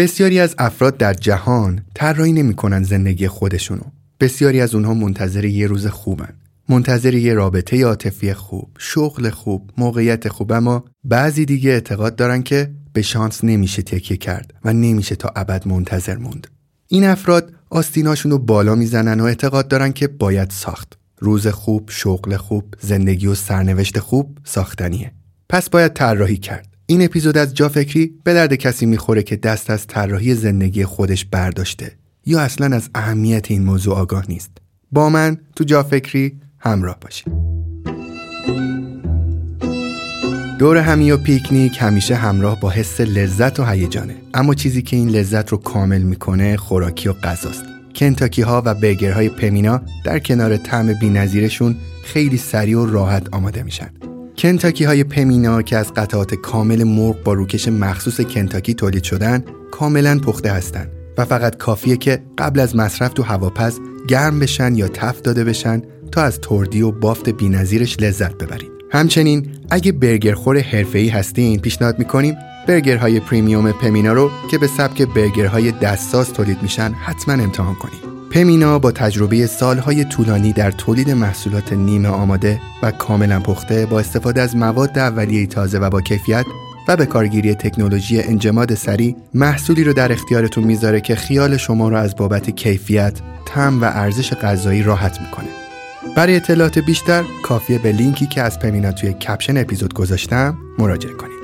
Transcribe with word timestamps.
بسیاری 0.00 0.40
از 0.40 0.54
افراد 0.58 0.96
در 0.96 1.14
جهان 1.14 1.80
طراحی 1.94 2.32
نمی‌کنن 2.32 2.82
زندگی 2.82 3.28
خودشونو. 3.28 3.82
بسیاری 4.20 4.60
از 4.60 4.74
اونها 4.74 4.94
منتظر 4.94 5.44
یه 5.44 5.66
روز 5.66 5.86
خوبن. 5.86 6.34
منتظر 6.68 7.14
یه 7.14 7.34
رابطه 7.34 7.84
عاطفی 7.84 8.34
خوب 8.34 8.70
شغل 8.78 9.30
خوب 9.30 9.70
موقعیت 9.78 10.28
خوب 10.28 10.52
اما 10.52 10.84
بعضی 11.04 11.44
دیگه 11.44 11.70
اعتقاد 11.70 12.16
دارن 12.16 12.42
که 12.42 12.70
به 12.92 13.02
شانس 13.02 13.44
نمیشه 13.44 13.82
تکیه 13.82 14.16
کرد 14.16 14.54
و 14.64 14.72
نمیشه 14.72 15.16
تا 15.16 15.32
ابد 15.36 15.68
منتظر 15.68 16.16
موند. 16.16 16.46
این 16.88 17.04
افراد 17.04 17.52
آستیناشون 17.70 18.32
رو 18.32 18.38
بالا 18.38 18.74
می‌زنن 18.74 19.20
و 19.20 19.24
اعتقاد 19.24 19.68
دارن 19.68 19.92
که 19.92 20.08
باید 20.08 20.50
ساخت. 20.50 20.98
روز 21.18 21.46
خوب 21.46 21.90
شغل 21.92 22.36
خوب 22.36 22.74
زندگی 22.80 23.26
و 23.26 23.34
سرنوشت 23.34 23.98
خوب 23.98 24.38
ساختنیه. 24.44 25.12
پس 25.48 25.70
باید 25.70 25.92
طراحی 25.92 26.36
کرد. 26.36 26.69
این 26.90 27.04
اپیزود 27.04 27.38
از 27.38 27.54
جا 27.54 27.68
فکری 27.68 28.14
به 28.24 28.34
درد 28.34 28.54
کسی 28.54 28.86
می‌خوره 28.86 29.22
که 29.22 29.36
دست 29.36 29.70
از 29.70 29.86
طراحی 29.86 30.34
زندگی 30.34 30.84
خودش 30.84 31.24
برداشته 31.24 31.92
یا 32.26 32.40
اصلا 32.40 32.76
از 32.76 32.90
اهمیت 32.94 33.50
این 33.50 33.64
موضوع 33.64 33.96
آگاه 33.96 34.24
نیست. 34.28 34.50
با 34.92 35.08
من 35.08 35.38
تو 35.56 35.64
جا 35.64 35.82
فکری 35.82 36.40
همراه 36.58 36.96
باشید 37.00 37.32
دور 40.58 40.76
همی 40.76 41.10
و 41.10 41.16
پیکنیک 41.16 41.76
همیشه 41.80 42.14
همراه 42.14 42.60
با 42.60 42.70
حس 42.70 43.00
لذت 43.00 43.60
و 43.60 43.64
هیجانه. 43.64 44.16
اما 44.34 44.54
چیزی 44.54 44.82
که 44.82 44.96
این 44.96 45.08
لذت 45.08 45.48
رو 45.48 45.58
کامل 45.58 46.02
می‌کنه 46.02 46.56
خوراکی 46.56 47.08
و 47.08 47.12
غذاست. 47.12 47.64
کنتاکی 47.94 48.42
ها 48.42 48.62
و 48.64 48.74
برگرهای 48.74 49.28
پمینا 49.28 49.82
در 50.04 50.18
کنار 50.18 50.56
طعم 50.56 50.94
بینظیرشون 51.00 51.76
خیلی 52.04 52.36
سریع 52.36 52.78
و 52.78 52.86
راحت 52.86 53.34
آماده 53.34 53.62
میشن. 53.62 53.90
کنتاکی 54.40 54.84
های 54.84 55.04
پمینا 55.04 55.62
که 55.62 55.76
از 55.76 55.94
قطعات 55.94 56.34
کامل 56.34 56.84
مرغ 56.84 57.22
با 57.22 57.32
روکش 57.32 57.68
مخصوص 57.68 58.20
کنتاکی 58.20 58.74
تولید 58.74 59.02
شدن 59.02 59.44
کاملا 59.70 60.18
پخته 60.18 60.52
هستند 60.52 60.90
و 61.18 61.24
فقط 61.24 61.56
کافیه 61.56 61.96
که 61.96 62.22
قبل 62.38 62.60
از 62.60 62.76
مصرف 62.76 63.12
تو 63.12 63.22
هواپز 63.22 63.80
گرم 64.08 64.40
بشن 64.40 64.74
یا 64.74 64.88
تف 64.88 65.20
داده 65.20 65.44
بشن 65.44 65.82
تا 66.12 66.22
از 66.22 66.40
تردی 66.40 66.82
و 66.82 66.90
بافت 66.90 67.28
بینظیرش 67.28 67.96
لذت 68.00 68.34
ببرید. 68.34 68.70
همچنین 68.92 69.46
اگه 69.70 69.92
برگرخور 69.92 70.58
حرفه‌ای 70.58 71.08
هستین 71.08 71.60
پیشنهاد 71.60 71.98
می‌کنیم 71.98 72.34
برگرهای 72.68 73.20
پریمیوم 73.20 73.72
پمینا 73.72 74.12
رو 74.12 74.30
که 74.50 74.58
به 74.58 74.66
سبک 74.66 75.02
برگرهای 75.02 75.72
دستساز 75.72 76.32
تولید 76.32 76.62
میشن 76.62 76.92
حتما 76.92 77.34
امتحان 77.34 77.74
کنید. 77.74 78.09
پمینا 78.30 78.78
با 78.78 78.92
تجربه 78.92 79.46
سالهای 79.46 80.04
طولانی 80.04 80.52
در 80.52 80.70
تولید 80.70 81.10
محصولات 81.10 81.72
نیمه 81.72 82.08
آماده 82.08 82.60
و 82.82 82.90
کاملا 82.90 83.40
پخته 83.40 83.86
با 83.86 84.00
استفاده 84.00 84.42
از 84.42 84.56
مواد 84.56 84.98
اولیه 84.98 85.46
تازه 85.46 85.78
و 85.78 85.90
با 85.90 86.00
کیفیت 86.00 86.46
و 86.88 86.96
به 86.96 87.06
کارگیری 87.06 87.54
تکنولوژی 87.54 88.22
انجماد 88.22 88.74
سریع 88.74 89.16
محصولی 89.34 89.84
رو 89.84 89.92
در 89.92 90.12
اختیارتون 90.12 90.64
می‌ذاره 90.64 91.00
که 91.00 91.14
خیال 91.14 91.56
شما 91.56 91.88
رو 91.88 91.96
از 91.96 92.16
بابت 92.16 92.50
کیفیت، 92.50 93.20
تم 93.46 93.82
و 93.82 93.84
ارزش 93.84 94.32
غذایی 94.34 94.82
راحت 94.82 95.20
می‌کنه. 95.20 95.48
برای 96.16 96.36
اطلاعات 96.36 96.78
بیشتر 96.78 97.24
کافیه 97.42 97.78
به 97.78 97.92
لینکی 97.92 98.26
که 98.26 98.42
از 98.42 98.58
پمینا 98.58 98.92
توی 98.92 99.12
کپشن 99.12 99.56
اپیزود 99.56 99.94
گذاشتم 99.94 100.58
مراجعه 100.78 101.12
کنید. 101.12 101.39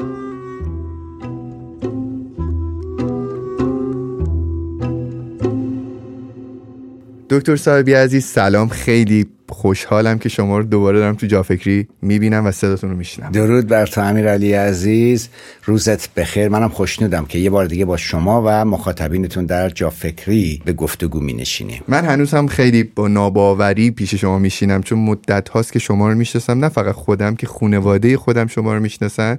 دکتر 7.30 7.56
صاحبی 7.56 7.94
عزیز 7.94 8.24
سلام 8.24 8.68
خیلی 8.68 9.26
خوشحالم 9.48 10.18
که 10.18 10.28
شما 10.28 10.58
رو 10.58 10.64
دوباره 10.64 10.98
دارم 10.98 11.14
تو 11.14 11.26
جافکری 11.26 11.88
می‌بینم 12.02 12.46
و 12.46 12.50
صداتون 12.50 12.90
رو 12.90 12.96
میشنم 12.96 13.30
درود 13.30 13.66
بر 13.66 13.86
تو 13.86 14.00
امیر 14.00 14.28
علی 14.28 14.52
عزیز. 14.52 15.28
روزت 15.64 16.14
بخیر. 16.14 16.48
منم 16.48 16.68
خوشنودم 16.68 17.24
که 17.24 17.38
یه 17.38 17.50
بار 17.50 17.66
دیگه 17.66 17.84
با 17.84 17.96
شما 17.96 18.42
و 18.46 18.64
مخاطبینتون 18.64 19.46
در 19.46 19.68
جافکری 19.68 20.62
به 20.64 20.72
گفتگو 20.72 21.20
می 21.20 21.32
نشینیم 21.32 21.82
من 21.88 22.04
هنوز 22.04 22.34
هم 22.34 22.46
خیلی 22.46 22.82
با 22.82 23.08
ناباوری 23.08 23.90
پیش 23.90 24.14
شما 24.14 24.38
میشینم 24.38 24.82
چون 24.82 24.98
مدت 24.98 25.48
هاست 25.48 25.72
که 25.72 25.78
شما 25.78 26.08
رو 26.08 26.14
می‌شناسم. 26.14 26.64
نه 26.64 26.68
فقط 26.68 26.94
خودم 26.94 27.34
که 27.34 27.46
خانواده 27.46 28.16
خودم 28.16 28.46
شما 28.46 28.74
رو 28.74 28.80
می‌شناسن 28.80 29.38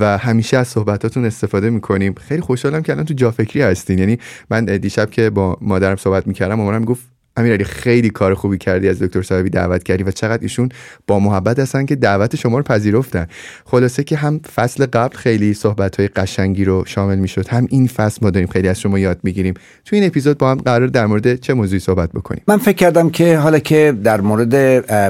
و 0.00 0.18
همیشه 0.18 0.56
از 0.56 0.68
صحبتاتون 0.68 1.24
استفاده 1.24 1.70
می‌کنیم. 1.70 2.14
خیلی 2.14 2.40
خوشحالم 2.40 2.82
که 2.82 2.92
الان 2.92 3.04
تو 3.04 3.14
جافکری 3.14 3.62
هستین. 3.62 3.98
یعنی 3.98 4.18
من 4.50 4.64
دیشب 4.64 5.10
که 5.10 5.30
با 5.30 5.58
مادرم 5.60 5.96
صحبت 5.96 6.26
می‌کردم 6.26 6.54
مامانم 6.54 6.84
گفت 6.84 7.02
امیرعلی 7.36 7.64
خیلی 7.64 8.10
کار 8.10 8.34
خوبی 8.34 8.58
کردی 8.58 8.88
از 8.88 9.02
دکتر 9.02 9.22
صاحبی 9.22 9.50
دعوت 9.50 9.82
کردی 9.82 10.02
و 10.02 10.10
چقدر 10.10 10.42
ایشون 10.42 10.68
با 11.06 11.18
محبت 11.18 11.58
هستن 11.58 11.86
که 11.86 11.96
دعوت 11.96 12.36
شما 12.36 12.58
رو 12.58 12.64
پذیرفتن. 12.64 13.26
خلاصه 13.64 14.04
که 14.04 14.16
هم 14.16 14.40
فصل 14.54 14.86
قبل 14.86 15.16
خیلی 15.16 15.54
صحبت 15.54 15.96
های 15.96 16.08
قشنگی 16.08 16.64
رو 16.64 16.84
شامل 16.86 17.18
می‌شد 17.18 17.48
هم 17.48 17.66
این 17.70 17.86
فصل 17.86 18.18
ما 18.22 18.30
داریم 18.30 18.48
خیلی 18.48 18.68
از 18.68 18.80
شما 18.80 18.98
یاد 18.98 19.18
می‌گیریم. 19.22 19.54
تو 19.84 19.96
این 19.96 20.04
اپیزود 20.04 20.38
با 20.38 20.50
هم 20.50 20.58
قرار 20.58 20.86
در 20.86 21.06
مورد 21.06 21.40
چه 21.40 21.54
موضوعی 21.54 21.80
صحبت 21.80 22.12
بکنیم؟ 22.12 22.42
من 22.48 22.56
فکر 22.56 22.76
کردم 22.76 23.10
که 23.10 23.38
حالا 23.38 23.58
که 23.58 23.94
در 24.04 24.20
مورد 24.20 24.54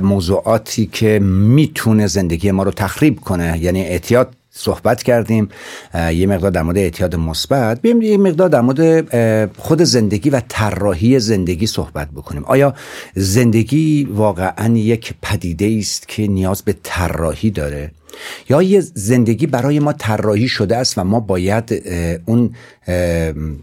موضوعاتی 0.05 0.87
که 0.87 1.19
می‌تونه 1.19 2.07
زندگی 2.07 2.51
ما 2.51 2.63
رو 2.63 2.71
تخریب 2.71 3.21
کنه 3.21 3.59
یعنی 3.59 3.83
اعتیاد 3.83 4.35
صحبت 4.57 5.03
کردیم 5.03 5.49
یه 6.13 6.27
مقدار 6.27 6.51
در 6.51 6.63
مورد 6.63 6.79
اعتیاد 6.79 7.17
مثبت. 7.17 7.83
بیایم 7.83 8.03
یه 8.03 8.19
مقدار 8.19 8.49
در 8.49 8.61
مورد 8.61 9.51
خود 9.59 9.83
زندگی 9.83 10.31
و 10.31 10.43
طراحی 10.49 11.19
زندگی 11.21 11.67
صحبت 11.67 12.09
بکنیم. 12.11 12.45
آیا 12.45 12.75
زندگی 13.15 14.09
واقعا 14.11 14.77
یک 14.77 15.15
پدیده 15.23 15.77
است 15.79 16.09
که 16.09 16.27
نیاز 16.27 16.63
به 16.63 16.75
طراحی 16.83 17.51
داره؟ 17.51 17.91
یا 18.49 18.63
یه 18.63 18.81
زندگی 18.81 19.47
برای 19.47 19.79
ما 19.79 19.93
طراحی 19.93 20.49
شده 20.49 20.77
است 20.77 20.99
و 20.99 21.05
ما 21.05 21.21
باید 21.21 21.83
اون 22.25 22.55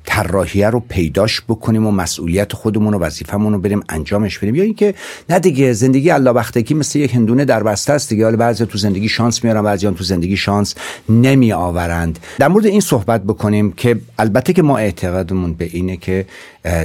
طراحیه 0.06 0.70
رو 0.70 0.80
پیداش 0.90 1.42
بکنیم 1.42 1.88
و 1.88 1.92
مسئولیت 1.92 2.54
خودمون 2.54 2.94
و 2.94 3.00
وظیفمون 3.00 3.54
رو 3.54 3.60
بریم 3.60 3.84
انجامش 3.90 4.38
بدیم. 4.38 4.56
یا 4.56 4.64
اینکه 4.64 4.94
نه 5.30 5.40
دیگه 5.40 5.74
زندگی 5.74 6.12
الله 6.12 6.34
بختگی 6.34 6.74
مثل 6.74 7.00
یک 7.00 7.16
هندونه 7.16 7.46
در 7.46 7.64
بسته 7.64 7.94
است 7.94 8.10
دیگه. 8.10 8.24
حالا 8.24 8.38
بعضی 8.38 8.66
تو 8.66 8.78
زندگی 8.78 9.10
شانس 9.10 9.44
میارن 9.44 9.62
بعضی 9.62 9.92
تو 9.92 10.04
زندگی 10.04 10.38
شانس 10.38 10.76
نمی 11.10 11.54
آورند 11.54 12.20
در 12.40 12.48
مورد 12.48 12.66
این 12.66 12.82
صحبت 12.82 13.24
بکنیم 13.24 13.72
که 13.72 14.00
البته 14.20 14.54
که 14.54 14.62
ما 14.62 14.78
اعتقادمون 14.78 15.54
به 15.54 15.70
اینه 15.72 15.98
که 15.98 16.26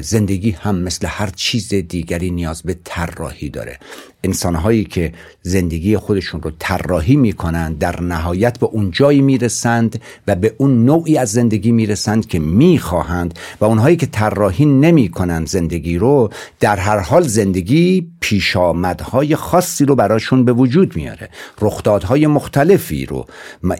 زندگی 0.02 0.50
هم 0.50 0.78
مثل 0.78 1.06
هر 1.06 1.30
چیز 1.36 1.74
دیگری 1.74 2.30
نیاز 2.30 2.62
به 2.62 2.76
طراحی 2.84 3.50
داره. 3.50 3.78
انسانهایی 4.24 4.84
که 4.84 5.12
زندگی 5.42 5.96
خودشون 5.96 6.42
رو 6.42 6.50
طراحی 6.58 7.16
می‌کنند 7.16 7.78
در 7.78 8.00
نهایت 8.02 8.58
به 8.58 8.66
اون 8.66 8.90
جایی 8.90 9.20
می‌رسند 9.20 10.00
و 10.26 10.36
به 10.36 10.54
اون 10.58 10.84
نوعی 10.84 11.18
از 11.18 11.32
زندگی 11.32 11.72
می‌رسند 11.72 12.26
که 12.26 12.38
می‌خواهند 12.38 13.38
و 13.60 13.64
اونهایی 13.64 13.96
که 13.96 14.06
طراحی 14.06 14.64
نمی‌کنند 14.64 15.48
زندگی 15.48 15.98
رو 15.98 16.30
در 16.60 16.76
هر 16.76 16.98
حال 16.98 17.22
زندگی 17.22 18.08
پیشامدهای 18.20 19.36
خاصی 19.36 19.84
رو 19.84 19.94
براشون 19.94 20.44
به 20.44 20.52
وجود 20.52 20.96
میاره. 20.96 21.28
رخدادهای 21.60 22.26
مختلفی 22.26 23.06
رو 23.06 23.26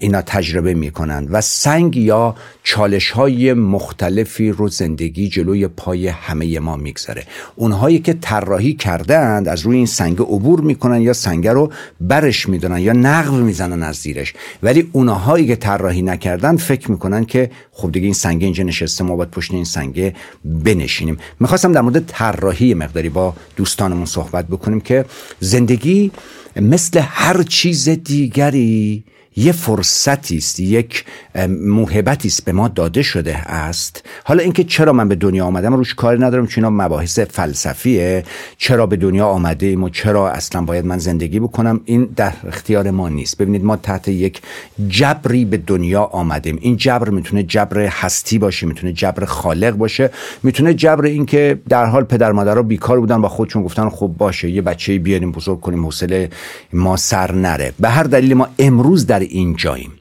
اینا 0.01 0.23
تجربه 0.23 0.75
می‌کنند 0.75 1.29
و 1.31 1.41
سنگ 1.41 1.97
یا 1.97 2.35
چالش 2.63 3.11
های 3.11 3.53
مختلفی 3.53 4.51
رو 4.51 4.69
زندگی 4.69 5.29
جلوی 5.29 5.69
پای 5.87 6.09
همه 6.09 6.61
ما 6.61 6.77
می‌گذاره 6.77 7.25
اونهایی 7.57 7.99
که 7.99 8.13
طراحی 8.13 8.75
کردند 8.75 9.49
از 9.49 9.61
روی 9.61 9.77
این 9.77 9.87
سنگ 9.87 10.21
عبور 10.21 10.61
می‌کنن 10.61 11.03
یا 11.03 11.13
سنگ 11.13 11.49
رو 11.49 11.73
برش 12.01 12.49
می‌دونن 12.49 12.79
یا 12.79 12.93
نقب 12.93 13.33
می‌زنن 13.33 13.83
از 13.83 13.97
زیرش. 13.97 14.35
ولی 14.63 14.91
اونهایی 14.93 15.47
که 15.47 15.57
طراحی 15.57 16.03
نکردن 16.03 16.57
فکر 16.57 16.91
می‌کنن 16.91 17.25
که 17.25 17.51
خب 17.73 17.93
دیگه 17.93 18.05
این 18.05 18.15
سنگ 18.15 18.43
اینجا 18.45 18.65
نشسته 18.65 19.05
ما 19.05 19.17
باید 19.17 19.31
پشت 19.31 19.55
این 19.55 19.65
سنگ 19.65 20.13
بنشینیم. 20.45 21.17
می‌خواستم 21.41 21.73
در 21.73 21.81
مورد 21.81 22.07
طراحی 22.07 22.75
مقداری 22.75 23.09
با 23.09 23.35
دوستانمون 23.57 24.07
صحبت 24.07 24.47
بکنیم 24.47 24.81
که 24.81 25.05
زندگی 25.41 26.11
مثل 26.57 27.01
هر 27.03 27.43
چیز 27.43 27.89
دیگری 27.89 29.05
یه 29.37 29.53
فرصتی 29.53 30.37
است 30.37 30.61
یک 30.61 31.05
موهبتی 31.49 32.29
است 32.29 32.45
به 32.45 32.53
ما 32.53 32.69
داده 32.69 33.03
شده 33.03 33.37
است. 33.37 34.05
حالا 34.25 34.43
اینکه 34.43 34.65
چرا 34.65 34.93
من 34.93 35.09
به 35.09 35.15
دنیا 35.15 35.47
آمدم 35.47 35.75
روش 35.75 35.95
کاری 35.95 36.21
ندارم 36.21 36.47
چون 36.47 36.69
مباحث 36.69 37.19
فلسفیه. 37.19 38.25
چرا 38.59 38.87
به 38.87 38.97
دنیا 38.97 39.27
آمده 39.27 39.67
ایم 39.67 39.83
و 39.83 39.89
چرا 39.89 40.31
اصلا 40.31 40.63
باید 40.63 40.87
من 40.87 40.99
زندگی 40.99 41.41
بکنم 41.41 41.81
این 41.85 42.09
در 42.17 42.33
اختیار 42.49 42.91
ما 42.91 43.09
نیست. 43.09 43.39
ببینید 43.39 43.65
ما 43.65 43.77
تحت 43.77 44.09
یک 44.09 44.41
جبری 44.89 45.45
به 45.45 45.57
دنیا 45.57 46.03
آمدیم. 46.03 46.59
این 46.61 46.77
جبر 46.77 47.09
می‌تونه 47.09 47.43
جبر 47.43 47.79
هستی 47.79 48.39
باشه 48.39 48.67
می‌تونه 48.67 48.93
جبر 48.93 49.25
خالق 49.25 49.75
باشه 49.75 50.11
می‌تونه 50.43 50.75
جبر 50.75 51.05
اینکه 51.05 51.61
در 51.69 51.85
حال 51.85 52.05
پدر 52.05 52.33
مادرها 52.33 52.63
بیکار 52.63 53.01
بودن 53.01 53.21
با 53.21 53.29
خودشون 53.29 53.63
گفتن 53.63 53.89
خب 53.89 54.15
باشه 54.19 54.51
یه 54.51 54.63
بچه 54.63 54.99
بیاریم 54.99 55.33
بزرگ 55.33 55.61
کنیم 55.61 55.85
حوصله 55.85 56.31
ما 56.73 56.97
سر 56.97 57.33
نره. 57.33 57.73
به 57.81 57.89
هر 57.89 58.03
دلیل 58.03 58.35
ما 58.35 58.49
امروز 58.59 59.07
در 59.07 59.26
این 59.31 59.57
جاییم. 59.57 59.93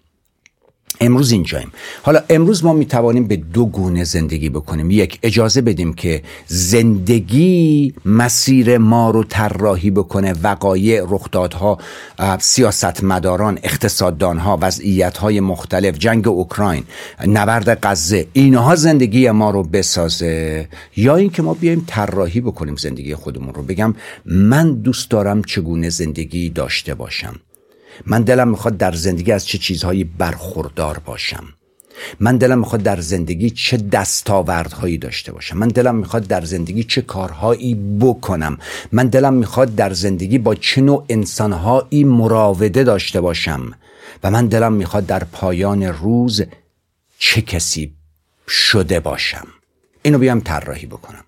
امروز 1.01 1.31
اینجاییم 1.31 1.71
حالا 2.03 2.19
امروز 2.29 2.63
ما 2.63 2.73
می 2.73 2.85
توانیم 2.85 3.27
به 3.27 3.35
دو 3.35 3.65
گونه 3.65 4.03
زندگی 4.03 4.49
بکنیم. 4.49 4.91
یک 4.91 5.19
اجازه 5.23 5.61
بدیم 5.61 5.93
که 5.93 6.21
زندگی 6.47 7.93
مسیر 8.05 8.77
ما 8.77 9.09
رو 9.09 9.23
طراحی 9.23 9.91
بکنه. 9.91 10.33
وقایع 10.43 11.03
رخدادها 11.09 11.77
سیاستمداران 12.39 13.59
اقتصاددانها 13.63 14.59
وضعیتهای 14.61 15.39
مختلف 15.39 15.97
جنگ 15.97 16.27
اوکراین 16.27 16.83
نبرد 17.27 17.79
غزه 17.83 18.27
اینها 18.33 18.75
زندگی 18.75 19.31
ما 19.31 19.49
رو 19.49 19.63
بسازه. 19.63 20.67
یا 20.95 21.15
اینکه 21.15 21.41
ما 21.41 21.53
بیایم 21.53 21.83
طراحی 21.87 22.41
بکنیم 22.41 22.75
زندگی 22.75 23.15
خودمون 23.15 23.53
رو. 23.53 23.63
بگم 23.63 23.95
من 24.25 24.73
دوست 24.73 25.11
دارم 25.11 25.43
چگونه 25.43 25.89
زندگی 25.89 26.49
داشته 26.49 26.95
باشم. 26.95 27.35
من 28.05 28.21
دلم 28.21 28.47
می‌خواد 28.47 28.77
در 28.77 28.91
زندگی 28.91 29.31
از 29.31 29.47
چه 29.47 29.57
چیزهایی 29.57 30.03
برخوردار 30.03 30.99
باشم. 31.05 31.43
من 32.19 32.37
دلم 32.37 32.59
می‌خواد 32.59 32.83
در 32.83 33.01
زندگی 33.01 33.49
چه 33.49 33.77
دستاوردهایی 33.77 34.97
داشته 34.97 35.31
باشم. 35.31 35.57
من 35.57 35.67
دلم 35.67 35.95
می‌خواد 35.95 36.27
در 36.27 36.45
زندگی 36.45 36.83
چه 36.83 37.01
کارهایی 37.01 37.97
بکنم. 37.99 38.57
من 38.91 39.07
دلم 39.07 39.33
می‌خواد 39.33 39.75
در 39.75 39.93
زندگی 39.93 40.37
با 40.37 40.55
چه 40.55 40.81
نوع 40.81 41.05
انسانهایی 41.09 42.03
مراوده 42.03 42.83
داشته 42.83 43.21
باشم. 43.21 43.71
و 44.23 44.31
من 44.31 44.47
دلم 44.47 44.73
می‌خواد 44.73 45.05
در 45.05 45.23
پایان 45.23 45.83
روز 45.83 46.43
چه 47.19 47.41
کسی 47.41 47.93
شده 48.47 48.99
باشم. 48.99 49.47
اینو 50.01 50.17
بیام 50.17 50.39
طراحی 50.39 50.85
بکنم. 50.85 51.23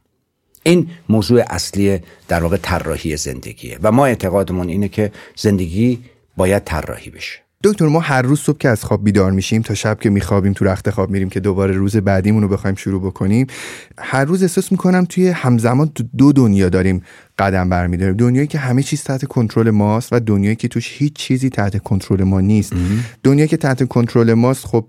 این 0.63 0.89
موضوع 1.09 1.43
اصلی 1.49 1.99
در 2.27 2.43
واقع 2.43 2.57
طراحی 2.57 3.17
زندگیه. 3.17 3.79
و 3.83 3.91
ما 3.91 4.05
اعتقادمون 4.05 4.69
اینه 4.69 4.87
که 4.87 5.11
زندگی 5.35 5.99
باید 6.37 6.63
طراحی 6.63 7.09
بشه. 7.09 7.39
دکتر 7.63 7.85
ما 7.85 7.99
هر 7.99 8.21
روز 8.21 8.39
صبح 8.39 8.57
که 8.57 8.69
از 8.69 8.83
خواب 8.83 9.03
بیدار 9.03 9.31
میشیم 9.31 9.61
تا 9.61 9.73
شب 9.73 9.99
که 9.99 10.09
میخوابیم 10.09 10.53
تو 10.53 10.65
رخت 10.65 10.89
خواب 10.89 11.09
میریم 11.09 11.29
که 11.29 11.39
دوباره 11.39 11.73
روز 11.73 11.97
بعدیمون 11.97 12.43
رو 12.43 12.49
بخوایم 12.49 12.75
شروع 12.75 13.01
بکنیم 13.01 13.47
هر 13.97 14.25
روز 14.25 14.41
احساس 14.41 14.71
می‌کنم 14.71 15.05
توی 15.05 15.27
همزمان 15.27 15.89
تو 15.95 16.03
دو 16.17 16.33
دنیا 16.33 16.69
داریم 16.69 17.01
قدم 17.39 17.69
برمیداریم. 17.69 18.15
دنیایی 18.17 18.47
که 18.47 18.57
همه 18.57 18.83
چیز 18.83 19.03
تحت 19.03 19.25
کنترل 19.25 19.69
ماست 19.69 20.13
و 20.13 20.19
دنیایی 20.19 20.55
که 20.55 20.67
توش 20.67 20.95
هیچ 20.97 21.13
چیزی 21.13 21.49
تحت 21.49 21.77
کنترل 21.77 22.23
ما 22.23 22.41
نیست. 22.41 22.73
دنیایی 23.23 23.47
که 23.47 23.57
تحت 23.57 23.87
کنترل 23.87 24.33
ماست 24.33 24.65
خب 24.65 24.87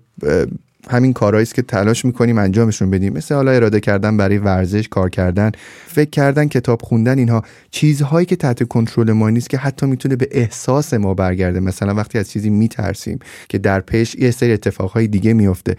همین 0.91 1.13
کارهایی 1.13 1.43
است 1.43 1.55
که 1.55 1.63
تلاش 1.63 2.05
می‌کنیم 2.05 2.39
انجامشون 2.39 2.91
بدیم. 2.91 3.13
مثل 3.13 3.35
حالا 3.35 3.51
اراده 3.51 3.81
کردن 3.81 4.17
برای 4.17 4.39
ورزش 4.39 4.89
کار 4.89 5.11
کردن 5.11 5.53
فکر 5.87 6.11
کردن 6.11 6.49
کتاب 6.49 6.83
خوندن 6.83 7.19
اینها 7.19 7.43
چیزهایی 7.71 8.27
که 8.27 8.37
تحت 8.37 8.69
کنترل 8.69 9.13
ما 9.13 9.31
نیست 9.31 9.51
که 9.51 9.59
حتی 9.59 9.87
می‌تونه 9.87 10.17
به 10.17 10.29
احساس 10.31 10.95
ما 10.95 11.15
برگرده. 11.15 11.61
مثلا 11.61 11.95
وقتی 11.95 12.19
از 12.19 12.31
چیزی 12.31 12.51
میترسیم 12.51 13.19
که 13.49 13.59
در 13.59 13.81
پیش 13.81 14.15
یه 14.15 14.31
سری 14.31 14.53
اتفاقهای 14.53 15.07
دیگه 15.07 15.33
میفته 15.33 15.77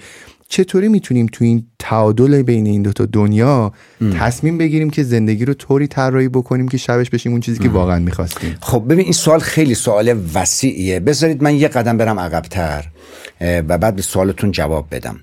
چطوری 0.51 0.87
می‌تونیم 0.87 1.25
تو 1.31 1.45
این 1.45 1.63
تعادل 1.79 2.41
بین 2.41 2.65
این 2.65 2.81
دوتا 2.81 3.05
دنیا 3.05 3.71
تصمیم 4.19 4.57
بگیریم 4.57 4.89
که 4.89 5.03
زندگی 5.03 5.45
رو 5.45 5.53
طوری 5.53 5.87
طراحی 5.87 6.27
بکنیم 6.29 6.67
که 6.67 6.77
شبش 6.77 7.09
بشیم 7.09 7.31
اون 7.31 7.41
چیزی 7.41 7.59
که 7.59 7.69
واقعا 7.69 7.99
می‌خواستیم؟ 7.99 8.55
خب 8.61 8.85
ببین 8.85 8.99
این 8.99 9.13
سوال 9.13 9.39
خیلی 9.39 9.75
سوال 9.75 10.19
وسیعیه. 10.33 10.99
بذارید 10.99 11.43
من 11.43 11.55
یه 11.55 11.67
قدم 11.67 11.97
برم 11.97 12.19
عقبتر. 12.19 12.85
و 13.41 13.77
بعد 13.77 13.95
به 13.95 14.01
سوالتون 14.01 14.51
جواب 14.51 14.87
بدم. 14.91 15.19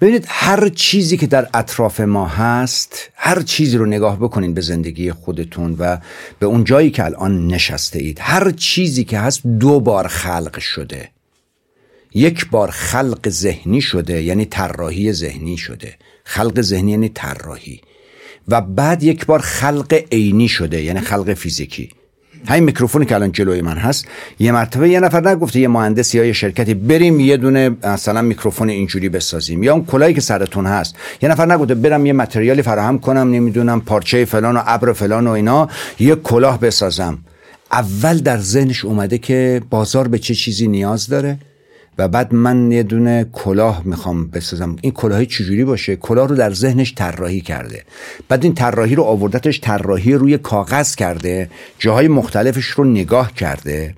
ببینید 0.00 0.24
هر 0.28 0.68
چیزی 0.68 1.16
که 1.16 1.26
در 1.26 1.48
اطراف 1.54 2.00
ما 2.00 2.26
هست 2.26 3.10
هر 3.14 3.42
چیزی 3.42 3.76
رو 3.76 3.86
نگاه 3.86 4.16
بکنید 4.16 4.54
به 4.54 4.60
زندگی 4.60 5.12
خودتون 5.12 5.76
و 5.78 5.98
به 6.38 6.46
اون 6.46 6.64
جایی 6.64 6.90
که 6.90 7.04
الان 7.04 7.46
نشسته 7.46 7.98
اید 7.98 8.18
هر 8.20 8.50
چیزی 8.50 9.04
که 9.04 9.18
هست 9.18 9.46
دو 9.46 9.80
بار 9.80 10.08
خلق 10.08 10.58
شده. 10.58 11.10
یک 12.14 12.50
بار 12.50 12.70
خلق 12.70 13.28
ذهنی 13.28 13.80
شده 13.80 14.22
یعنی 14.22 14.44
طراحی 14.44 15.12
ذهنی 15.12 15.56
شده. 15.56 15.94
خلق 16.24 16.60
ذهنی 16.60 16.90
یعنی 16.90 17.08
طراحی. 17.08 17.80
و 18.48 18.60
بعد 18.60 19.02
یک 19.02 19.26
بار 19.26 19.38
خلق 19.38 20.04
عینی 20.12 20.48
شده 20.48 20.82
یعنی 20.82 21.00
خلق 21.00 21.34
فیزیکی. 21.34 21.88
همین 22.48 22.64
میکروفونی 22.64 23.06
که 23.06 23.14
الان 23.14 23.32
جلوی 23.32 23.62
من 23.62 23.76
هست. 23.76 24.06
یه 24.38 24.52
مرتبه 24.52 24.88
یه 24.88 25.00
نفر 25.00 25.28
نگفته 25.28 25.60
یه 25.60 25.68
مهندس 25.68 26.14
یا 26.14 26.24
یه 26.24 26.32
شرکتی 26.32 26.74
بریم 26.74 27.20
یه 27.20 27.36
دونه 27.36 27.70
مثلا 27.84 28.22
میکروفون 28.22 28.68
اینجوری 28.68 29.08
بسازیم 29.08 29.62
یا 29.62 29.72
اون 29.72 29.84
کلاهی 29.84 30.14
که 30.14 30.20
سرتون 30.20 30.66
هست. 30.66 30.94
یه 31.22 31.28
نفر 31.28 31.52
نگفته 31.54 31.74
برم 31.74 32.06
یه 32.06 32.12
متریالی 32.12 32.62
فراهم 32.62 32.98
کنم 32.98 33.30
نمی‌دونم 33.30 33.80
پارچه 33.80 34.24
فلان 34.24 34.56
و 34.56 34.62
ابر 34.66 34.92
فلان 34.92 35.26
و 35.26 35.30
اینا 35.30 35.68
یه 35.98 36.14
کلاه 36.14 36.60
بسازم. 36.60 37.18
اول 37.72 38.18
در 38.18 38.38
ذهنش 38.38 38.84
اومده 38.84 39.18
که 39.18 39.62
بازار 39.70 40.08
به 40.08 40.18
چه 40.18 40.34
چیزی 40.34 40.68
نیاز 40.68 41.06
داره؟ 41.06 41.38
و 41.98 42.08
بعد 42.08 42.34
من 42.34 42.72
یه 42.72 42.82
دونه 42.82 43.26
کلاه 43.32 43.82
می‌خوام 43.84 44.28
بسازم. 44.28 44.76
این 44.80 44.92
کلاه 44.92 45.24
چجوری 45.24 45.64
باشه؟ 45.64 45.96
کلاه 45.96 46.28
رو 46.28 46.36
در 46.36 46.52
ذهنش 46.52 46.94
طراحی 46.94 47.40
کرده. 47.40 47.84
بعد 48.28 48.44
این 48.44 48.54
طراحی 48.54 48.94
رو 48.94 49.02
آوردتش 49.02 49.60
طراحی 49.60 50.14
روی 50.14 50.38
کاغذ 50.38 50.94
کرده 50.94 51.50
جاهای 51.78 52.08
مختلفش 52.08 52.66
رو 52.66 52.84
نگاه 52.84 53.34
کرده 53.34 53.94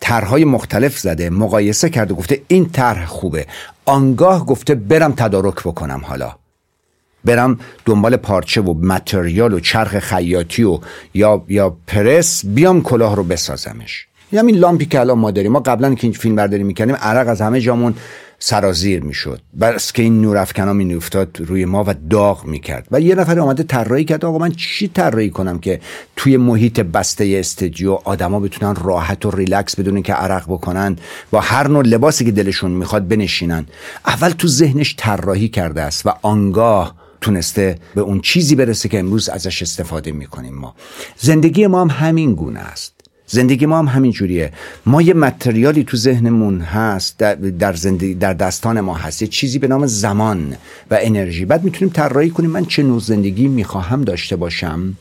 طرحهای 0.00 0.44
مختلف 0.44 0.98
زده 0.98 1.30
مقایسه 1.30 1.90
کرده 1.90 2.14
گفته 2.14 2.42
این 2.48 2.70
طرح 2.70 3.06
خوبه. 3.06 3.46
آنگاه 3.84 4.46
گفته 4.46 4.74
برم 4.74 5.12
تدارک 5.16 5.60
بکنم 5.60 6.00
حالا. 6.04 6.34
برم 7.24 7.58
دنبال 7.84 8.16
پارچه 8.16 8.60
و 8.60 8.74
متریال 8.74 9.52
و 9.52 9.60
چرخ 9.60 9.98
خیاطی 9.98 10.62
و 10.62 10.78
یا 11.14 11.44
یا 11.48 11.76
پرس 11.86 12.46
بیام 12.46 12.82
کلاه 12.82 13.16
رو 13.16 13.24
بسازمش. 13.24 14.07
همین 14.32 14.56
لامپی 14.56 14.86
که 14.86 15.00
الان 15.00 15.18
ما 15.18 15.30
داریم. 15.30 15.52
ما 15.52 15.60
قبلا 15.60 15.94
که 15.94 16.04
این 16.04 16.12
فیلم 16.12 16.36
برداری 16.36 16.62
می‌کردیم 16.62 16.94
عرق 16.94 17.28
از 17.28 17.40
همه 17.40 17.60
جامون 17.60 17.94
سرازیر 18.38 19.02
می‌شد. 19.02 19.40
بس 19.60 19.92
که 19.92 20.02
این 20.02 20.20
نور 20.20 20.36
افکنا 20.36 20.72
می 20.72 20.94
افتاد 20.94 21.36
روی 21.40 21.64
ما 21.64 21.84
و 21.86 21.94
داغ 22.10 22.44
می‌کرد. 22.44 22.86
و 22.90 23.00
یه 23.00 23.14
نفر 23.14 23.40
آمده 23.40 23.62
طراحی 23.62 24.04
کرد. 24.04 24.24
آقا 24.24 24.38
من 24.38 24.52
چی 24.52 24.88
طراحی 24.88 25.30
کنم 25.30 25.58
که 25.58 25.80
توی 26.16 26.36
محیط 26.36 26.80
بسته 26.80 27.36
استدیو 27.40 27.98
آدما 28.04 28.40
بتونن 28.40 28.74
راحت 28.74 29.26
و 29.26 29.30
ریلکس 29.30 29.80
بدون 29.80 30.02
که 30.02 30.12
عرق 30.12 30.44
بکنن 30.44 30.96
با 31.30 31.40
هر 31.40 31.68
نوع 31.68 31.82
لباسی 31.82 32.24
که 32.24 32.30
دلشون 32.30 32.70
می‌خواد 32.70 33.08
بنشینن. 33.08 33.66
اول 34.06 34.30
تو 34.30 34.48
ذهنش 34.48 34.94
طراحی 34.98 35.48
کرده 35.48 35.82
است 35.82 36.06
و 36.06 36.12
آنگاه 36.22 36.94
تونسته 37.20 37.78
به 37.94 38.00
اون 38.00 38.20
چیزی 38.20 38.54
برسه 38.54 38.88
که 38.88 38.98
امروز 38.98 39.28
ازش 39.28 39.62
استفاده 39.62 40.12
می‌کنیم 40.12 40.54
ما. 40.54 40.74
زندگی 41.16 41.66
ما 41.66 41.80
هم 41.80 41.90
همین 41.90 42.34
گونه 42.34 42.60
است. 42.60 42.97
زندگی 43.28 43.66
ما 43.66 43.78
هم 43.78 43.88
همین 43.88 44.12
جوریه. 44.12 44.52
ما 44.86 45.02
یه 45.02 45.14
متریالی 45.14 45.84
تو 45.84 45.96
ذهنمون 45.96 46.60
هست 46.60 47.18
در, 47.18 47.34
در, 47.34 47.72
زندگی 47.72 48.14
در 48.14 48.34
دستان 48.34 48.80
ما 48.80 48.94
هست. 48.94 49.22
یه 49.22 49.28
چیزی 49.28 49.58
به 49.58 49.68
نام 49.68 49.86
زمان 49.86 50.56
و 50.90 50.98
انرژی. 51.00 51.44
بعد 51.44 51.64
می‌تونیم 51.64 51.94
طراحی 51.94 52.30
کنیم 52.30 52.50
من 52.50 52.64
چه 52.64 52.82
نوع 52.82 53.00
زندگی 53.00 53.48
می‌خواهم 53.48 54.04
داشته 54.04 54.36
باشم؟ 54.36 54.96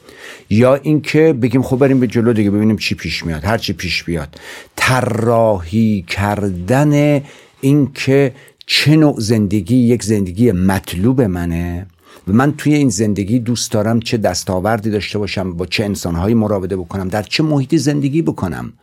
یا 0.49 0.75
اینکه 0.75 1.33
بگیم 1.41 1.61
خب 1.61 1.77
بریم 1.77 1.99
به 1.99 2.07
جلو 2.07 2.33
دیگه 2.33 2.51
ببینیم 2.51 2.77
چی 2.77 2.95
پیش 2.95 3.25
میاد. 3.25 3.45
هر 3.45 3.57
چی 3.57 3.73
پیش 3.73 4.03
بیاد. 4.03 4.35
طراحی 4.75 6.05
کردن 6.07 7.21
اینکه 7.61 8.33
چه 8.65 8.95
نوع 8.95 9.19
زندگی 9.19 9.75
یک 9.75 10.03
زندگی 10.03 10.51
مطلوب 10.51 11.21
منه. 11.21 11.85
من 12.33 12.53
توی 12.57 12.73
این 12.73 12.89
زندگی 12.89 13.39
دوست 13.39 13.71
دارم 13.71 13.99
چه 13.99 14.17
دستاوردی 14.17 14.89
داشته 14.89 15.19
باشم 15.19 15.53
با 15.53 15.65
چه 15.65 15.83
انسانهایی 15.83 16.35
مراوده 16.35 16.77
بکنم 16.77 17.07
در 17.07 17.23
چه 17.23 17.43
محیطی 17.43 17.77
زندگی 17.77 18.21
بکنم 18.21 18.73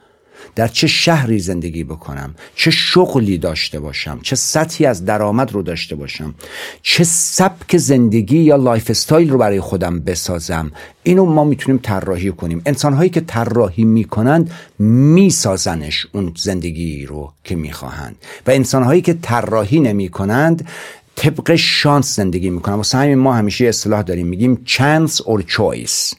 در 0.55 0.69
چه 0.69 0.87
شهری 0.87 1.39
زندگی 1.39 1.85
بکنم 1.85 2.35
چه 2.55 2.71
شغلی 2.71 3.39
داشته 3.39 3.81
باشم 3.81 4.19
چه 4.23 4.37
سطحی 4.37 4.87
از 4.87 5.05
درآمد 5.05 5.53
رو 5.53 5.63
داشته 5.63 5.97
باشم 5.97 6.35
چه 6.83 7.05
سبک 7.05 7.77
زندگی 7.77 8.39
یا 8.39 8.57
lifestyle 8.57 9.31
رو 9.31 9.39
برای 9.39 9.61
خودم 9.61 10.01
بسازم. 10.01 10.73
اینو 11.03 11.25
ما 11.25 11.45
می‌تونیم 11.45 11.81
طراحی 11.83 12.31
کنیم. 12.31 12.63
انسانهایی 12.67 13.11
که 13.11 13.21
طراحی 13.21 13.85
می‌کنند 13.85 14.51
میسازنش 14.79 16.07
اون 16.13 16.33
زندگی 16.37 17.07
رو 17.07 17.33
که 17.45 17.57
می‌خواهند. 17.57 18.17
و 18.47 18.51
انسانهایی 18.51 19.03
که 19.03 19.15
طراحی 19.15 19.81
نمی‌کنند 19.81 20.69
طبق 21.17 21.55
شانس 21.55 22.17
زندگی 22.17 22.51
می‌کنن. 22.51 22.75
واسه 22.75 22.99
همین 22.99 23.19
ما 23.19 23.35
همیشه 23.35 23.65
اصطلاح 23.65 24.03
داریم. 24.03 24.27
میگیم 24.27 24.63
chance 24.65 25.21
or 25.21 25.43
choice 25.43 26.15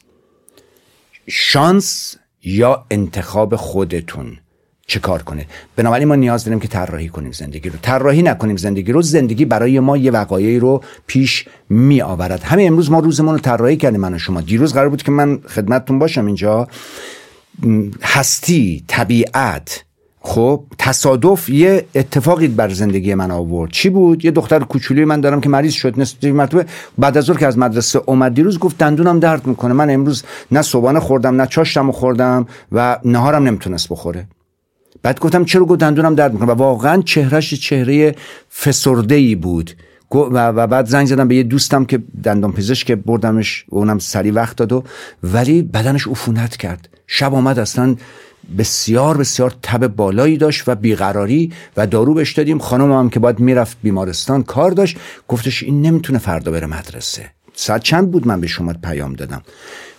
شانس 1.28 2.16
یا 2.42 2.84
انتخاب 2.90 3.56
خودتون 3.56 4.38
چه 4.86 5.00
کار 5.00 5.22
کنه. 5.22 5.46
بنابراین 5.76 6.08
ما 6.08 6.14
نیاز 6.14 6.44
داریم 6.44 6.60
که 6.60 6.68
طراحی 6.68 7.08
کنیم 7.08 7.32
زندگی 7.32 7.68
رو. 7.68 7.78
طراحی 7.82 8.22
نکنیم 8.22 8.56
زندگی 8.56 8.92
رو 8.92 9.02
زندگی 9.02 9.44
برای 9.44 9.80
ما 9.80 9.96
یه 9.96 10.10
وقایعی 10.10 10.58
رو 10.58 10.82
پیش 11.06 11.44
می 11.68 12.02
آورد 12.02 12.42
همه 12.42 12.62
امروز 12.62 12.90
ما 12.90 12.98
روزمون 12.98 13.34
رو 13.34 13.40
طراحی 13.40 13.76
کردیم 13.76 14.00
من 14.00 14.14
و 14.14 14.18
شما. 14.18 14.40
دیروز 14.40 14.74
قرار 14.74 14.88
بود 14.88 15.02
که 15.02 15.10
من 15.10 15.38
خدمتتون 15.48 15.98
باشم 15.98 16.26
اینجا. 16.26 16.68
هستی 18.02 18.84
طبیعت 18.88 19.84
خب 20.28 20.64
تصادف 20.78 21.48
یه 21.48 21.84
اتفاقی 21.94 22.48
بر 22.48 22.68
زندگی 22.68 23.14
من 23.14 23.30
آورد. 23.30 23.70
چی 23.70 23.88
بود؟ 23.90 24.24
یه 24.24 24.30
دختر 24.30 24.58
کوچولی 24.58 25.04
من 25.04 25.20
دارم 25.20 25.40
که 25.40 25.48
مریض 25.48 25.72
شد 25.72 26.00
نصف 26.00 26.24
مرتبه. 26.24 26.66
بعد 26.98 27.18
از 27.18 27.30
که 27.30 27.46
از 27.46 27.58
مدرسه 27.58 28.02
اومد 28.06 28.34
دیروز 28.34 28.58
گفت 28.58 28.78
دندونم 28.78 29.20
درد 29.20 29.46
می‌کنه. 29.46 29.72
من 29.72 29.90
امروز 29.90 30.22
نه 30.50 30.62
صبحانه 30.62 31.00
خوردم 31.00 31.40
نه 31.40 31.46
چاشتم 31.46 31.92
خوردم 31.92 32.46
و 32.72 32.98
نهارم 33.04 33.42
نمی‌تونست 33.42 33.88
بخوره. 33.88 34.26
بعد 35.02 35.20
گفتم 35.20 35.44
چرا 35.44 35.64
گفت 35.64 35.80
دندونم 35.80 36.14
درد 36.14 36.32
می‌کنه؟ 36.32 36.52
و 36.52 36.54
واقعا 36.54 37.02
چهرش 37.02 37.54
چهره 37.54 38.14
فسرده 38.62 39.14
ای 39.14 39.34
بود 39.34 39.70
و 40.10 40.66
بعد 40.66 40.86
زنگ 40.86 41.06
زدم 41.06 41.28
به 41.28 41.36
یه 41.36 41.42
دوستم 41.42 41.84
که 41.84 42.02
دندان 42.24 42.52
پزشک 42.52 42.86
که 42.86 42.96
بردمش 42.96 43.64
اونم 43.68 43.98
سری 43.98 44.30
وقت 44.30 44.56
داد 44.56 44.72
و 44.72 44.84
ولی 45.22 45.62
بدنش 45.62 46.06
عفونت 46.08 46.56
کرد. 46.56 46.88
شب 47.06 47.34
آمد 47.34 47.58
اصلا 47.58 47.96
بسیار 48.58 49.16
بسیار 49.16 49.54
تب 49.62 49.86
بالایی 49.86 50.36
داشت 50.36 50.68
و 50.68 50.74
بیقراری 50.74 51.52
و 51.76 51.86
دارو 51.86 52.14
بهش 52.14 52.32
دادیم. 52.32 52.58
خانم 52.58 52.92
هم 52.92 53.10
که 53.10 53.20
باید 53.20 53.38
می‌رفت 53.38 53.76
بیمارستان 53.82 54.42
کار 54.42 54.70
داشت. 54.70 54.96
گفتش 55.28 55.62
این 55.62 55.82
نمی‌تونه 55.82 56.18
فردا 56.18 56.52
بره 56.52 56.66
مدرسه. 56.66 57.30
ساعت 57.54 57.82
چند 57.82 58.10
بود 58.10 58.26
من 58.26 58.40
به 58.40 58.46
شما 58.46 58.74
پیام 58.82 59.12
دادم؟ 59.12 59.42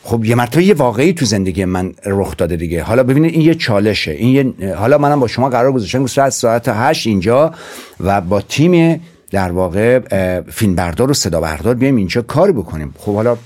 خب 0.04 0.25
یه 0.25 0.36
مرتبه 0.36 0.63
یه 0.63 0.74
واقعی 0.74 1.13
تو 1.13 1.25
زندگی 1.25 1.66
من 1.66 1.94
رخ 2.06 2.38
داده 2.38 2.56
دیگه. 2.56 2.84
حالا 2.84 3.04
ببینید 3.04 3.34
این 3.34 3.42
یه 3.42 3.56
چالشه. 3.56 4.12
این 4.12 4.56
یه 4.60 4.75
حالا 4.75 4.98
منم 4.98 5.20
با 5.20 5.27
شما 5.27 5.50
قرار 5.50 5.72
گذاشتم. 5.72 6.06
ساعت 6.06 6.32
ساعت 6.32 6.68
هشت 6.68 7.08
اینجا 7.08 7.54
و 8.00 8.22
با 8.22 8.42
تیم 8.42 9.01
در 9.32 9.51
واقع 9.51 10.00
فیلم 10.51 10.94
و 11.00 11.13
صدا 11.13 11.42
بردار 11.42 11.75
بیایم 11.75 11.96
اینجا 11.96 12.22
کار 12.22 12.51
بکنیم. 12.51 12.96
خب 12.98 13.16
حالا 13.16 13.38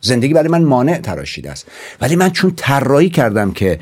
زندگی 0.00 0.34
برای 0.34 0.48
من 0.48 0.62
مانع 0.62 0.98
تراشیده 0.98 1.50
است. 1.50 1.66
ولی 2.00 2.16
من 2.16 2.30
چون 2.30 2.52
طراحی 2.56 3.10
کردم 3.10 3.52
که 3.52 3.78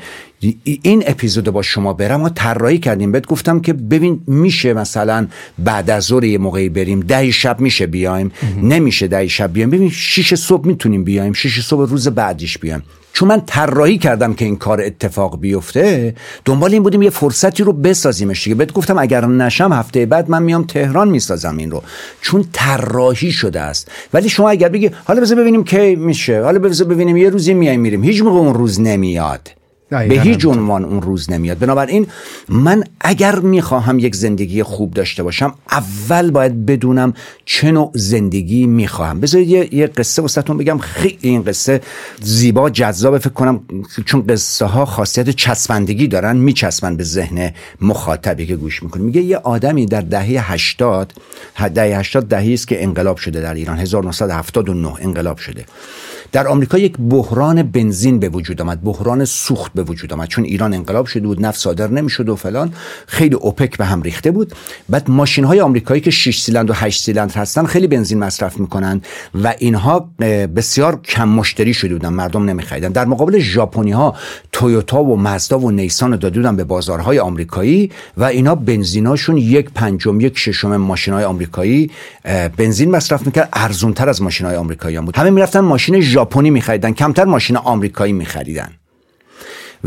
این 0.81 1.03
اپیزود 1.07 1.49
با 1.49 1.61
شما 1.61 1.93
برم 1.93 2.23
و 2.23 2.29
طراحی 2.29 2.77
کردیم. 2.77 3.11
بهت 3.11 3.27
گفتم 3.27 3.59
که 3.59 3.73
ببین 3.73 4.19
میشه 4.27 4.73
مثلا 4.73 5.27
بعد 5.59 5.89
از 5.89 6.03
ظهر 6.03 6.23
یه 6.23 6.37
موقعی 6.37 6.69
بریم 6.69 6.99
ده 6.99 7.31
شب 7.31 7.59
میشه 7.59 7.87
بیایم. 7.87 8.31
نمیشه 8.63 9.07
ده 9.07 9.27
شب 9.27 9.53
بیایم. 9.53 9.69
ببین 9.69 9.89
شیش 9.89 10.33
صبح 10.33 10.67
می‌تونیم 10.67 11.03
بیایم 11.03 11.33
شیش 11.33 11.59
صبح 11.59 11.89
روز 11.89 12.07
بعدیش 12.07 12.57
بیایم. 12.57 12.83
چون 13.13 13.29
من 13.29 13.41
طراحی 13.45 13.97
کردم 13.97 14.33
که 14.33 14.45
این 14.45 14.55
کار 14.55 14.81
اتفاق 14.81 15.39
بیفته 15.39 16.15
دنبال 16.45 16.73
این 16.73 16.83
بودیم 16.83 17.01
یه 17.01 17.09
فرصتی 17.09 17.63
رو 17.63 17.73
بسازیمش 17.73 18.43
دیگه. 18.43 18.55
بهت 18.55 18.73
گفتم 18.73 18.97
اگر 18.97 19.25
نشم 19.25 19.73
هفته 19.73 20.05
بعد 20.05 20.29
من 20.29 20.43
میام 20.43 20.63
تهران 20.63 21.09
می‌سازم 21.09 21.57
این 21.57 21.71
رو. 21.71 21.83
چون 22.21 22.45
طراحی 22.53 23.31
شده 23.31 23.61
است. 23.61 23.91
ولی 24.13 24.29
شما 24.29 24.49
اگر 24.49 24.69
بگی 24.69 24.89
حالا 25.05 25.21
بذار 25.21 25.37
ببینیم 25.37 25.63
کی 25.63 25.95
میشه 25.95 26.43
حالا 26.43 26.59
بذار 26.59 26.87
ببینیم 26.87 27.17
یه 27.17 27.29
روزی 27.29 27.53
میایم 27.53 27.79
میریم. 27.79 28.03
هیچ 28.03 28.21
موقع 28.21 28.39
اون 28.39 28.53
روز 28.53 28.81
نمیاد. 28.81 29.56
به 29.89 30.21
هیچ 30.23 30.45
عنوان 30.45 30.85
اون 30.85 31.01
روز 31.01 31.31
نمیاد. 31.31 31.59
بنابراین 31.59 32.07
من 32.49 32.83
اگر 33.01 33.39
می‌خواهم 33.39 33.99
یک 33.99 34.15
زندگی 34.15 34.63
خوب 34.63 34.93
داشته 34.93 35.23
باشم 35.23 35.53
اول 35.71 36.31
باید 36.31 36.65
بدونم 36.65 37.13
چه 37.45 37.71
نوع 37.71 37.91
زندگی 37.95 38.67
می‌خواهم. 38.67 39.19
بذارید 39.19 39.47
یه, 39.49 39.75
یه 39.75 39.87
قصه 39.87 40.21
وسطتون 40.21 40.57
بگم. 40.57 40.77
خیلی 40.77 41.17
این 41.21 41.43
قصه 41.43 41.81
زیبا 42.21 42.69
جذاب. 42.69 43.17
فکر 43.17 43.29
کنم 43.29 43.59
چون 44.05 44.27
قصه 44.27 44.65
ها 44.65 44.85
خاصیت 44.85 45.29
چسبندگی 45.29 46.07
دارن 46.07 46.37
میچسبن 46.37 46.95
به 46.97 47.03
ذهن 47.03 47.53
مخاطبی 47.81 48.45
که 48.45 48.55
گوش 48.55 48.83
می‌کنه. 48.83 49.03
میگه 49.03 49.21
یه 49.21 49.37
آدمی 49.37 49.85
در 49.85 50.01
دهه 50.01 50.51
80 50.51 51.13
دهه 51.73 51.99
80 51.99 52.27
دهی 52.27 52.53
است 52.53 52.67
که 52.67 52.83
انقلاب 52.83 53.17
شده 53.17 53.41
در 53.41 53.53
ایران. 53.53 53.79
1979 53.79 54.93
انقلاب 55.01 55.37
شده. 55.37 55.65
در 56.31 56.47
آمریکا 56.47 56.77
یک 56.77 56.97
بحران 57.09 57.63
بنزین 57.63 58.19
به 58.19 58.29
وجود 58.29 58.61
آمد 58.61 58.83
بحران 58.83 59.25
سوخت 59.25 59.73
به 59.73 59.83
وجود 59.83 60.13
آمد. 60.13 60.27
چون 60.27 60.43
ایران 60.43 60.73
انقلاب 60.73 61.05
شده 61.05 61.27
بود 61.27 61.45
نفت 61.45 61.59
صادر 61.59 61.87
نمی‌شد 61.87 62.29
و 62.29 62.35
فلان 62.35 62.73
خیلی 63.07 63.35
اوپک 63.35 63.77
به 63.77 63.85
هم 63.85 64.01
ریخته 64.01 64.31
بود. 64.31 64.53
بعد 64.89 65.11
ماشین 65.11 65.43
های 65.43 65.61
آمریکایی 65.61 66.01
که 66.01 66.11
6 66.11 66.41
سیلندر 66.41 66.71
و 66.71 66.75
8 66.77 67.03
سیلندر 67.03 67.35
هستن 67.35 67.65
خیلی 67.65 67.87
بنزین 67.87 68.19
مصرف 68.19 68.59
می‌کنن 68.59 69.01
و 69.43 69.53
اینها 69.59 70.09
بسیار 70.55 71.01
کم 71.01 71.29
مشتری 71.29 71.73
شده 71.73 71.93
بودن 71.93 72.09
مردم 72.09 72.45
نمیخریدن. 72.45 72.89
در 72.89 73.05
مقابل 73.05 73.39
ژاپنی 73.39 73.91
ها 73.91 74.15
تویوتا 74.51 75.03
و 75.03 75.17
مازدا 75.17 75.59
و 75.59 75.71
نیسان 75.71 76.11
رو 76.11 76.17
داده 76.17 76.51
به 76.51 76.63
بازارهای 76.63 77.19
آمریکایی 77.19 77.91
و 78.17 78.23
اینا 78.23 78.55
بنزیناشون 78.55 79.37
یک 79.37 79.69
پنجم 79.75 80.19
یک 80.19 80.37
ششم 80.37 80.77
ماشین 80.77 81.13
های 81.13 81.23
آمریکایی 81.23 81.91
بنزین 82.57 82.91
مصرف 82.91 83.25
می‌کرد. 83.25 83.49
ارزونتر 83.53 84.09
از 84.09 84.21
ماشین 84.21 84.47
های 84.47 84.55
آمریکایی 84.55 84.99
بود. 84.99 85.17
همه 85.17 85.29
می‌رفتن 85.29 85.59
ماشین 85.59 86.01
ژاپنی 86.17 86.49
میخریدن 86.49 86.93
کمتر 86.93 87.25
ماشین 87.25 87.57
آمریکایی 87.57 88.13
میخریدن. 88.13 88.71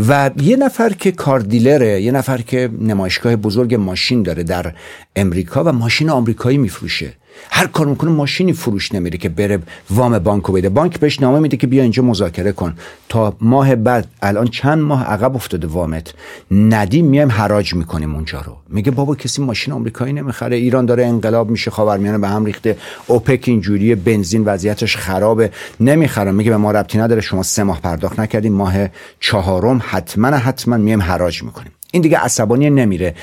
و 0.09 0.31
یه 0.43 0.57
نفر 0.57 0.93
که 0.93 1.13
کار 1.13 1.41
دیلره 1.41 2.03
یه 2.03 2.13
نفر 2.13 2.39
که 2.41 2.71
نمایشگاه 2.81 3.37
بزرگ 3.37 3.75
ماشین 3.75 4.23
داره 4.23 4.43
در 4.43 4.75
امریکا 5.17 5.65
و 5.65 5.73
ماشین 5.73 6.11
آمریکایی 6.11 6.59
میفروشه. 6.59 7.13
هر 7.51 7.67
کار 7.67 7.87
می‌کنه 7.87 8.11
ماشینی 8.11 8.53
فروش 8.53 8.95
نمیره 8.95 9.19
که 9.19 9.29
بره 9.29 9.59
وام 9.91 10.19
بانکو 10.19 10.53
بده. 10.53 10.69
بانک 10.69 11.01
بهش 11.01 11.21
نامه 11.21 11.39
میده 11.39 11.57
که 11.57 11.67
بیا 11.67 11.83
اینجا 11.83 12.03
مذاکره 12.03 12.53
کن. 12.53 12.75
تا 13.09 13.37
ماه 13.41 13.75
بعد 13.75 14.07
الان 14.23 14.47
چند 14.47 14.79
ماه 14.79 15.05
عقب 15.05 15.35
افتاده 15.35 15.67
وامت. 15.67 16.15
ندیم 16.51 17.07
میایم 17.07 17.31
حراج 17.31 17.75
می‌کنیم 17.75 18.15
اونجا 18.15 18.41
رو. 18.41 18.57
میگه 18.69 18.91
بابا 18.91 19.15
کسی 19.15 19.43
ماشین 19.43 19.75
آمریکایی 19.75 20.13
نمی‌خره. 20.13 20.57
ایران 20.57 20.87
داره 20.87 21.07
انقلاب 21.07 21.51
میشه 21.51 21.71
خاورمیانه 21.71 22.19
به 22.19 22.29
هم 22.29 22.45
ریخته. 22.45 22.77
اوپک 23.07 23.45
اینجوری 23.47 23.95
بنزین 23.95 24.45
وضعیتش 24.45 24.97
خرابه. 24.97 25.51
نمی‌خرم. 25.81 26.35
میگه 26.35 26.51
به 26.51 26.57
ما 26.57 26.71
ربطی 26.71 26.99
نداره. 26.99 27.21
شما 27.21 27.43
سه 27.43 27.63
ماه 27.63 27.81
پرداخت 27.81 28.21
نکردیم 28.21 28.53
ماه 28.53 28.75
چهارم 29.21 29.83
حتما 29.85 30.29
حتما 30.29 30.77
میایم 30.77 31.03
حراج 31.03 31.43
می‌کنیم. 31.43 31.73
این 31.93 32.03
دیگه 32.03 32.19
عصبانی 32.19 32.71
نمیره 32.71 33.15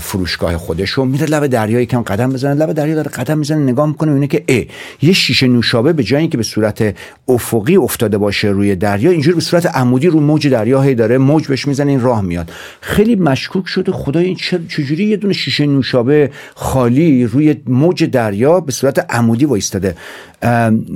فروشگاه 0.00 0.56
خودش 0.56 0.98
و 0.98 1.04
میره 1.04 1.26
لب 1.26 1.46
دریا 1.46 1.80
یکم 1.80 2.02
قدم 2.02 2.30
بزنه. 2.30 2.54
لب 2.54 2.72
دریا 2.72 2.94
داره 2.94 3.10
قدم 3.10 3.38
می‌زنه 3.38 3.58
نگاه 3.58 3.86
می‌کنه 3.86 4.12
اینه 4.12 4.26
که 4.26 4.44
ای 4.46 4.66
یه 5.02 5.12
شیشه 5.12 5.46
نوشابه 5.46 5.92
به 5.92 6.02
جای 6.02 6.20
اینکه 6.20 6.36
به 6.36 6.42
صورت 6.42 6.94
افقی 7.28 7.76
افتاده 7.76 8.18
باشه 8.18 8.48
روی 8.48 8.76
دریا 8.76 9.10
اینجوری 9.10 9.34
به 9.34 9.40
صورت 9.40 9.66
عمودی 9.66 10.06
رو 10.06 10.20
موج 10.20 10.48
دریا 10.48 10.80
هی 10.80 10.94
داره 10.94 11.18
موج 11.18 11.46
بهش 11.46 11.68
می‌زنه 11.68 11.90
این 11.90 12.00
راه 12.00 12.20
میاد. 12.20 12.50
خیلی 12.80 13.16
مشکوک 13.16 13.66
شده. 13.66 13.92
خدا 13.92 14.20
این 14.20 14.36
چجوری 14.68 15.04
یه 15.04 15.16
دونه 15.16 15.34
شیشه 15.34 15.66
نوشابه 15.66 16.30
خالی 16.54 17.26
روی 17.26 17.56
موج 17.66 18.04
دریا 18.04 18.60
به 18.60 18.72
صورت 18.72 19.06
عمودی 19.10 19.44
وایستاده؟ 19.44 19.96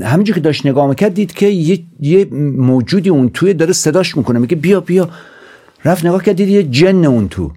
همینجور 0.02 0.34
که 0.34 0.40
داشت 0.40 0.66
نگاه 0.66 0.88
می‌کرد 0.88 1.14
دید 1.14 1.32
که 1.32 1.46
یه, 1.46 1.78
یه 2.00 2.24
موجودی 2.56 3.10
اون 3.10 3.28
توی 3.28 3.54
داره 3.54 3.72
صداش 3.72 4.16
می‌کنه. 4.16 4.38
میگه 4.38 4.56
بیا 4.56 4.80
بیا. 4.80 5.08
رفت 5.86 6.04
نگاه 6.04 6.22
کرد 6.22 6.36
دید 6.36 6.48
یه 6.48 6.62
جن 6.62 7.04
اون 7.04 7.28
تو. 7.28 7.50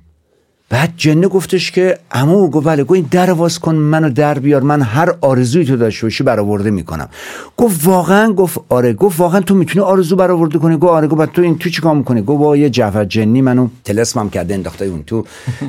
بعد 0.69 0.93
جنه 0.97 1.27
گفتش 1.27 1.71
که 1.71 1.97
امو 2.11 2.49
گفت 2.49 2.67
بله 2.67 2.83
گفت 2.83 2.91
این 2.91 3.07
در 3.11 3.31
واز 3.31 3.59
کن 3.59 3.75
منو 3.75 4.09
در 4.09 4.39
بیار 4.39 4.61
من 4.61 4.81
هر 4.81 5.15
آرزوی 5.21 5.65
تو 5.65 5.77
داشته 5.77 6.05
باشی 6.05 6.23
برآورده 6.23 6.71
می‌کنم. 6.71 7.09
گفت 7.57 7.87
واقعا؟ 7.87 8.33
گفت 8.33 8.59
آره 8.69 8.93
گفت 8.93 9.19
واقعا 9.19 9.41
تو 9.41 9.55
می‌تونی 9.55 9.85
آرزو 9.85 10.15
برآورده 10.15 10.59
کنی؟ 10.59 10.77
گفت 10.77 10.91
آره 10.91 11.07
گفت 11.07 11.33
تو 11.33 11.41
این 11.41 11.57
تو 11.57 11.69
چیکار 11.69 11.95
می‌کنی؟ 11.95 12.21
گفت 12.21 12.39
با 12.39 12.57
یه 12.57 12.69
جعفر 12.69 13.05
جنی 13.05 13.41
منو 13.41 13.67
تلسمم 13.83 14.29
کرده 14.29 14.53
انداخته 14.53 14.85
اون 14.85 15.03
تو. 15.03 15.25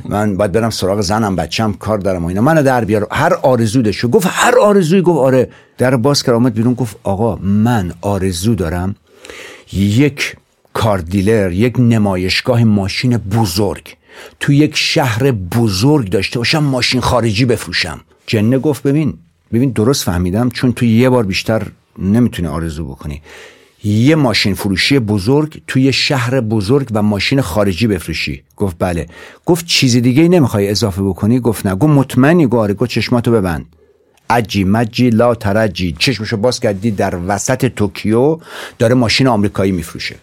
من 0.09 0.37
باید 0.37 0.52
برم 0.52 0.71
سراغ 0.71 1.00
زنم 1.00 1.37
بچم 1.37 1.73
کار 1.73 1.99
دارم 1.99 2.25
و 2.25 2.29
اینا. 2.29 2.40
منو 2.40 2.62
در 2.62 2.85
بیار. 2.85 3.07
هر 3.11 3.35
آرزو 3.35 3.83
داشت. 3.83 4.07
گفت 4.07 4.26
هر 4.31 4.59
آرزویی؟ 4.59 5.02
گفت 5.02 5.19
آره. 5.19 5.49
در 5.79 5.97
باز 5.97 6.23
کرد 6.23 6.35
اومد 6.35 6.55
بیرون 6.55 6.75
گفت 6.75 6.97
آقا 7.02 7.37
من 7.37 7.93
آرزو 8.00 8.55
دارم 8.55 8.95
یک 9.73 10.37
کار 10.73 10.99
دیلر 10.99 11.53
یک 11.53 11.75
نمایشگاه 11.79 12.65
ماشین 12.65 13.17
بزرگ. 13.17 13.97
تو 14.41 14.53
یک 14.53 14.77
شهر 14.77 15.31
بزرگ 15.31 16.09
داشته 16.11 16.39
باشم 16.39 16.65
ماشین 16.65 17.00
خارجی 17.00 17.45
بفروشم. 17.45 18.00
جنه 18.27 18.59
گفت 18.59 18.83
ببین 18.83 19.15
ببین 19.53 19.71
درست 19.71 20.05
فهمیدم 20.05 20.50
چون 20.50 20.73
تو 20.73 20.85
یه 20.85 21.09
بار 21.09 21.25
بیشتر 21.25 21.62
نمی‌تونی 21.99 22.49
آرزو 22.49 22.85
بکنی. 22.85 23.23
یه 23.85 24.15
ماشین 24.15 24.55
فروشی 24.55 24.99
بزرگ 24.99 25.62
توی 25.67 25.93
شهر 25.93 26.41
بزرگ 26.41 26.89
و 26.93 27.03
ماشین 27.03 27.41
خارجی 27.41 27.87
بفروشی. 27.87 28.43
گفت 28.57 28.77
بله. 28.79 29.07
گفت 29.47 29.67
چیز 29.67 29.97
دیگه 29.97 30.29
نمی‌خوای 30.29 30.71
اضافه 30.71 31.03
بکنی؟ 31.03 31.41
گفت 31.41 31.67
نه. 31.67 31.75
گفت 31.75 31.93
مطمئنی. 31.93 32.47
گفت 32.47 32.55
آره. 32.55 32.75
گفت 32.75 32.91
چشماتو 32.91 33.33
ببند. 33.33 33.67
عجی 34.31 34.65
مجی 34.65 35.11
لا 35.11 35.35
ترجی. 35.35 35.97
چشمشو 35.99 36.37
باز 36.37 36.61
کردی 36.61 36.91
در 36.91 37.19
وسط 37.27 37.67
توکیو 37.67 38.39
داره 38.79 38.95
ماشین 38.95 39.27
آمریکایی 39.27 39.73
میفروشه. 39.73 40.17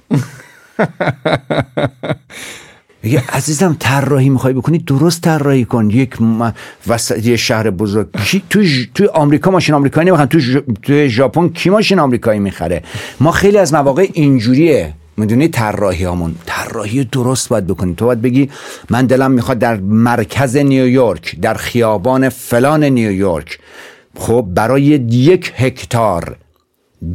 میگه 3.03 3.23
عزیزم 3.29 3.75
طراحی 3.79 4.29
می‌خوای 4.29 4.53
بکنی؟ 4.53 4.77
درست 4.77 5.21
طراحی 5.21 5.65
کن. 5.65 5.89
یک 5.89 6.17
وسط 6.87 7.25
یه 7.25 7.35
شهر 7.35 7.69
بزرگ. 7.69 8.07
توی 8.49 8.87
توی 8.93 9.07
آمریکا 9.07 9.51
ماشین 9.51 9.75
آمریکایی 9.75 10.07
نمی‌خرن. 10.07 10.25
توی 10.25 10.61
توی 10.81 11.09
ژاپن 11.09 11.49
کی 11.49 11.69
ماشین 11.69 11.99
آمریکایی 11.99 12.39
می‌خره؟ 12.39 12.83
ما 13.19 13.31
خیلی 13.31 13.57
از 13.57 13.73
مواقع 13.73 14.07
اینجوریه. 14.13 14.93
می‌دونی 15.17 15.47
طراحی 15.47 16.03
هامون 16.03 16.35
طراحی 16.45 17.03
درست 17.03 17.49
باید 17.49 17.67
بکنی. 17.67 17.95
تو 17.95 18.05
باید 18.05 18.21
بگی 18.21 18.49
من 18.89 19.05
دلم 19.05 19.31
می‌خواد 19.31 19.59
در 19.59 19.79
مرکز 19.79 20.57
نیویورک 20.57 21.35
در 21.41 21.53
خیابان 21.53 22.29
فلان 22.29 22.83
نیویورک. 22.83 23.59
خب 24.17 24.47
برای 24.53 24.83
یک 24.83 25.53
هکتار 25.55 26.35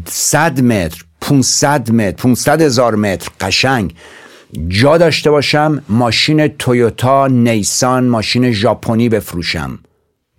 صد 0.06 0.60
متر 0.60 1.04
500 1.22 1.92
متر 1.92 2.22
500 2.22 2.62
هزار 2.62 2.94
متر 2.94 3.28
قشنگ. 3.40 3.94
جا 4.68 4.98
داشته 4.98 5.30
باشم 5.30 5.82
ماشین 5.88 6.48
تویوتا 6.48 7.26
نیسان 7.26 8.04
ماشین 8.04 8.52
ژاپنی 8.52 9.08
بفروشم. 9.08 9.78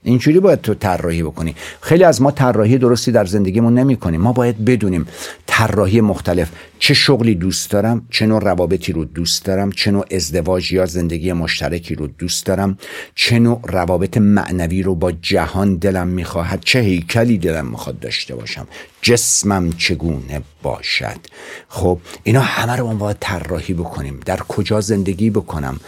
اینجوری 0.03 0.39
باید 0.39 0.61
تو 0.61 0.73
طراحی 0.73 1.23
بکنی. 1.23 1.55
خیلی 1.81 2.03
از 2.03 2.21
ما 2.21 2.31
طراحی 2.31 2.77
درستی 2.77 3.11
در 3.11 3.25
زندگیمون 3.25 3.73
نمی 3.73 3.95
کنیم 3.95 4.21
ما 4.21 4.33
باید 4.33 4.65
بدونیم 4.65 5.07
طراحی 5.45 6.01
مختلف 6.01 6.49
چه 6.83 6.93
شغلی 6.93 7.35
دوست 7.35 7.71
دارم 7.71 8.07
چه 8.09 8.25
نوع 8.25 8.43
روابطی 8.43 8.91
رو 8.91 9.05
دوست 9.05 9.45
دارم 9.45 9.71
چه 9.71 9.91
نوع 9.91 10.05
ازدواج 10.11 10.71
یا 10.71 10.85
زندگی 10.85 11.33
مشترکی 11.33 11.95
رو 11.95 12.07
دوست 12.07 12.45
دارم 12.45 12.77
چه 13.15 13.39
نوع 13.39 13.61
روابط 13.67 14.17
معنوی 14.17 14.83
رو 14.83 14.95
با 14.95 15.11
جهان 15.11 15.75
دلم 15.75 16.07
می‌خواهد 16.07 16.63
چه 16.65 16.79
هیکلی 16.79 17.37
دلم 17.37 17.65
می‌خواد 17.65 17.99
داشته 17.99 18.35
باشم 18.35 18.67
جسمم 19.01 19.71
چگونه 19.71 20.41
باشد. 20.63 21.19
خب 21.67 21.99
اینا 22.23 22.41
همه 22.41 22.75
رو 22.75 22.87
باید 22.87 23.17
طراحی 23.19 23.73
بکنیم 23.73 24.19
در 24.25 24.37
کجا 24.37 24.81
زندگی 24.81 25.29
بکنم 25.29 25.79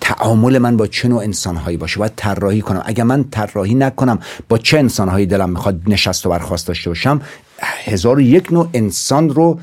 تعامل 0.00 0.58
من 0.58 0.76
با 0.76 0.86
چه 0.86 1.08
نوع 1.08 1.22
انسانهایی 1.22 1.76
باشه 1.76 1.98
باید 1.98 2.12
طراحی 2.16 2.60
کنم. 2.60 2.82
اگر 2.86 3.04
من 3.04 3.24
طراحی 3.24 3.74
نکنم 3.74 4.18
با 4.48 4.58
چه 4.58 4.78
انسانهایی 4.78 5.26
دلم 5.26 5.50
می‌خواد 5.50 5.80
نشست 5.86 6.26
و 6.26 6.30
برخواست 6.30 6.66
داشته 6.66 6.90
باشم 6.90 7.20
هزار 7.62 8.18
و 8.18 8.20
یک 8.20 8.52
نوع 8.52 8.68
انسان 8.74 9.30
رو 9.30 9.60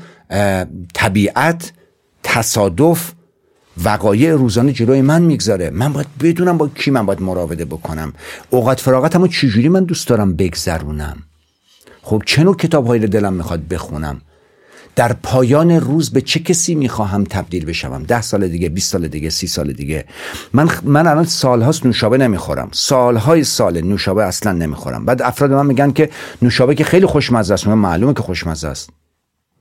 طبیعت 0.94 1.72
تصادف 2.22 3.12
وقایع 3.84 4.34
روزانه 4.34 4.72
جلوی 4.72 5.02
من 5.02 5.22
می‌گذاره. 5.22 5.70
من 5.70 5.92
باید 5.92 6.06
بدونم 6.20 6.58
با 6.58 6.68
کی 6.68 6.90
من 6.90 7.06
باید 7.06 7.22
مراوده 7.22 7.64
بکنم. 7.64 8.12
اوقات 8.50 8.80
فراغتمو 8.80 9.26
چجوری 9.26 9.68
من 9.68 9.84
دوست 9.84 10.08
دارم 10.08 10.36
بگذرونم؟ 10.36 11.16
خب 12.02 12.22
چه 12.26 12.44
نوع 12.44 12.56
کتاب 12.56 12.86
هایی 12.86 13.06
دلم 13.06 13.32
می‌خواد 13.32 13.68
بخونم؟ 13.68 14.20
در 14.96 15.12
پایان 15.12 15.70
روز 15.70 16.10
به 16.10 16.20
چه 16.20 16.40
کسی 16.40 16.74
می‌خواهم 16.74 17.24
تبدیل 17.24 17.64
بشوم؟ 17.64 18.02
ده 18.02 18.20
سال 18.20 18.48
دیگه 18.48 18.68
20 18.68 18.92
سال 18.92 19.08
دیگه 19.08 19.30
سی 19.30 19.46
سال 19.46 19.72
دیگه. 19.72 20.04
من 20.52 20.70
من 20.82 21.06
الان 21.06 21.24
سالهاست 21.24 21.86
نوشابه 21.86 22.18
نمی‌خورم. 22.18 22.68
سالهای 22.72 23.44
سال 23.44 23.80
نوشابه 23.80 24.24
اصلا 24.24 24.52
نمی‌خورم. 24.52 25.04
بعد 25.04 25.22
افراد 25.22 25.52
من 25.52 25.66
میگن 25.66 25.90
که 25.90 26.10
نوشابه 26.42 26.74
که 26.74 26.84
خیلی 26.84 27.06
خوشمزه 27.06 27.54
است. 27.54 27.66
معلومه 27.66 28.14
که 28.14 28.22
خوشمزه 28.22 28.68
است. 28.68 28.90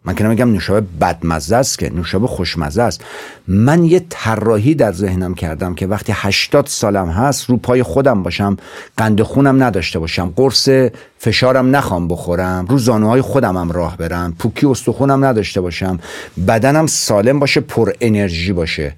من 0.05 0.15
که 0.15 0.23
نمیگم 0.23 0.51
نوشابه 0.51 0.87
بدمزه 1.01 1.55
است 1.55 1.79
که 1.79 1.93
نوشابه 1.93 2.27
خوشمزه 2.27 2.81
است. 2.81 3.03
من 3.47 3.83
یه 3.83 4.05
طراحی 4.09 4.75
در 4.75 4.91
ذهنم 4.91 5.33
کردم 5.33 5.75
که 5.75 5.87
وقتی 5.87 6.13
80 6.15 6.65
سالم 6.65 7.09
هست 7.09 7.49
رو 7.49 7.57
پای 7.57 7.83
خودم 7.83 8.23
باشم 8.23 8.57
قند 8.97 9.21
خونم 9.21 9.63
نداشته 9.63 9.99
باشم 9.99 10.33
قرص 10.35 10.69
فشارم 11.17 11.75
نخوام 11.75 12.07
بخورم 12.07 12.65
رو 12.69 12.77
زانوهای 12.77 13.21
خودم 13.21 13.57
هم 13.57 13.71
راه 13.71 13.97
برم 13.97 14.33
پوکی 14.39 14.65
استخونم 14.65 15.25
نداشته 15.25 15.61
باشم 15.61 15.99
بدنم 16.47 16.87
سالم 16.87 17.39
باشه 17.39 17.61
پر 17.61 17.91
انرژی 18.01 18.53
باشه. 18.53 18.95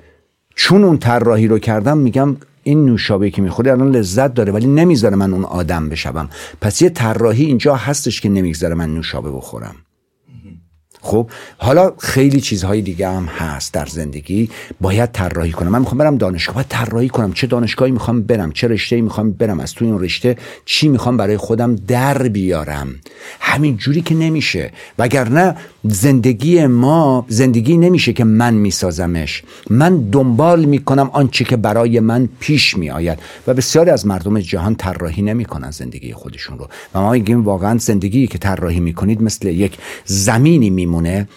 چون 0.55 0.83
اون 0.83 0.97
طراحی 0.97 1.47
رو 1.47 1.59
کردم 1.59 1.97
میگم 1.97 2.37
این 2.63 2.85
نوشابه 2.85 3.29
که 3.29 3.41
می‌خوره 3.41 3.71
الان 3.71 3.91
لذت 3.91 4.33
داره 4.33 4.51
ولی 4.51 4.67
نمی‌ذاره 4.67 5.15
من 5.15 5.33
اون 5.33 5.45
آدم 5.45 5.89
بشم 5.89 6.29
پس 6.61 6.81
یه 6.81 6.89
طراحی 6.89 7.45
اینجا 7.45 7.75
هستش 7.75 8.21
که 8.21 8.29
نمی‌ذاره 8.29 8.75
من 8.75 8.93
نوشابه 8.93 9.31
بخورم. 9.31 9.75
خب 11.05 11.29
حالا 11.57 11.93
خیلی 11.99 12.41
چیزهای 12.41 12.81
دیگه 12.81 13.09
هم 13.09 13.25
هست 13.25 13.73
در 13.73 13.85
زندگی. 13.85 14.49
باید 14.81 15.11
طراحی 15.11 15.51
کنم. 15.51 15.69
من 15.69 15.79
می‌خوام 15.79 15.97
برم 15.97 16.17
دانشگاه 16.17 16.55
باید 16.55 16.67
طراحی 16.69 17.09
کنم. 17.09 17.33
چه 17.33 17.47
دانشگاهی 17.47 17.91
می‌خوام 17.91 18.21
برم 18.21 18.51
چه 18.51 18.67
رشته‌ای 18.67 19.01
می‌خوام 19.01 19.31
برم 19.31 19.59
از 19.59 19.73
توی 19.73 19.87
اون 19.87 19.99
رشته 19.99 20.37
چی 20.65 20.87
می‌خوام 20.87 21.17
برای 21.17 21.37
خودم 21.37 21.75
در 21.75 22.27
بیارم. 22.27 22.95
همین 23.39 23.77
جوری 23.77 24.01
که 24.01 24.15
نمیشه. 24.15 24.71
وگرنه 24.99 25.55
زندگی 25.83 26.67
ما 26.67 27.25
زندگی 27.27 27.77
نمیشه 27.77 28.13
که 28.13 28.23
من 28.23 28.53
میسازمش. 28.53 29.43
من 29.69 29.97
دنبال 29.97 30.65
می‌کنم 30.65 31.09
آنچه 31.13 31.43
که 31.43 31.57
برای 31.57 31.99
من 31.99 32.29
پیش 32.39 32.77
میآید. 32.77 33.19
و 33.47 33.53
بسیاری 33.53 33.89
از 33.89 34.07
مردم 34.07 34.39
جهان 34.39 34.75
طراحی 34.75 35.21
نمی‌کنن 35.21 35.71
زندگی 35.71 36.13
خودشون 36.13 36.57
رو. 36.57 36.67
و 36.95 37.01
ما 37.01 37.11
میگیم 37.11 37.43
واقعا 37.43 37.77
زندگی 37.77 38.27
که 38.27 38.37
طراحی 38.37 38.79
می‌کنید 38.79 39.21
مثل 39.21 39.47
یک 39.47 39.77
زمینی 40.05 40.69
میمونه. 40.93 41.27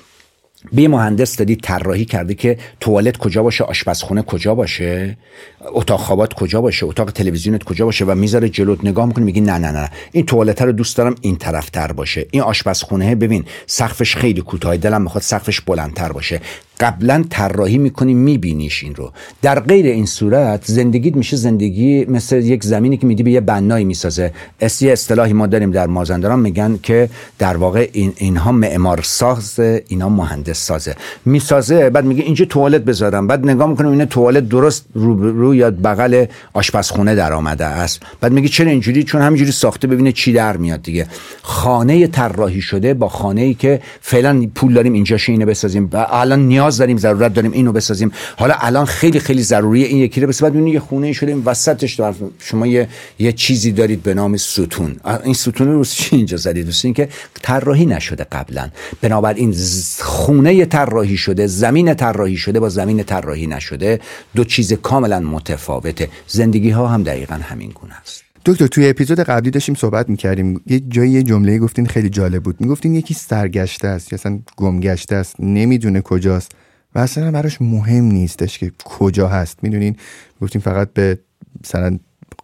به 0.73 0.89
مهندس 0.89 1.37
دادی 1.37 1.57
طراحی 1.57 2.05
کرده 2.05 2.35
که 2.35 2.59
توالت 2.81 3.17
کجا 3.17 3.43
باشه 3.43 3.65
آشپزخونه 3.65 4.23
کجا 4.23 4.55
باشه 4.55 5.19
اتاق 5.61 6.01
خوابات 6.01 6.35
کجا 6.35 6.61
باشه 6.61 6.87
اتاق 6.87 7.11
تلویزیونت 7.11 7.65
کجا 7.65 7.85
باشه 7.85 8.05
و 8.05 8.15
می‌ذاره 8.15 8.49
جلوت 8.49 8.85
نگاه 8.85 9.07
می‌کنه 9.07 9.25
میگی 9.25 9.41
نه 9.41 9.59
نه 9.59 9.71
نه 9.71 9.91
این 10.13 10.27
توالت 10.27 10.63
رو 10.63 10.73
دوست 10.73 10.97
دارم 10.97 11.15
این 11.21 11.37
طرفتر 11.37 11.93
باشه. 11.93 12.27
این 12.31 12.43
آشپزخونه 12.43 13.15
ببین 13.15 13.45
سقفش 13.67 14.17
خیلی 14.17 14.41
کوتاه 14.41 14.77
دلم 14.77 15.03
می‌خواد 15.03 15.23
سقفش 15.23 15.61
بلندتر 15.61 16.13
باشه. 16.13 16.41
قبلا 16.81 17.25
طراحی 17.31 17.79
می‌کنی 17.79 18.15
میبینیش 18.15 18.85
این 18.85 18.95
رو. 18.95 19.13
در 19.43 19.61
غیر 19.61 19.87
این 19.87 20.07
صورت 20.07 20.65
زندگیت 20.65 21.17
میشه 21.17 21.37
زندگی 21.37 22.05
مثل 22.05 22.37
یک 22.37 22.65
زمینی 22.65 22.97
که 22.97 23.07
میدی 23.07 23.23
به 23.23 23.31
یه 23.31 23.41
بنایی 23.41 23.85
می‌سازه. 23.85 24.33
اسی 24.61 24.91
اصطلاحی 24.91 25.33
ما 25.33 25.47
داریم 25.47 25.71
در 25.71 25.87
مازندران 25.87 26.41
میگن 26.41 26.79
که 26.83 27.09
در 27.39 27.57
واقع 27.57 27.89
این 27.93 28.13
اینها 28.17 28.53
معمار 28.53 29.01
ساز 29.03 29.61
اینا 29.89 30.09
مهندس 30.09 30.67
سازه. 30.67 30.95
می‌سازه 31.25 31.91
بعد 31.91 32.05
میگه 32.05 32.23
اینجا 32.23 32.45
توالت 32.45 32.81
بذارم. 32.83 33.27
بعد 33.27 33.45
نگاه 33.45 33.69
می‌کنم 33.69 33.89
این 33.89 34.05
توالت 34.05 34.49
درست 34.49 34.87
رو, 34.95 35.31
رو 35.41 35.55
یا 35.55 35.71
بغل 35.71 36.27
آشپزخونه 36.53 37.15
در 37.15 37.33
آمده 37.33 37.65
است. 37.65 38.01
بعد 38.21 38.33
میگه 38.33 38.49
چرا 38.49 38.71
اینجوری؟ 38.71 39.03
چون 39.05 39.23
همینجوری 39.23 39.53
ساخته 39.53 39.89
ببینه 39.89 40.13
چی 40.13 40.33
در 40.33 40.57
میاد 40.57 40.83
دیگه. 40.83 41.07
خانه 41.43 42.07
طراحی 42.07 42.61
شده 42.61 42.95
با 42.95 43.09
خانه 43.09 43.41
ای 43.41 43.55
که 43.55 43.81
فعلا 44.01 44.47
پول 44.55 44.75
داریم 44.75 44.93
اینجاش 44.93 45.29
اینو 45.29 45.47
بسازیم. 45.47 45.91
الان 45.93 46.41
نیاز 46.67 46.79
داریم 46.79 46.99
ضرورت 46.99 47.35
داریم 47.35 47.53
اینو 47.53 47.73
بسازیم. 47.73 48.13
حالا 48.37 48.55
الان 48.61 48.85
خیلی 48.85 49.21
خیلی 49.21 49.43
ضروریه 49.43 49.87
این 49.87 49.99
یکی 49.99 50.21
رو 50.21 50.29
بس 50.29 50.43
بعد 50.43 50.57
یه 50.57 50.81
خونه 50.81 51.13
شده 51.13 51.33
این 51.33 51.43
وسطش 51.45 52.01
شما 52.39 52.67
یه 52.67 52.89
یه 53.19 53.33
چیزی 53.33 53.73
دارید 53.73 54.03
به 54.03 54.15
نام 54.15 54.37
ستون. 54.37 54.97
این 55.25 55.35
ستون 55.35 55.69
رو 55.69 55.85
چی 55.85 56.17
اینجا 56.17 56.37
زدید؟ 56.37 56.75
این 56.85 56.95
که 56.95 57.09
طراحی 57.43 57.87
نشده 57.87 58.25
قبلا. 58.25 58.71
بنابراین 59.01 59.55
خونه 59.99 60.65
طراحی 60.65 61.17
شده 61.17 61.47
زمین 61.47 61.95
طراحی 61.95 62.37
شده 62.37 62.61
با 62.61 62.69
زمین 62.69 63.03
طراحی 63.03 63.47
نشده. 63.47 64.01
دو 64.35 64.45
چیز 64.45 64.73
کاملا 64.73 65.21
متفاوته. 65.21 66.09
زندگی 66.29 66.71
ها 66.71 66.89
هم 66.89 67.03
دقیقا 67.03 67.35
همین 67.35 67.71
گونه 67.71 67.95
است. 67.95 68.23
دکتر 68.47 68.67
توی 68.67 68.89
اپیزود 68.89 69.21
قبلی 69.21 69.51
داشتیم 69.51 69.75
صحبت 69.75 70.09
می‌کردیم. 70.09 70.61
یه 70.67 70.81
جایی 70.81 71.11
یه 71.11 71.23
جمله 71.23 71.59
گفتین 71.59 71.87
خیلی 71.87 72.09
جالب 72.09 72.43
بود. 72.43 72.61
می‌گفتین 72.61 72.95
یکی 72.95 73.15
سرگشته 73.15 73.89
است 73.89 74.13
یا 74.13 74.19
اصلا 74.19 74.39
گمگشته 74.57 75.17
است 75.17 75.37
نمی‌دونه 75.41 76.01
کجاست. 76.01 76.53
و 76.95 76.99
اصلا 76.99 77.31
براش 77.31 77.63
مهم 77.63 78.05
نیستش 78.05 78.59
که 78.59 78.73
کجا 78.85 79.29
هست. 79.29 79.59
می‌دونین؟ 79.63 79.97
گفتیم 80.43 80.61
فقط 80.61 80.93
به 80.93 81.19
مثلا 81.65 81.99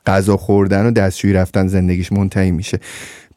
غذا 0.07 0.37
خوردن 0.37 0.87
و 0.87 0.91
دستشویی 0.91 1.33
رفتن 1.35 1.67
زندگیش 1.67 2.13
منتهی 2.13 2.51
میشه. 2.51 2.81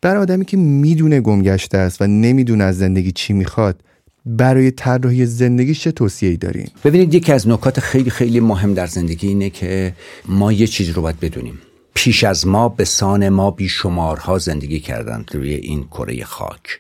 برای 0.02 0.22
آدمی 0.22 0.46
که 0.46 0.58
می‌دونه 0.58 1.22
گمگشته 1.22 1.78
است 1.78 2.02
و 2.02 2.08
نمی‌دونه 2.08 2.64
از 2.64 2.78
زندگی 2.78 3.12
چی 3.12 3.34
می‌خواد 3.34 3.82
برای 4.26 4.72
طراحی 4.72 5.26
زندگیش 5.26 5.82
چه 5.82 5.92
توصیه‌ای 5.92 6.38
دارین؟ 6.38 6.68
ببینید 6.84 7.14
یکی 7.14 7.32
از 7.32 7.48
نکات 7.48 7.80
خیلی 7.80 8.10
خیلی 8.10 8.40
مهم 8.40 8.74
در 8.74 8.88
زندگی 8.88 9.28
اینه 9.28 9.50
که 9.50 9.94
ما 10.26 10.52
یه 10.52 10.68
چیز 10.68 10.90
رو 10.90 11.02
باید 11.02 11.20
بدونیم. 11.20 11.60
پیش 11.96 12.24
از 12.24 12.48
ما 12.48 12.70
به 12.70 12.86
سان 12.86 13.30
ما 13.30 13.52
بیشمارها 13.52 14.38
زندگی 14.38 14.80
کردند 14.80 15.32
روی 15.34 15.54
این 15.54 15.84
کره 15.84 16.24
خاک. 16.24 16.80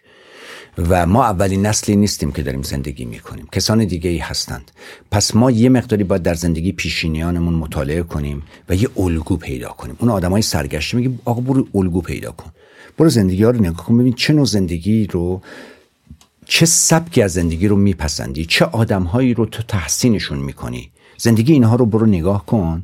و 0.77 1.05
ما 1.05 1.23
اولین 1.23 1.65
نسلی 1.65 1.95
نیستیم 1.95 2.31
که 2.31 2.41
داریم 2.41 2.61
زندگی 2.61 3.05
می‌کنیم. 3.05 3.47
کسان 3.51 3.85
دیگه 3.85 4.09
ای 4.09 4.17
هستند. 4.17 4.71
پس 5.11 5.35
ما 5.35 5.51
یه 5.51 5.69
مقداری 5.69 6.03
باید 6.03 6.23
در 6.23 6.33
زندگی 6.33 6.71
پیشینیانمون 6.71 7.53
مطالعه 7.53 8.03
کنیم 8.03 8.43
و 8.69 8.75
یه 8.75 8.89
الگو 8.97 9.37
پیدا 9.37 9.69
کنیم. 9.69 9.95
اون 9.99 10.11
آدمای 10.11 10.41
سرگشته 10.41 10.97
میگه 10.97 11.11
آقا 11.25 11.41
برو 11.41 11.67
الگو 11.75 12.01
پیدا 12.01 12.31
کن. 12.31 12.51
برو 12.97 13.09
زندگی 13.09 13.43
ها 13.43 13.49
رو 13.49 13.59
نگاه 13.59 13.85
کن. 13.85 13.97
ببین 13.97 14.13
چه 14.13 14.33
نوع 14.33 14.45
زندگی 14.45 15.07
رو 15.07 15.41
چه 16.45 16.65
سبکی 16.65 17.21
از 17.21 17.33
زندگی 17.33 17.67
رو 17.67 17.75
میپسندی. 17.75 18.45
چه 18.45 18.65
آدمهایی 18.65 19.33
رو 19.33 19.45
تو 19.45 19.63
تحسینشون 19.63 20.37
می‌کنی. 20.37 20.91
زندگی 21.17 21.53
اینها 21.53 21.75
رو 21.75 21.85
برو 21.85 22.05
نگاه 22.05 22.45
کن. 22.45 22.83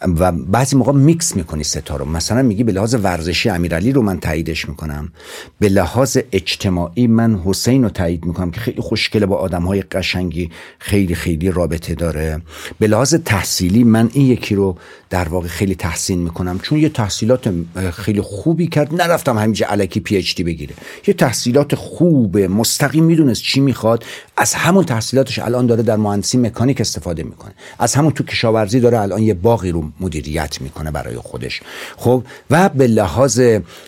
و 0.00 0.32
بعضی 0.32 0.76
موقع 0.76 0.92
میکس 0.92 1.36
می‌کنی 1.36 1.64
ستا 1.64 1.96
رو. 1.96 2.04
مثلا 2.04 2.42
میگی 2.42 2.64
به 2.64 2.72
لحاظ 2.72 2.96
ورزشی 3.02 3.48
امیرعلی 3.50 3.92
رو 3.92 4.02
من 4.02 4.20
تاییدش 4.20 4.68
می‌کنم. 4.68 5.12
به 5.58 5.68
لحاظ 5.68 6.18
اجتماعی 6.32 7.06
من 7.06 7.40
حسین 7.44 7.82
رو 7.82 7.88
تایید 7.88 8.24
می‌کنم 8.24 8.50
که 8.50 8.60
خیلی 8.60 8.80
خوشگله 8.80 9.26
با 9.26 9.36
آدم 9.36 9.62
های 9.62 9.82
قشنگی 9.82 10.50
خیلی 10.78 11.14
خیلی 11.14 11.50
رابطه 11.50 11.94
داره. 11.94 12.42
به 12.78 12.86
لحاظ 12.86 13.14
تحصیلی 13.14 13.84
من 13.84 14.10
این 14.12 14.26
یکی 14.26 14.54
رو 14.54 14.76
در 15.10 15.28
واقع 15.28 15.48
خیلی 15.48 15.74
تحسین 15.74 16.18
می‌کنم. 16.18 16.58
چون 16.58 16.78
یه 16.78 16.88
تحصیلات 16.88 17.54
خیلی 17.92 18.20
خوبی 18.20 18.66
کرد 18.66 18.94
نرفتم 18.94 19.38
همینجا 19.38 19.66
علکی 19.66 20.00
پی 20.00 20.16
اچ 20.16 20.34
دی 20.34 20.44
بگیره. 20.44 20.74
یه 21.06 21.14
تحصیلات 21.14 21.74
خوبه 21.74 22.48
مستقیم 22.48 23.04
می‌دونست 23.04 23.42
چی 23.42 23.60
می‌خواد. 23.60 24.04
از 24.36 24.54
همون 24.54 24.84
تحصیلاتش 24.84 25.38
الان 25.38 25.66
داره 25.66 25.82
در 25.82 25.96
مهندسی 25.96 26.38
مکانیک 26.38 26.80
استفاده 26.80 27.22
می‌کنه. 27.22 27.54
از 27.78 27.94
همون 27.94 28.12
تو 28.12 28.24
کشاورزی 28.24 28.80
داره 28.80 29.00
الان 29.00 29.22
یه 29.22 29.34
باقی 29.34 29.70
رو 29.70 29.83
مدیریت 30.00 30.60
می‌کنه 30.60 30.90
برای 30.90 31.16
خودش. 31.16 31.60
خب 31.96 32.24
و 32.50 32.68
به 32.68 32.86
لحاظ 32.86 33.40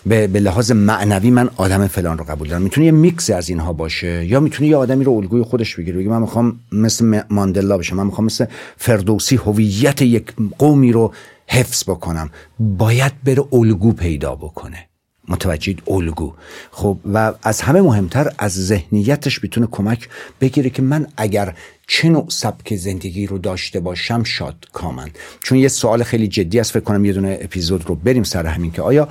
به, 0.07 0.27
لحاظ 0.27 0.73
معنوی 0.73 1.31
من 1.31 1.51
آدم 1.57 1.87
فلان 1.87 2.19
رو 2.19 2.25
قبول 2.25 2.49
دارم. 2.49 2.63
می‌تونه 2.63 2.87
یه 2.87 2.93
میکس 2.93 3.31
از 3.31 3.49
اینها 3.49 3.73
باشه 3.73 4.25
یا 4.25 4.41
می‌تونه 4.41 4.69
یه 4.69 4.77
آدمی 4.77 5.05
رو 5.05 5.13
الگوی 5.13 5.43
خودش 5.43 5.77
بگیره 5.77 5.99
بگه 5.99 6.09
من 6.09 6.21
می‌خوام 6.21 6.61
مثل 6.73 7.21
ماندلا 7.31 7.79
بشم 7.79 7.97
من 7.97 8.07
می‌خوام 8.07 8.25
مثل 8.25 8.47
فردوسی 8.77 9.37
هویت 9.37 10.03
یک 10.03 10.33
قومی 10.59 10.93
رو 10.93 11.13
حفظ 11.47 11.85
بکنم. 11.85 12.31
باید 12.61 13.13
بره 13.25 13.45
الگو 13.53 13.93
پیدا 13.93 14.35
بکنه. 14.35 14.89
متوجه 15.29 15.77
الگو. 15.89 16.33
خب 16.71 16.99
و 17.13 17.33
از 17.43 17.61
همه 17.61 17.81
مهمتر 17.81 18.33
از 18.39 18.67
ذهنیتش 18.67 19.43
می‌تونه 19.43 19.69
کمک 19.71 20.09
بگیره 20.41 20.71
که 20.71 20.83
من 20.83 21.07
اگر 21.17 21.55
چه 21.89 22.09
نوع 22.09 22.27
سبک 22.29 22.77
زندگی 22.77 23.27
رو 23.27 23.39
داشته 23.39 23.81
باشم؟ 23.81 24.23
شاد 24.23 24.55
کامن. 24.73 25.11
چون 25.43 25.59
یه 25.59 25.69
سوال 25.69 26.03
خیلی 26.03 26.29
جدی 26.29 26.61
است 26.61 26.73
فکر 26.73 26.83
کنم 26.83 27.05
یه 27.05 27.13
دونه 27.13 27.39
اپیزود 27.41 27.89
رو 27.89 27.95
بریم 27.95 28.23
سر 28.23 28.47
همین 28.47 28.71
که 28.71 28.83
آیا 28.83 29.09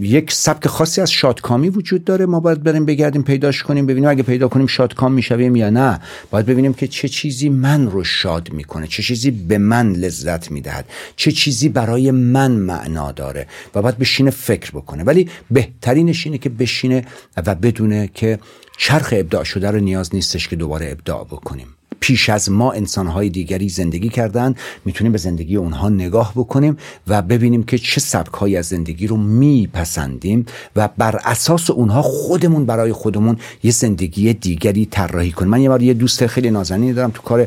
یک 0.00 0.32
سبک 0.32 0.66
خاصی 0.66 1.00
از 1.00 1.12
شادکامی 1.12 1.68
وجود 1.68 2.04
داره؟ 2.04 2.26
ما 2.26 2.40
باید 2.40 2.62
بریم 2.62 2.84
بگردیم 2.84 3.22
پیداش 3.22 3.62
کنیم 3.62 3.86
ببینیم 3.86 4.10
اگه 4.10 4.22
پیدا 4.22 4.48
کنیم 4.48 4.66
شادکام 4.66 5.12
می‌شویم 5.12 5.56
یا 5.56 5.70
نه. 5.70 6.00
باید 6.30 6.46
ببینیم 6.46 6.74
که 6.74 6.88
چه 6.88 7.08
چیزی 7.08 7.48
من 7.48 7.90
رو 7.90 8.04
شاد 8.04 8.52
می‌کنه 8.52 8.86
چه 8.86 9.02
چیزی 9.02 9.30
به 9.30 9.58
من 9.58 9.92
لذت 9.92 10.50
می‌دهد 10.50 10.84
چه 11.16 11.32
چیزی 11.32 11.68
برای 11.68 12.10
من 12.10 12.52
معنا 12.52 13.12
داره 13.12 13.46
و 13.74 13.82
باید 13.82 13.98
بشینه 13.98 14.30
فکر 14.30 14.70
بکنه. 14.70 15.04
ولی 15.04 15.30
بهترینش 15.50 16.26
اینه 16.26 16.38
که 16.38 16.48
بشینه 16.48 17.04
و 17.46 17.54
بدونه 17.54 18.10
که 18.14 18.38
چرخ 18.78 19.08
ابداع 19.12 19.44
شده 19.44 19.70
رو 19.70 19.80
نیاز 19.80 20.14
نیستش 20.14 20.48
که 20.48 20.56
دوباره 20.56 20.90
ابداع 20.90 21.24
بکنیم. 21.24 21.75
پیش 22.00 22.30
از 22.30 22.50
ما 22.50 22.72
انسانهای 22.72 23.28
دیگری 23.28 23.68
زندگی 23.68 24.08
کردن. 24.08 24.54
می‌تونیم 24.84 25.12
به 25.12 25.18
زندگی 25.18 25.56
اونها 25.56 25.88
نگاه 25.88 26.32
بکنیم 26.36 26.76
و 27.08 27.22
ببینیم 27.22 27.62
که 27.62 27.78
چه 27.78 28.00
سبکهایی 28.00 28.56
از 28.56 28.66
زندگی 28.66 29.06
رو 29.06 29.16
میپسندیم 29.16 30.46
و 30.76 30.88
بر 30.98 31.20
اساس 31.24 31.70
اونها 31.70 32.02
خودمون 32.02 32.66
برای 32.66 32.92
خودمون 32.92 33.36
یه 33.62 33.70
زندگی 33.70 34.34
دیگری 34.34 34.86
طراحی 34.86 35.32
کنیم. 35.32 35.50
من 35.50 35.60
یه 35.60 35.68
بار 35.68 35.82
یه 35.82 35.94
دوست 35.94 36.26
خیلی 36.26 36.50
نازنینی 36.50 36.92
دارم 36.92 37.10
تو 37.10 37.22
کار 37.22 37.46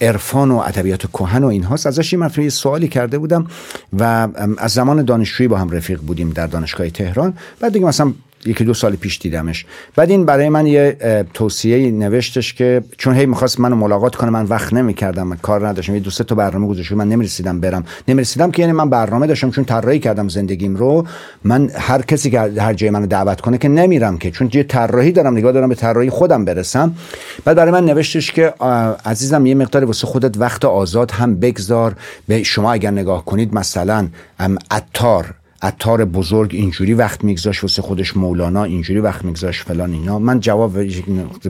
عرفان 0.00 0.50
و 0.50 0.56
ادبیات 0.56 1.06
کهن 1.06 1.44
و 1.44 1.46
اینهاست. 1.46 1.86
ازش 1.86 2.12
یه 2.12 2.18
یه 2.38 2.48
سوالی 2.48 2.88
کرده 2.88 3.18
بودم 3.18 3.46
و 3.98 4.28
از 4.58 4.72
زمان 4.72 5.04
دانشجویی 5.04 5.48
با 5.48 5.58
هم 5.58 5.70
رفیق 5.70 6.00
بودیم 6.00 6.30
در 6.30 6.46
دانشگاه 6.46 6.90
تهران. 6.90 7.34
بعد 7.60 7.72
دیگه 7.72 7.86
مثلا 7.86 8.12
یکی 8.46 8.64
دو 8.64 8.74
سال 8.74 8.96
پیش 8.96 9.18
دیدمش. 9.18 9.66
بعد 9.96 10.10
این 10.10 10.24
برای 10.24 10.48
من 10.48 10.66
یه 10.66 10.96
توصیه 11.34 11.90
نوشتش 11.90 12.54
که 12.54 12.82
چون 12.98 13.14
هی 13.14 13.26
می‌خواست 13.26 13.60
منو 13.60 13.76
ملاقات 13.76 14.16
کنه 14.16 14.30
من 14.30 14.44
وقت 14.44 14.72
نمی‌کردم 14.72 15.26
من 15.26 15.36
کار 15.36 15.68
نداشتم. 15.68 15.94
یه 15.94 16.00
دو 16.00 16.10
سه 16.10 16.24
تا 16.24 16.34
برنامه 16.34 16.66
گذاشته 16.66 16.94
من 16.94 17.08
نمی‌رسیدم 17.08 17.60
برم. 17.60 17.84
نمی‌رسیدم 18.08 18.50
که 18.50 18.62
یعنی 18.62 18.72
من 18.72 18.90
برنامه 18.90 19.26
داشتم 19.26 19.50
چون 19.50 19.64
طراحی 19.64 19.98
کردم 19.98 20.28
زندگیم 20.28 20.76
رو. 20.76 21.06
من 21.44 21.70
هر 21.74 22.02
کسی 22.02 22.30
که 22.30 22.40
هر 22.40 22.74
جای 22.74 22.90
منو 22.90 23.06
دعوت 23.06 23.40
کنه 23.40 23.58
که 23.58 23.68
نمیرم 23.68 24.18
که. 24.18 24.30
چون 24.30 24.50
یه 24.52 24.62
طراحی 24.62 25.12
دارم 25.12 25.36
نگاه 25.36 25.52
دارم 25.52 25.68
به 25.68 25.74
طراحی 25.74 26.10
خودم 26.10 26.44
برسم. 26.44 26.94
بعد 27.44 27.56
برای 27.56 27.72
من 27.72 27.84
نوشتش 27.84 28.32
که 28.32 28.54
عزیزم 29.04 29.46
یه 29.46 29.54
مقدار 29.54 29.84
واسه 29.84 30.06
خودت 30.06 30.38
وقت 30.38 30.64
آزاد 30.64 31.10
هم 31.10 31.40
بگذار. 31.40 31.94
به 32.28 32.42
شما 32.42 32.72
اگر 32.72 32.90
نگاه 32.90 33.24
کنید 33.24 33.54
مثلا 33.54 34.08
عطار. 34.70 35.34
عطار 35.62 36.04
بزرگ 36.04 36.54
اینجوری 36.54 36.94
وقت 36.94 37.24
میگذاشت 37.24 37.62
واسه 37.62 37.82
خودش 37.82 38.16
مولانا 38.16 38.64
اینجوری 38.64 39.00
وقت 39.00 39.24
میگذاشت 39.24 39.62
فلان 39.62 39.92
اینا. 39.92 40.18
من 40.18 40.40
جواب 40.40 40.72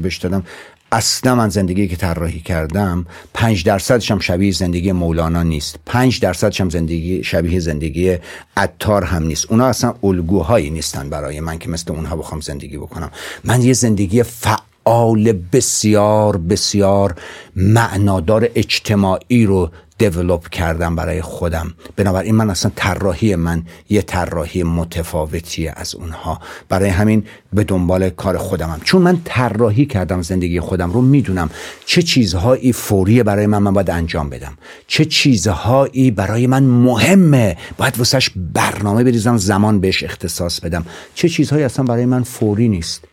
بهش 0.00 0.16
دادم. 0.16 0.44
اصلا 0.92 1.34
من 1.34 1.48
زندگی 1.48 1.88
که 1.88 1.96
طراحی 1.96 2.40
کردم 2.40 3.06
پنج 3.34 3.64
درصدش 3.64 4.10
هم 4.10 4.18
شبیه 4.18 4.52
زندگی 4.52 4.92
مولانا 4.92 5.42
نیست. 5.42 5.76
پنج 5.86 6.20
درصدش 6.20 6.60
هم 6.60 6.70
زندگی 6.70 7.24
شبیه 7.24 7.60
زندگی 7.60 8.16
عطار 8.56 9.04
هم 9.04 9.22
نیست. 9.22 9.46
اونا 9.50 9.66
اصلا 9.66 9.94
الگوهایی 10.04 10.70
نیستن 10.70 11.10
برای 11.10 11.40
من 11.40 11.58
که 11.58 11.70
مثل 11.70 11.92
اونها 11.92 12.16
بخوام 12.16 12.40
زندگی 12.40 12.76
بکنم. 12.76 13.10
من 13.44 13.62
یه 13.62 13.72
زندگی 13.72 14.22
فعال 14.22 15.32
بسیار 15.32 16.36
بسیار 16.36 17.14
معنادار 17.56 18.48
اجتماعی 18.54 19.46
رو 19.46 19.70
دیولوب 20.00 20.48
کردم 20.48 20.96
برای 20.96 21.22
خودم. 21.22 21.74
بنابراین 21.96 22.34
من 22.34 22.50
اصلا 22.50 22.72
طراحی 22.76 23.34
من 23.36 23.62
یه 23.88 24.02
طراحی 24.02 24.62
متفاوتیه 24.62 25.72
از 25.76 25.94
اونها. 25.94 26.40
برای 26.68 26.88
همین 26.88 27.24
به 27.52 27.64
دنبال 27.64 28.10
کار 28.10 28.38
خودمم. 28.38 28.80
چون 28.84 29.02
من 29.02 29.20
طراحی 29.24 29.86
کردم 29.86 30.22
زندگی 30.22 30.60
خودم 30.60 30.90
رو 30.92 31.00
می‌دونم 31.00 31.50
چه 31.86 32.02
چیزهایی 32.02 32.72
فوریه 32.72 33.22
برای 33.22 33.46
من 33.46 33.58
من 33.58 33.72
باید 33.72 33.90
انجام 33.90 34.30
بدم. 34.30 34.52
چه 34.86 35.04
چیزهایی 35.04 36.10
برای 36.10 36.46
من 36.46 36.62
مهمه. 36.62 37.56
باید 37.78 37.98
واسش 37.98 38.30
برنامه 38.36 39.04
بریزم 39.04 39.36
زمان 39.36 39.80
بهش 39.80 40.04
اختصاص 40.04 40.60
بدم. 40.60 40.86
چه 41.14 41.28
چیزهایی 41.28 41.64
اصلا 41.64 41.84
برای 41.84 42.06
من 42.06 42.22
فوری 42.22 42.68
نیست. 42.68 43.04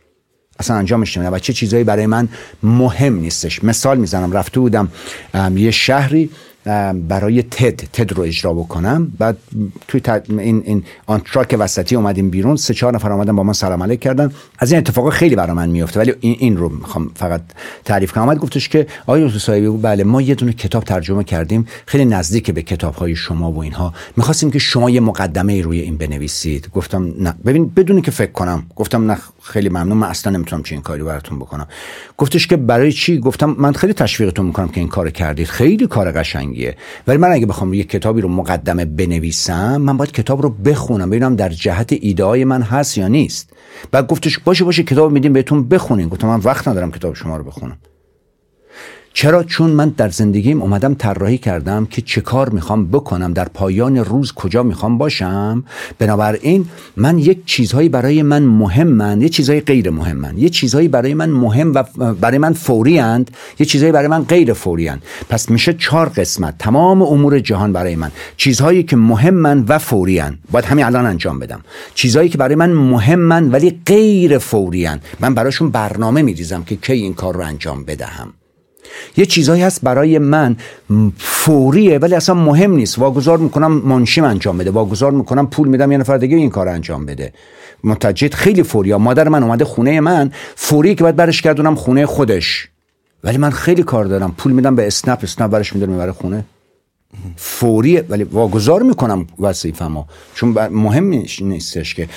اصلا 0.59 0.77
انجامش 0.77 1.17
نمیدم 1.17 1.33
و 1.33 1.39
چه 1.39 1.53
چیزهایی 1.53 1.83
برای 1.83 2.05
من 2.05 2.29
مهم 2.63 3.15
نیستش. 3.15 3.63
مثال 3.63 3.97
می‌زنم. 3.97 4.31
رفته 4.31 4.59
بودم 4.59 4.91
یه 5.55 5.71
شهری 5.71 6.29
برای 6.93 7.43
تد 7.43 7.75
تد 7.93 8.13
رو 8.13 8.23
اجرا 8.23 8.53
بکنم. 8.53 9.11
بعد 9.19 9.37
توی 9.87 10.01
این 10.29 10.63
این 10.65 10.83
آنتراک 11.05 11.55
وسطی 11.59 11.95
اومدیم 11.95 12.29
بیرون. 12.29 12.55
سه 12.55 12.73
چهار 12.73 12.95
نفر 12.95 13.11
اومدن 13.11 13.35
با 13.35 13.43
ما 13.43 13.53
سلام 13.53 13.83
علیک 13.83 13.99
کردن. 13.99 14.31
از 14.59 14.71
این 14.71 14.77
اتفاقا 14.77 15.09
خیلی 15.09 15.35
برای 15.35 15.55
من 15.55 15.69
میفته 15.69 15.99
ولی 15.99 16.13
این, 16.19 16.35
این 16.39 16.57
رو 16.57 16.69
می‌خوام 16.69 17.11
فقط 17.15 17.41
تعریف 17.85 18.11
کنم. 18.11 18.23
اومد 18.23 18.37
گفتش 18.37 18.69
که 18.69 18.87
آقای 19.01 19.27
دکتر 19.27 19.39
صاحبی 19.39 19.67
بله 19.67 20.03
ما 20.03 20.21
یه 20.21 20.35
دونه 20.35 20.53
کتاب 20.53 20.83
ترجمه 20.83 21.23
کردیم. 21.23 21.67
خیلی 21.85 22.05
نزدیک 22.05 22.51
به 22.51 22.61
کتاب 22.61 22.95
های 22.95 23.15
شما 23.15 23.51
و 23.51 23.59
اینها. 23.59 23.93
می‌خواستیم 24.17 24.51
که 24.51 24.59
شما 24.59 24.89
یه 24.89 24.99
مقدمه 24.99 25.61
روی 25.61 25.79
این 25.79 25.97
بنویسید. 25.97 26.69
گفتم 26.73 27.13
نه. 27.19 27.33
ببین 27.45 27.71
بدونی 27.75 28.01
که 28.01 28.11
فکر 28.11 28.31
کنم. 28.31 28.63
گفتم 28.75 29.11
نه 29.11 29.17
خیلی 29.47 29.69
ممنون. 29.69 29.97
من 29.97 30.07
اصلا 30.07 30.33
نمی‌تونم 30.33 30.63
چه 30.63 30.75
این 30.75 30.81
کاری 30.81 31.03
براتون 31.03 31.39
بکنم. 31.39 31.67
گفتش 32.17 32.47
که 32.47 32.57
برای 32.57 32.91
چی؟ 32.91 33.19
گفتم 33.19 33.55
من 33.57 33.73
خیلی 33.73 33.93
تشویقتون 33.93 34.45
می‌کنم 34.45 34.67
که 34.67 34.79
این 34.79 34.89
کار 34.89 35.09
کردید. 35.09 35.47
خیلی 35.47 35.87
کار 35.87 36.11
قشنگیه. 36.11 36.77
ولی 37.07 37.17
من 37.17 37.31
اگه 37.31 37.45
بخوام 37.45 37.73
یه 37.73 37.83
کتابی 37.83 38.21
رو 38.21 38.29
مقدمه 38.29 38.85
بنویسم 38.85 39.77
من 39.77 39.97
باید 39.97 40.11
کتاب 40.11 40.41
رو 40.41 40.49
بخونم 40.49 41.09
ببینم 41.09 41.35
در 41.35 41.49
جهت 41.49 41.93
ایده 41.93 42.45
من 42.45 42.61
هست 42.61 42.97
یا 42.97 43.07
نیست. 43.07 43.53
بعد 43.91 44.07
گفتش 44.07 44.39
باشه 44.39 44.63
باشه 44.63 44.83
کتاب 44.83 45.11
میدیم 45.11 45.33
بهتون 45.33 45.67
بخونین 45.67 46.07
گفتم 46.09 46.27
من 46.27 46.39
وقت 46.39 46.67
ندارم 46.67 46.91
کتاب 46.91 47.15
شما 47.15 47.37
رو 47.37 47.43
بخونم. 47.43 47.77
چرا 49.19 49.43
چون 49.43 49.69
من 49.69 49.89
در 49.89 50.09
زندگیم 50.09 50.61
اومدم 50.61 50.93
طراحی 50.93 51.37
کردم 51.37 51.85
که 51.85 52.01
چه 52.01 52.21
کار 52.21 52.49
می‌خوام 52.49 52.87
بکنم 52.87 53.33
در 53.33 53.45
پایان 53.45 53.97
روز 53.97 54.33
کجا 54.33 54.63
می‌خوام 54.63 54.97
باشم؟ 54.97 55.63
بنابراین 55.99 56.65
من 56.97 57.17
یک 57.17 57.45
چیزهایی 57.45 57.89
برای 57.89 58.21
من 58.21 58.43
مهمن 58.43 59.21
یه 59.21 59.29
چیزهای 59.29 59.59
غیر 59.61 59.89
مهمن. 59.89 60.37
یه 60.37 60.49
چیزهایی 60.49 60.87
برای 60.87 61.13
من 61.13 61.29
مهم 61.29 61.73
و 61.73 61.83
برای 62.13 62.37
من 62.37 62.53
فوری 62.53 62.99
اند 62.99 63.31
یه 63.59 63.65
چیزهایی 63.65 63.91
برای 63.91 64.07
من 64.07 64.23
غیر 64.23 64.53
فوری 64.53 64.89
اند 64.89 65.03
پس 65.29 65.49
میشه 65.49 65.73
چهار 65.73 66.09
قسمت 66.09 66.57
تمام 66.57 67.01
امور 67.01 67.39
جهان 67.39 67.73
برای 67.73 67.95
من. 67.95 68.11
چیزهایی 68.37 68.83
که 68.83 68.95
مهمن 68.95 69.65
و 69.67 69.77
فوری 69.77 70.19
اند 70.19 70.39
باید 70.51 70.65
همین 70.65 70.85
الان 70.85 71.05
انجام 71.05 71.39
بدم. 71.39 71.61
چیزهایی 71.95 72.29
که 72.29 72.37
برای 72.37 72.55
من 72.55 72.71
مهمن 72.73 73.51
ولی 73.51 73.81
غیر 73.85 74.37
فوری 74.37 74.85
اند 74.85 75.01
من 75.19 75.33
براشون 75.33 75.69
برنامه 75.69 76.21
میریزم 76.21 76.63
که 76.63 76.75
کی 76.75 76.93
این 76.93 77.13
کار 77.13 77.35
رو 77.35 77.41
انجام 77.41 77.83
بدهم. 77.83 78.33
یه 79.17 79.25
چیزهایی 79.25 79.61
هست 79.61 79.81
برای 79.81 80.19
من 80.19 80.55
فوریه 81.17 81.97
ولی 81.97 82.15
اصلا 82.15 82.35
مهم 82.35 82.71
نیست. 82.71 82.99
واگذار 82.99 83.37
می‌کنم 83.37 83.71
منشیم 83.71 84.23
انجام 84.23 84.57
بده. 84.57 84.71
واگذار 84.71 85.11
می‌کنم 85.11 85.47
پول 85.47 85.67
میدم 85.67 85.91
یه 85.91 85.97
نفر 85.97 86.17
دیگه 86.17 86.37
این 86.37 86.49
کار 86.49 86.67
انجام 86.67 87.05
بده. 87.05 87.33
متجد 87.83 88.33
خیلی 88.33 88.63
فوری 88.63 88.95
مادر 88.95 89.27
من 89.27 89.43
اومده 89.43 89.65
خونه 89.65 89.99
من 89.99 90.31
فوری 90.55 90.95
که 90.95 91.03
باید 91.03 91.15
برش 91.15 91.41
گردونم 91.41 91.75
خونه 91.75 92.05
خودش. 92.05 92.67
ولی 93.23 93.37
من 93.37 93.49
خیلی 93.49 93.83
کار 93.83 94.05
دارم. 94.05 94.35
پول 94.37 94.51
میدم 94.51 94.75
به 94.75 94.87
اسنپ 94.87 95.19
اسنپ 95.23 95.51
برش 95.51 95.73
میدارم 95.73 95.91
می‌بره 95.91 96.11
خونه. 96.11 96.45
فوری 97.35 97.97
ولی 97.97 98.23
واگذار 98.23 98.83
می‌کنم 98.83 99.27
وظیفه‌مو. 99.39 100.03
چون 100.35 100.49
مهم 100.67 101.23
نیستش 101.41 101.95
که. 101.95 102.09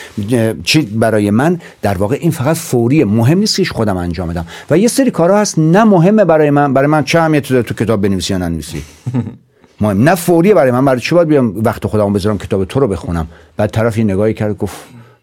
چی 0.64 0.83
برای 0.83 1.31
من 1.31 1.61
در 1.83 1.98
واقع 1.98 2.16
این 2.20 2.31
فقط 2.31 2.57
فوریه. 2.57 3.05
مهم 3.05 3.38
نیست 3.38 3.57
که 3.57 3.64
خودم 3.64 3.96
انجام 3.96 4.29
بدم. 4.29 4.46
و 4.70 4.79
یه 4.79 4.88
سری 4.88 5.11
کارها 5.11 5.38
هست 5.38 5.59
نه 5.59 5.85
مهمه 5.85 6.24
برای 6.24 6.50
من. 6.50 6.74
برای 6.74 6.87
من 6.88 7.05
چه 7.05 7.18
اهمیتی 7.18 7.48
تو, 7.48 7.62
تو 7.62 7.85
کتاب 7.85 8.00
بنویسی 8.03 8.33
یا 8.33 8.38
ننویسی؟ 8.38 8.83
مهم. 9.81 10.03
نه 10.03 10.14
فوریه 10.14 10.55
برای 10.55 10.70
من. 10.70 10.85
برای 10.85 11.00
چی 11.00 11.14
باید 11.14 11.29
بیام 11.29 11.55
وقت 11.64 11.87
خودم 11.87 12.12
بذارم 12.12 12.38
کتاب 12.38 12.64
تو 12.64 12.81
رو 12.81 12.88
بخونم؟ 12.88 13.26
بعد 13.57 13.70
طرف 13.70 13.98
یه 13.98 14.05
نگاهی 14.05 14.35
کرد 14.35 14.57
گفت 14.59 14.76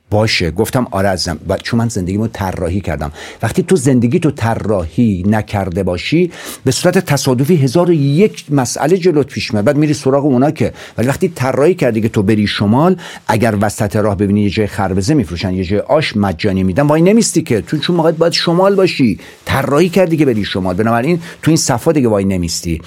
باشه. 0.09 0.51
گفتم 0.51 0.87
آره 0.91 1.17
و 1.49 1.57
چون 1.57 1.79
من 1.79 1.89
زندگیمو 1.89 2.27
طراحی 2.27 2.81
کردم. 2.81 3.11
وقتی 3.43 3.63
تو 3.63 3.75
زندگی 3.75 4.19
تو 4.19 4.31
طراحی 4.31 5.23
نکرده 5.27 5.83
باشی 5.83 6.31
به 6.65 6.71
صورت 6.71 6.97
تصادفی 6.97 7.55
هزار 7.55 7.89
و 7.89 7.93
یک 7.93 8.45
مسئله 8.49 8.97
جلوت 8.97 9.27
پیش 9.27 9.53
میاد. 9.53 9.65
بعد 9.65 9.77
میری 9.77 9.93
سراغ 9.93 10.25
اونا 10.25 10.51
که 10.51 10.73
ولی 10.97 11.07
وقتی 11.07 11.29
طراحی 11.29 11.75
کردی 11.75 12.01
که 12.01 12.09
تو 12.09 12.23
بری 12.23 12.47
شمال 12.47 12.95
اگر 13.27 13.57
وسط 13.61 13.95
راه 13.95 14.15
ببینی 14.15 14.41
یه 14.41 14.49
جای 14.49 14.67
خربزه 14.67 15.13
میفروشن 15.13 15.53
یه 15.53 15.63
جای 15.63 15.79
آش 15.79 16.17
مجانی 16.17 16.63
میدن 16.63 16.87
وای 16.87 17.01
نمیستی 17.01 17.41
که. 17.41 17.61
تو 17.61 17.77
چون 17.77 17.95
موقع 17.95 18.11
باید 18.11 18.33
شمال 18.33 18.75
باشی. 18.75 19.19
طراحی 19.45 19.89
کردی 19.89 20.17
که 20.17 20.25
بری 20.25 20.45
شمال. 20.45 20.75
بنابراین 20.75 21.19
تو 21.41 21.51
این 21.51 21.57
صفا 21.57 21.91
دیگه 21.91 22.07
وای 22.07 22.25
نمیستی. 22.25 22.81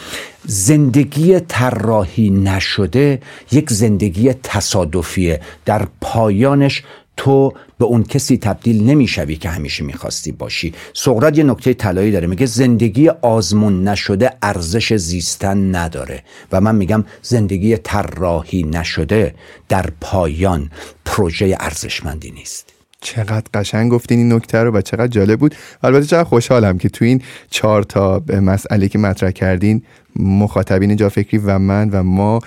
زندگی 0.44 1.40
طراحی 1.40 2.30
نشده 2.30 3.22
یک 3.52 3.70
زندگی 3.70 4.32
تصادفیه. 4.32 5.40
در 5.64 5.86
پایانش 6.00 6.82
تو 7.16 7.52
به 7.78 7.84
اون 7.84 8.02
کسی 8.02 8.38
تبدیل 8.38 8.84
نمی‌شوی 8.84 9.36
که 9.36 9.48
همیشه 9.48 9.84
می‌خواستی 9.84 10.32
باشی. 10.32 10.74
سقراط 10.94 11.38
یه 11.38 11.44
نکته 11.44 11.74
طلایی 11.74 12.12
داره 12.12 12.26
میگه 12.26 12.46
زندگی 12.46 13.08
آزمون 13.08 13.88
نشده 13.88 14.32
ارزش 14.42 14.94
زیستن 14.94 15.76
نداره. 15.76 16.22
و 16.52 16.60
من 16.60 16.74
میگم 16.74 17.04
زندگی 17.22 17.76
طراحی 17.76 18.62
نشده 18.62 19.34
در 19.68 19.90
پایان 20.00 20.70
پروژه 21.04 21.56
ارزشمندی 21.60 22.30
نیست. 22.30 22.79
چقدر 23.00 23.44
قشنگ 23.54 23.92
گفتین 23.92 24.18
این 24.18 24.32
نکته 24.32 24.58
رو 24.58 24.70
و 24.70 24.80
چقدر 24.80 25.06
جالب 25.06 25.38
بود. 25.38 25.54
البته 25.82 26.06
چقدر 26.06 26.24
خوشحالم 26.24 26.78
که 26.78 26.88
تو 26.88 27.04
این 27.04 27.22
چهار 27.50 27.82
تا 27.82 28.22
مسئله 28.42 28.88
که 28.88 28.98
مطرح 28.98 29.30
کردین 29.30 29.82
مخاطبین 30.16 30.96
جا 30.96 31.08
فکری 31.08 31.38
و 31.38 31.58
من 31.58 31.90
و 31.90 32.02
ما 32.02 32.40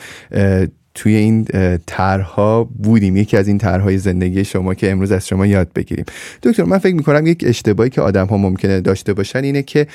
توی 0.96 1.16
این 1.16 1.48
طرحها 1.86 2.64
بودیم. 2.64 3.18
یکی 3.18 3.38
از 3.38 3.48
این 3.48 3.58
طرحهای 3.58 3.98
زندگی 3.98 4.46
شما 4.46 4.74
که 4.74 4.92
امروز 4.92 5.12
از 5.12 5.28
شما 5.28 5.46
یاد 5.46 5.74
بگیریم. 5.76 6.06
دکتر 6.44 6.64
من 6.64 6.78
فکر 6.78 6.96
می‌کنم 6.96 7.28
یک 7.28 7.44
اشتباهی 7.48 7.90
که 7.90 8.02
آدم 8.02 8.28
ها 8.28 8.38
ممکنه 8.38 8.82
داشته 8.82 9.14
باشن 9.14 9.44
اینه 9.44 9.64
که 9.64 9.88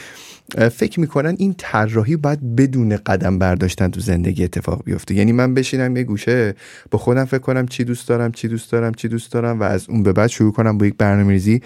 فکر 0.73 1.01
می‌کنن 1.01 1.35
این 1.39 1.55
طراحی 1.59 2.17
باید 2.17 2.57
بدون 2.57 2.97
قدم 2.97 3.39
برداشتن 3.39 3.89
تو 3.89 4.01
زندگی 4.01 4.45
اتفاق 4.45 4.85
بیفته. 4.85 5.15
یعنی 5.15 5.33
من 5.33 5.55
بشینم 5.55 5.97
یه 5.97 6.03
گوشه 6.03 6.55
با 6.91 6.99
خودم 6.99 7.25
فکر 7.25 7.39
کنم 7.39 7.67
چی 7.67 7.85
دوست 7.85 8.09
دارم 8.09 8.33
چی 8.33 8.49
دوست 8.49 8.73
دارم 8.73 8.95
چی 8.95 9.09
دوست 9.09 9.33
دارم 9.33 9.61
و 9.61 9.63
از 9.63 9.89
اون 9.89 10.03
به 10.03 10.13
بعد 10.13 10.31
شروع 10.31 10.53
کنم 10.53 10.79
با 10.79 10.87
یک 10.87 10.95
برنامه‌ریزی 10.99 11.63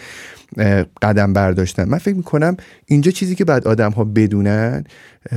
قدم 1.02 1.32
برداشتن. 1.32 1.88
من 1.88 1.98
فکر 1.98 2.14
می‌کنم 2.14 2.56
اینجا 2.86 3.10
چیزی 3.10 3.34
که 3.34 3.44
بعد 3.44 3.68
آدم 3.68 3.90
ها 3.90 4.04
بدونن 4.04 4.84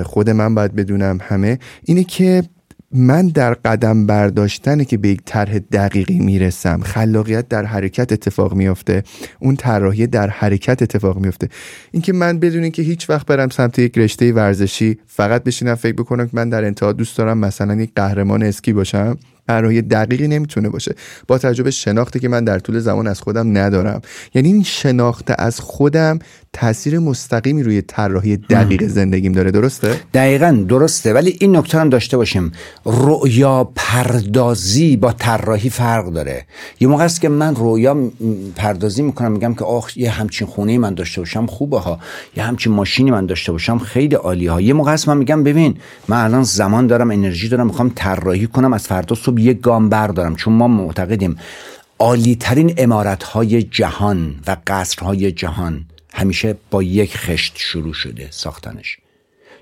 خود 0.04 0.30
من 0.30 0.56
باید 0.56 0.76
بدونم 0.76 1.18
همه 1.22 1.60
اینه 1.84 2.04
که 2.04 2.44
من 2.92 3.28
در 3.28 3.54
قدم 3.54 4.06
برداشتنه 4.06 4.86
که 4.86 4.98
به 4.98 5.10
یک 5.10 5.22
طرح 5.26 5.60
دقیقی 5.60 6.20
می‌رسم 6.20 6.82
خلاقیت 6.82 7.48
در 7.48 7.66
حرکت 7.66 8.12
اتفاق 8.12 8.54
میافته 8.54 9.04
اون 9.40 9.56
طراحی 9.56 10.08
در 10.08 10.30
حرکت 10.30 10.82
اتفاق 10.82 11.20
میافته. 11.20 11.50
اینکه 11.92 12.14
من 12.14 12.40
بدون 12.40 12.70
که 12.70 12.82
هیچ 12.82 13.10
وقت 13.10 13.28
برم 13.28 13.50
سمت 13.50 13.80
یک 13.80 13.98
رشته 13.98 14.34
ورزشی 14.34 14.98
فقط 15.08 15.44
بشینم 15.44 15.76
فکر 15.76 15.94
بکنم 15.94 16.26
که 16.26 16.32
من 16.34 16.50
در 16.50 16.64
انتها 16.66 16.94
دوست 16.94 17.18
دارم 17.18 17.38
مثلا 17.38 17.76
یک 17.76 17.92
قهرمان 17.96 18.44
اسکی 18.44 18.74
باشم 18.74 19.18
برای 19.48 19.82
دقیقی 19.82 20.28
نمی‌تونه 20.28 20.70
باشه. 20.70 20.96
با 21.28 21.38
تجربه 21.38 21.72
شناختی 21.72 22.20
که 22.20 22.30
من 22.30 22.44
در 22.44 22.60
طول 22.60 22.80
زمان 22.80 23.08
از 23.08 23.22
خودم 23.22 23.58
ندارم. 23.58 24.02
یعنی 24.34 24.48
این 24.48 24.64
شناخت 24.64 25.32
از 25.38 25.60
خودم 25.60 26.20
تاثیر 26.56 27.00
مستقیمی 27.00 27.64
روی 27.64 27.82
طراحی 27.82 28.38
دقیق 28.38 28.88
زندگیم 28.88 29.32
داره 29.32 29.52
درسته؟ 29.52 30.00
دقیقا 30.14 30.66
درسته 30.70 31.14
ولی 31.14 31.38
این 31.40 31.56
نکته 31.56 31.80
هم 31.80 31.90
داشته 31.90 32.18
باشیم. 32.18 32.52
رؤیا 32.86 33.72
پردازی 33.76 34.98
با 34.98 35.12
طراحی 35.12 35.70
فرق 35.70 36.06
داره. 36.14 36.46
یه 36.80 36.88
موقع 36.88 37.04
است 37.04 37.22
که 37.22 37.30
من 37.30 37.56
رؤیا 37.56 38.12
پردازی 38.56 39.02
می‌کنم 39.02 39.32
میگم 39.32 39.54
که 39.54 39.66
آخ 39.66 39.98
یه 39.98 40.10
همچین 40.10 40.48
خونه 40.48 40.78
من 40.78 40.94
داشته 40.94 41.22
باشم 41.22 41.46
خوبه 41.46 41.80
ها. 41.80 42.00
یه 42.38 42.44
همچین 42.44 42.74
ماشینی 42.74 43.12
من 43.12 43.26
داشته 43.26 43.52
باشم 43.52 43.78
خیلی 43.78 44.16
عالی 44.16 44.48
ها. 44.48 44.62
یه 44.62 44.74
موقع 44.74 44.92
است 44.92 45.08
من 45.08 45.18
میگم 45.18 45.44
ببین 45.44 45.78
من 46.08 46.24
الان 46.24 46.44
زمان 46.44 46.88
دارم 46.88 47.12
انرژی 47.12 47.50
دارم 47.50 47.68
می‌خوام 47.68 47.92
طراحی 47.96 48.48
کنم 48.48 48.74
از 48.74 48.88
فردا 48.88 49.16
صبح 49.16 49.42
یک 49.42 49.62
گام 49.62 49.90
بردارم 49.90 50.36
چون 50.36 50.54
ما 50.54 50.68
معتقدیم 50.68 51.36
عالی 52.00 52.36
ترین 52.36 52.74
امارت 52.78 53.24
های 53.24 53.64
جهان 53.64 54.36
و 54.48 54.58
قصرهای 54.68 55.32
جهان 55.32 55.86
همیشه 56.16 56.56
با 56.72 56.84
یک 56.84 57.18
خشت 57.18 57.54
شروع 57.58 57.94
شده 57.94 58.28
ساختنش. 58.32 58.98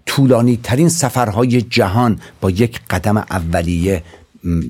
طولانی 0.06 0.60
ترین 0.64 0.90
سفرهای 0.90 1.62
جهان 1.62 2.20
با 2.42 2.50
یک 2.50 2.80
قدم 2.90 3.18
اولیه 3.18 4.04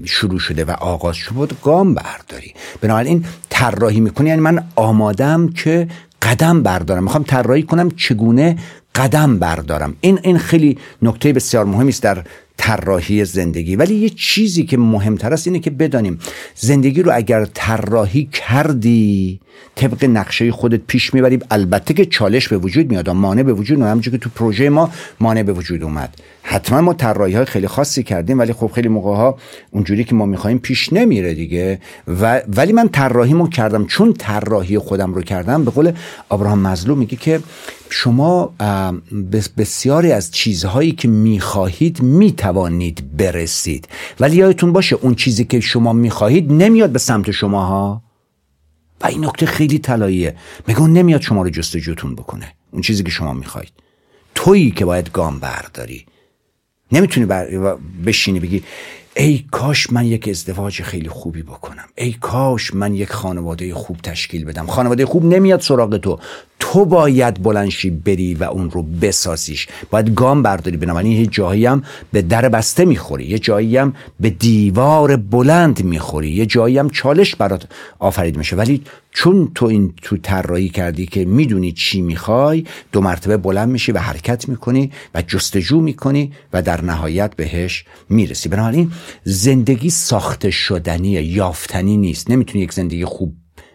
شروع 0.05 0.39
شده 0.39 0.65
و 0.65 0.71
آغاز 0.71 1.15
شده. 1.15 1.55
گام 1.63 1.93
برداری. 1.93 2.53
بنابراین 2.81 3.25
طراحی 3.49 3.99
می‌کنی. 3.99 4.29
یعنی 4.29 4.41
من 4.41 4.63
آمادم 4.75 5.49
که 5.49 5.87
قدم 6.21 6.63
بردارم. 6.63 7.03
می‌خوام 7.03 7.23
طراحی 7.23 7.63
کنم 7.63 7.91
چگونه 7.91 8.57
قدم 8.95 9.39
بردارم. 9.39 9.95
این 10.01 10.19
این 10.23 10.37
خیلی 10.37 10.77
نکته 11.01 11.33
بسیار 11.33 11.65
مهمی 11.65 11.89
است 11.89 12.03
در 12.03 12.23
طراحی 12.57 13.25
زندگی. 13.25 13.75
ولی 13.75 13.95
یه 13.95 14.09
چیزی 14.09 14.63
که 14.63 14.77
مهمتر 14.77 15.33
است 15.33 15.47
اینه 15.47 15.59
که 15.59 15.69
بدانیم 15.69 16.19
زندگی 16.55 17.03
رو 17.03 17.11
اگر 17.15 17.45
طراحی 17.45 18.25
کردی 18.25 19.39
طبق 19.75 20.05
نقشه 20.05 20.51
خودت 20.51 20.81
پیش 20.87 21.13
می‌بری. 21.13 21.39
البته 21.51 21.93
که 21.93 22.05
چالش 22.05 22.47
به 22.47 22.57
وجود 22.57 22.91
میاد 22.91 23.09
مانع 23.09 23.43
به 23.43 23.53
وجود 23.53 23.77
میاد. 23.77 24.01
که 24.01 24.17
تو 24.17 24.29
پروژه 24.35 24.69
ما 24.69 24.91
مانع 25.19 25.43
به 25.43 25.53
وجود 25.53 25.83
اومد. 25.83 26.15
حتما 26.43 26.81
ما 26.81 26.93
طراحی 26.93 27.33
های 27.33 27.45
خیلی 27.45 27.67
خاصی 27.67 28.03
کردیم 28.03 28.39
ولی 28.39 28.53
خب 28.53 28.71
خیلی 28.75 28.87
موقع 28.87 29.15
ها 29.15 29.37
اونجوری 29.71 30.03
که 30.03 30.15
ما 30.15 30.25
می‌خوایم 30.25 30.59
پیش 30.59 30.93
نمیره 30.93 31.33
دیگه. 31.33 31.79
و 32.07 32.41
ولی 32.47 32.73
من 32.73 32.89
طراحیمو 32.89 33.47
کردم. 33.47 33.85
چون 33.85 34.13
طراحی 34.13 34.77
خودم 34.77 35.13
رو 35.13 35.21
کردم 35.21 35.65
به 35.65 35.71
قول 35.71 35.91
ابراهام 36.31 36.59
مظلوم 36.59 36.97
میگه 36.97 37.17
که 37.17 37.39
شما 37.89 38.53
بسیاری 39.57 40.11
از 40.11 40.31
چیزهایی 40.31 40.91
که 40.91 41.07
می‌خواهید 41.07 42.01
می‌توانید 42.01 43.17
برسید. 43.17 43.87
ولی 44.19 44.35
یادتون 44.35 44.73
باشه 44.73 44.95
اون 44.95 45.15
چیزی 45.15 45.45
که 45.45 45.59
شما 45.59 45.93
می‌خواهید 45.93 46.51
نمیاد 46.51 46.89
به 46.89 46.99
سمت 46.99 47.31
شما 47.31 47.65
ها 47.65 48.03
و 49.01 49.07
این 49.07 49.25
نکته 49.25 49.45
خیلی 49.45 49.79
طلاییه. 49.79 50.35
میگه 50.67 50.79
اون 50.79 50.93
نمیاد 50.93 51.21
شما 51.21 51.41
رو 51.41 51.49
جستجوتون 51.49 52.15
بکنه. 52.15 52.53
اون 52.71 52.81
چیزی 52.81 53.03
که 53.03 53.11
شما 53.11 53.33
می‌خواهید. 53.33 53.73
تویی 54.35 54.71
که 54.71 54.85
باید 54.85 55.11
گام 55.11 55.39
برداری. 55.39 56.05
نمی‌تونی 56.91 57.25
بر... 57.25 57.75
بشینی 58.05 58.39
بگی 58.39 58.63
ای 59.15 59.45
کاش 59.51 59.91
من 59.91 60.05
یک 60.05 60.27
ازدواج 60.27 60.81
خیلی 60.81 61.09
خوبی 61.09 61.41
بکنم. 61.41 61.85
ای 61.95 62.13
کاش 62.13 62.73
من 62.73 62.93
یک 62.93 63.09
خانواده 63.09 63.73
خوب 63.73 63.97
تشکیل 63.97 64.45
بدم. 64.45 64.65
خانواده 64.65 65.05
خوب 65.05 65.25
نمیاد 65.25 65.61
سراغ 65.61 65.97
تو. 65.97 66.19
تو 66.65 66.85
باید 66.85 67.43
بلنشی 67.43 67.89
بری 67.89 68.33
و 68.33 68.43
اون 68.43 68.71
رو 68.71 68.83
بسازیش. 68.83 69.67
باید 69.89 70.13
گام 70.13 70.43
برداری 70.43 70.77
بنابراین 70.77 71.11
یه 71.11 71.27
جایی 71.27 71.65
هم 71.65 71.83
به 72.11 72.21
در 72.21 72.49
بسته 72.49 72.85
می‌خوری. 72.85 73.25
یه 73.25 73.39
جایی 73.39 73.77
هم 73.77 73.93
به 74.19 74.29
دیوار 74.29 75.15
بلند 75.15 75.83
می‌خوری. 75.83 76.31
یه 76.31 76.45
جایی 76.45 76.77
هم 76.77 76.89
چالش 76.89 77.35
برات 77.35 77.67
آفرید 77.99 78.37
میشه. 78.37 78.55
ولی 78.55 78.83
چون 79.11 79.51
تو 79.55 79.65
این 79.65 79.93
تو 80.01 80.17
طراحی 80.17 80.69
کردی 80.69 81.05
که 81.05 81.25
می‌دونی 81.25 81.71
چی 81.71 82.01
می‌خوای 82.01 82.65
دو 82.91 83.01
مرتبه 83.01 83.37
بلند 83.37 83.69
میشی 83.69 83.91
و 83.91 83.97
حرکت 83.97 84.49
می‌کنی 84.49 84.91
و 85.15 85.21
جستجو 85.21 85.81
می‌کنی 85.81 86.31
و 86.53 86.61
در 86.61 86.81
نهایت 86.81 87.35
بهش 87.35 87.85
می‌رسی. 88.09 88.49
بنابراین 88.49 88.91
زندگی 89.23 89.89
ساخته 89.89 90.51
شدنیه 90.51 91.23
یافتنی 91.23 91.97
نیست. 91.97 92.31
نمی‌تونی 92.31 92.63
یک 92.63 92.73
زندگی 92.73 93.05
خوب 93.05 93.33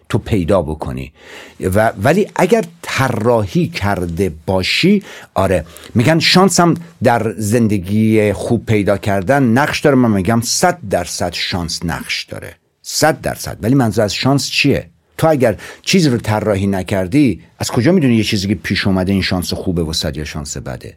تو 0.08 0.18
پیدا 0.18 0.62
بکنی. 0.62 1.12
و 1.60 1.92
ولی 2.02 2.26
اگر 2.36 2.64
طراحی 2.82 3.68
کرده 3.68 4.32
باشی 4.46 5.02
آره. 5.34 5.64
میگن 5.94 6.18
شانسم 6.18 6.74
در 7.02 7.34
زندگی 7.36 8.32
خوب 8.32 8.66
پیدا 8.66 8.98
کردن 8.98 9.42
نقش 9.42 9.80
داره. 9.80 9.96
من 9.96 10.10
میگم 10.10 10.40
صد 10.40 10.78
درصد 10.90 11.32
شانس 11.32 11.84
نقش 11.84 12.24
داره. 12.24 12.54
صد 12.82 13.20
درصد. 13.20 13.58
ولی 13.62 13.74
منظور 13.74 14.04
از 14.04 14.14
شانس 14.14 14.50
چیه؟ 14.50 14.90
تو 15.18 15.26
اگر 15.26 15.56
چیزی 15.82 16.08
رو 16.08 16.18
طراحی 16.18 16.66
نکردی 16.66 17.42
از 17.58 17.70
کجا 17.70 17.92
می‌دونی 17.92 18.16
یه 18.16 18.24
چیزی 18.24 18.48
که 18.48 18.54
پیش 18.54 18.86
اومده 18.86 19.12
این 19.12 19.22
شانس 19.22 19.52
خوبه 19.52 19.82
و 19.82 19.92
یا 20.14 20.24
شانس 20.24 20.56
بده؟ 20.56 20.96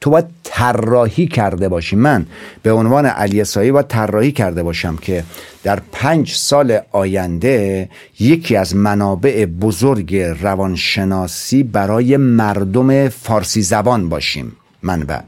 تو 0.00 0.10
باید 0.10 0.26
طراحی 0.44 1.26
کرده 1.26 1.68
باشی. 1.68 1.96
من 1.96 2.26
به 2.62 2.72
عنوان 2.72 3.06
علی 3.06 3.44
سایی 3.44 3.72
باید 3.72 3.86
طراحی 3.86 4.32
کرده 4.32 4.62
باشم 4.62 4.96
که 4.96 5.24
در 5.62 5.80
پنج 5.92 6.32
سال 6.32 6.78
آینده 6.92 7.88
یکی 8.20 8.56
از 8.56 8.76
منابع 8.76 9.46
بزرگ 9.46 10.16
روانشناسی 10.16 11.62
برای 11.62 12.16
مردم 12.16 13.08
فارسی 13.08 13.62
زبان 13.62 14.08
باشیم. 14.08 14.56
منبع 14.82 15.20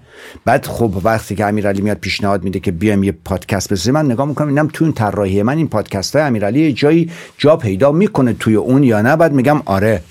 بعد 0.44 0.66
خب 0.66 1.00
وقتی 1.04 1.35
که 1.35 1.44
امیرعلی 1.44 1.83
میاد 1.83 1.96
پیشنهاد 1.96 2.44
میده 2.44 2.61
که 2.61 2.70
بیایم 2.70 3.02
یه 3.02 3.12
پادکست 3.12 3.72
بسازیم 3.72 3.94
من 3.94 4.04
نگاه 4.04 4.28
می‌کنم 4.28 4.48
اینم 4.48 4.68
تو 4.72 4.85
این 4.85 4.92
طراحی 4.92 5.42
من 5.42 5.57
این 5.57 5.68
پادکست 5.68 6.16
های 6.16 6.24
امیرعلی 6.24 6.72
جایی 6.72 7.11
جا 7.38 7.57
پیدا 7.57 7.92
می‌کنه 7.92 8.33
توی 8.33 8.54
اون 8.54 8.83
یا 8.83 9.02
نه. 9.02 9.16
بعد 9.16 9.33
میگم 9.33 9.62
آره. 9.64 10.02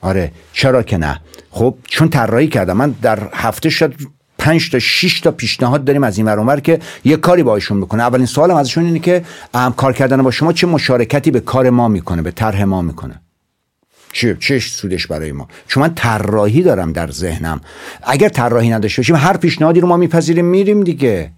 آره. 0.00 0.32
چرا 0.52 0.82
که 0.82 0.96
نه؟ 0.96 1.20
خب 1.50 1.74
چون 1.88 2.08
طراحی 2.08 2.48
کردم 2.48 2.76
من 2.76 2.90
در 3.02 3.28
هفته 3.32 3.70
شد 3.70 3.94
پنج 4.38 4.70
تا 4.70 4.78
6 4.78 5.20
تا 5.20 5.30
پیشنهاد 5.30 5.84
داریم 5.84 6.04
از 6.04 6.18
این 6.18 6.26
ور 6.28 6.60
که 6.60 6.80
یه 7.04 7.16
کاری 7.16 7.42
باشون 7.42 7.80
بکنه. 7.80 8.02
اولین 8.02 8.26
سوالم 8.26 8.56
ازشون 8.56 8.84
اینه 8.84 8.98
که 8.98 9.24
هم 9.54 9.72
کار 9.72 9.92
کردن 9.92 10.22
با 10.22 10.30
شما 10.30 10.52
چه 10.52 10.66
مشارکتی 10.66 11.30
به 11.30 11.40
کار 11.40 11.70
ما 11.70 11.88
می‌کنه 11.88 12.22
به 12.22 12.30
طرح 12.30 12.64
ما 12.64 12.82
می‌کنه؟ 12.82 13.20
چه 14.12 14.36
چش 14.40 14.72
سودش 14.72 15.06
برای 15.06 15.32
ما؟ 15.32 15.48
چون 15.66 15.82
من 15.82 15.94
طراحی 15.94 16.62
دارم 16.62 16.92
در 16.92 17.10
ذهنم. 17.10 17.60
اگر 18.02 18.28
طراحی 18.28 18.70
نداشته 18.70 19.02
باشیم 19.02 19.16
هر 19.16 19.36
پیشنهادی 19.36 19.80
رو 19.80 19.88
ما 19.88 19.96
میپذیریم 19.96 20.44
میریم 20.44 20.84
دیگه. 20.84 21.30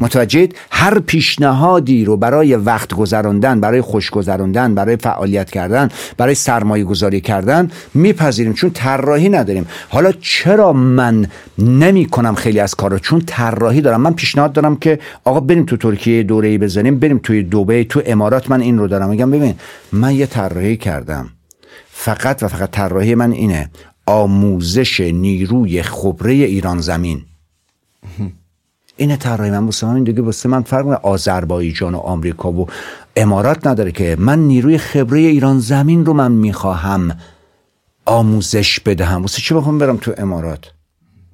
متوجهید؟ 0.00 0.56
هر 0.70 0.98
پیشنهادی 0.98 2.04
رو 2.04 2.16
برای 2.16 2.54
وقت 2.54 2.94
گذراندن 2.94 3.60
برای 3.60 3.80
خوش 3.80 4.10
گذراندن 4.10 4.74
برای 4.74 4.96
فعالیت 4.96 5.50
کردن 5.50 5.88
برای 6.16 6.34
سرمایه 6.34 6.84
گذاری 6.84 7.20
کردن 7.20 7.70
میپذیریم 7.94 8.52
چون 8.52 8.70
طراحی 8.70 9.28
نداریم. 9.28 9.66
حالا 9.88 10.12
چرا 10.20 10.72
من 10.72 11.26
نمی 11.58 12.04
کنم 12.04 12.34
خیلی 12.34 12.60
از 12.60 12.74
کارا؟ 12.74 12.98
چون 12.98 13.22
طراحی 13.26 13.80
دارم. 13.80 14.00
من 14.00 14.12
پیشنهاد 14.12 14.52
دارم 14.52 14.76
که 14.76 14.98
آقا 15.24 15.40
بریم 15.40 15.64
تو 15.64 15.76
ترکیه 15.76 16.22
دوره 16.22 16.48
ای 16.48 16.58
بزنیم 16.58 16.98
بریم 16.98 17.18
توی 17.18 17.42
دبی 17.42 17.84
تو 17.84 18.02
امارات 18.06 18.50
من 18.50 18.60
این 18.60 18.78
رو 18.78 18.88
دارم. 18.88 19.08
میگم 19.08 19.30
ببین 19.30 19.54
من 19.92 20.14
یه 20.14 20.26
طراحی 20.26 20.76
کردم. 20.76 21.28
فقط 21.90 22.42
و 22.42 22.48
فقط 22.48 22.70
طراحی 22.70 23.14
من 23.14 23.32
اینه. 23.32 23.70
آموزش 24.06 25.00
نیروی 25.00 25.82
خبره 25.82 26.32
ایران 26.32 26.80
زمین. 26.80 27.22
اینه 28.98 29.16
طراحی 29.16 29.50
من 29.50 29.64
واسه 29.64 29.86
همین 29.86 30.04
دیگه 30.04 30.22
واسه 30.22 30.48
من 30.48 30.62
فرق 30.62 30.86
آذربایجان 31.06 31.94
و 31.94 31.98
آمریکا 31.98 32.52
و 32.52 32.66
امارات 33.16 33.66
نداره 33.66 33.92
که 33.92 34.16
من 34.18 34.38
نیروی 34.38 34.78
خبره 34.78 35.18
ایران 35.18 35.58
زمین 35.58 36.06
رو 36.06 36.12
من 36.12 36.32
می‌خواهم 36.32 37.16
آموزش 38.06 38.80
بدهم. 38.80 39.22
واسه 39.22 39.42
چی 39.42 39.54
بخوام 39.54 39.78
برم 39.78 39.96
تو 39.96 40.12
امارات؟ 40.18 40.72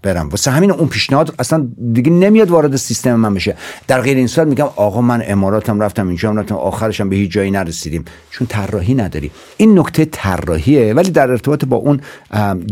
برم. 0.04 0.28
واسه 0.28 0.50
همین 0.50 0.70
اون 0.70 0.88
پیشنهاد 0.88 1.34
اصلا 1.38 1.68
دیگه 1.92 2.10
نمیاد 2.10 2.50
وارد 2.50 2.76
سیستم 2.76 3.14
من 3.14 3.34
بشه. 3.34 3.56
در 3.88 4.00
غیر 4.00 4.16
این 4.16 4.26
صورت 4.26 4.48
میگم 4.48 4.68
آقا 4.76 5.00
من 5.00 5.22
اماراتم 5.26 5.80
رفتم 5.80 6.08
اینجا 6.08 6.30
رفتم 6.30 6.54
آخرشم 6.54 7.08
به 7.08 7.16
هیچ 7.16 7.30
جایی 7.30 7.50
نرسیدیم. 7.50 8.04
چون 8.30 8.46
طراحی 8.46 8.94
نداری. 8.94 9.30
این 9.56 9.78
نکته 9.78 10.04
طراحیه 10.04 10.94
ولی 10.94 11.10
در 11.10 11.30
ارتباط 11.30 11.64
با 11.64 11.76
اون 11.76 12.00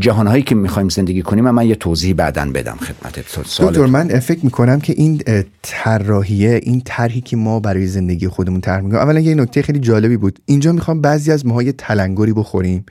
جهانهایی 0.00 0.42
که 0.42 0.54
می‌خوایم 0.54 0.88
زندگی 0.88 1.22
کنیم 1.22 1.50
من 1.50 1.66
یه 1.66 1.74
توضیح 1.74 2.14
بعدا 2.14 2.50
بدم 2.54 2.76
خدمت 2.80 3.18
دکتر 3.58 3.86
من 3.86 4.20
فکر 4.20 4.44
می‌کنم 4.44 4.80
که 4.80 4.92
این 4.92 5.22
طراحیه 5.62 6.60
این 6.62 6.82
طرحی 6.84 7.20
که 7.20 7.36
ما 7.36 7.60
برای 7.60 7.86
زندگی 7.86 8.28
خودمون 8.28 8.60
طرح 8.60 8.80
می‌کنیم. 8.80 9.02
اولا 9.02 9.20
یه 9.20 9.34
نکته 9.34 9.62
خیلی 9.62 9.78
جالبی 9.78 10.16
بود. 10.16 10.38
اینجا 10.46 10.72
می‌خوام 10.72 11.00
بعضی 11.00 11.32
از 11.32 11.46
ماها 11.46 11.72
تلنگری 11.78 12.32
بخوریم. 12.32 12.86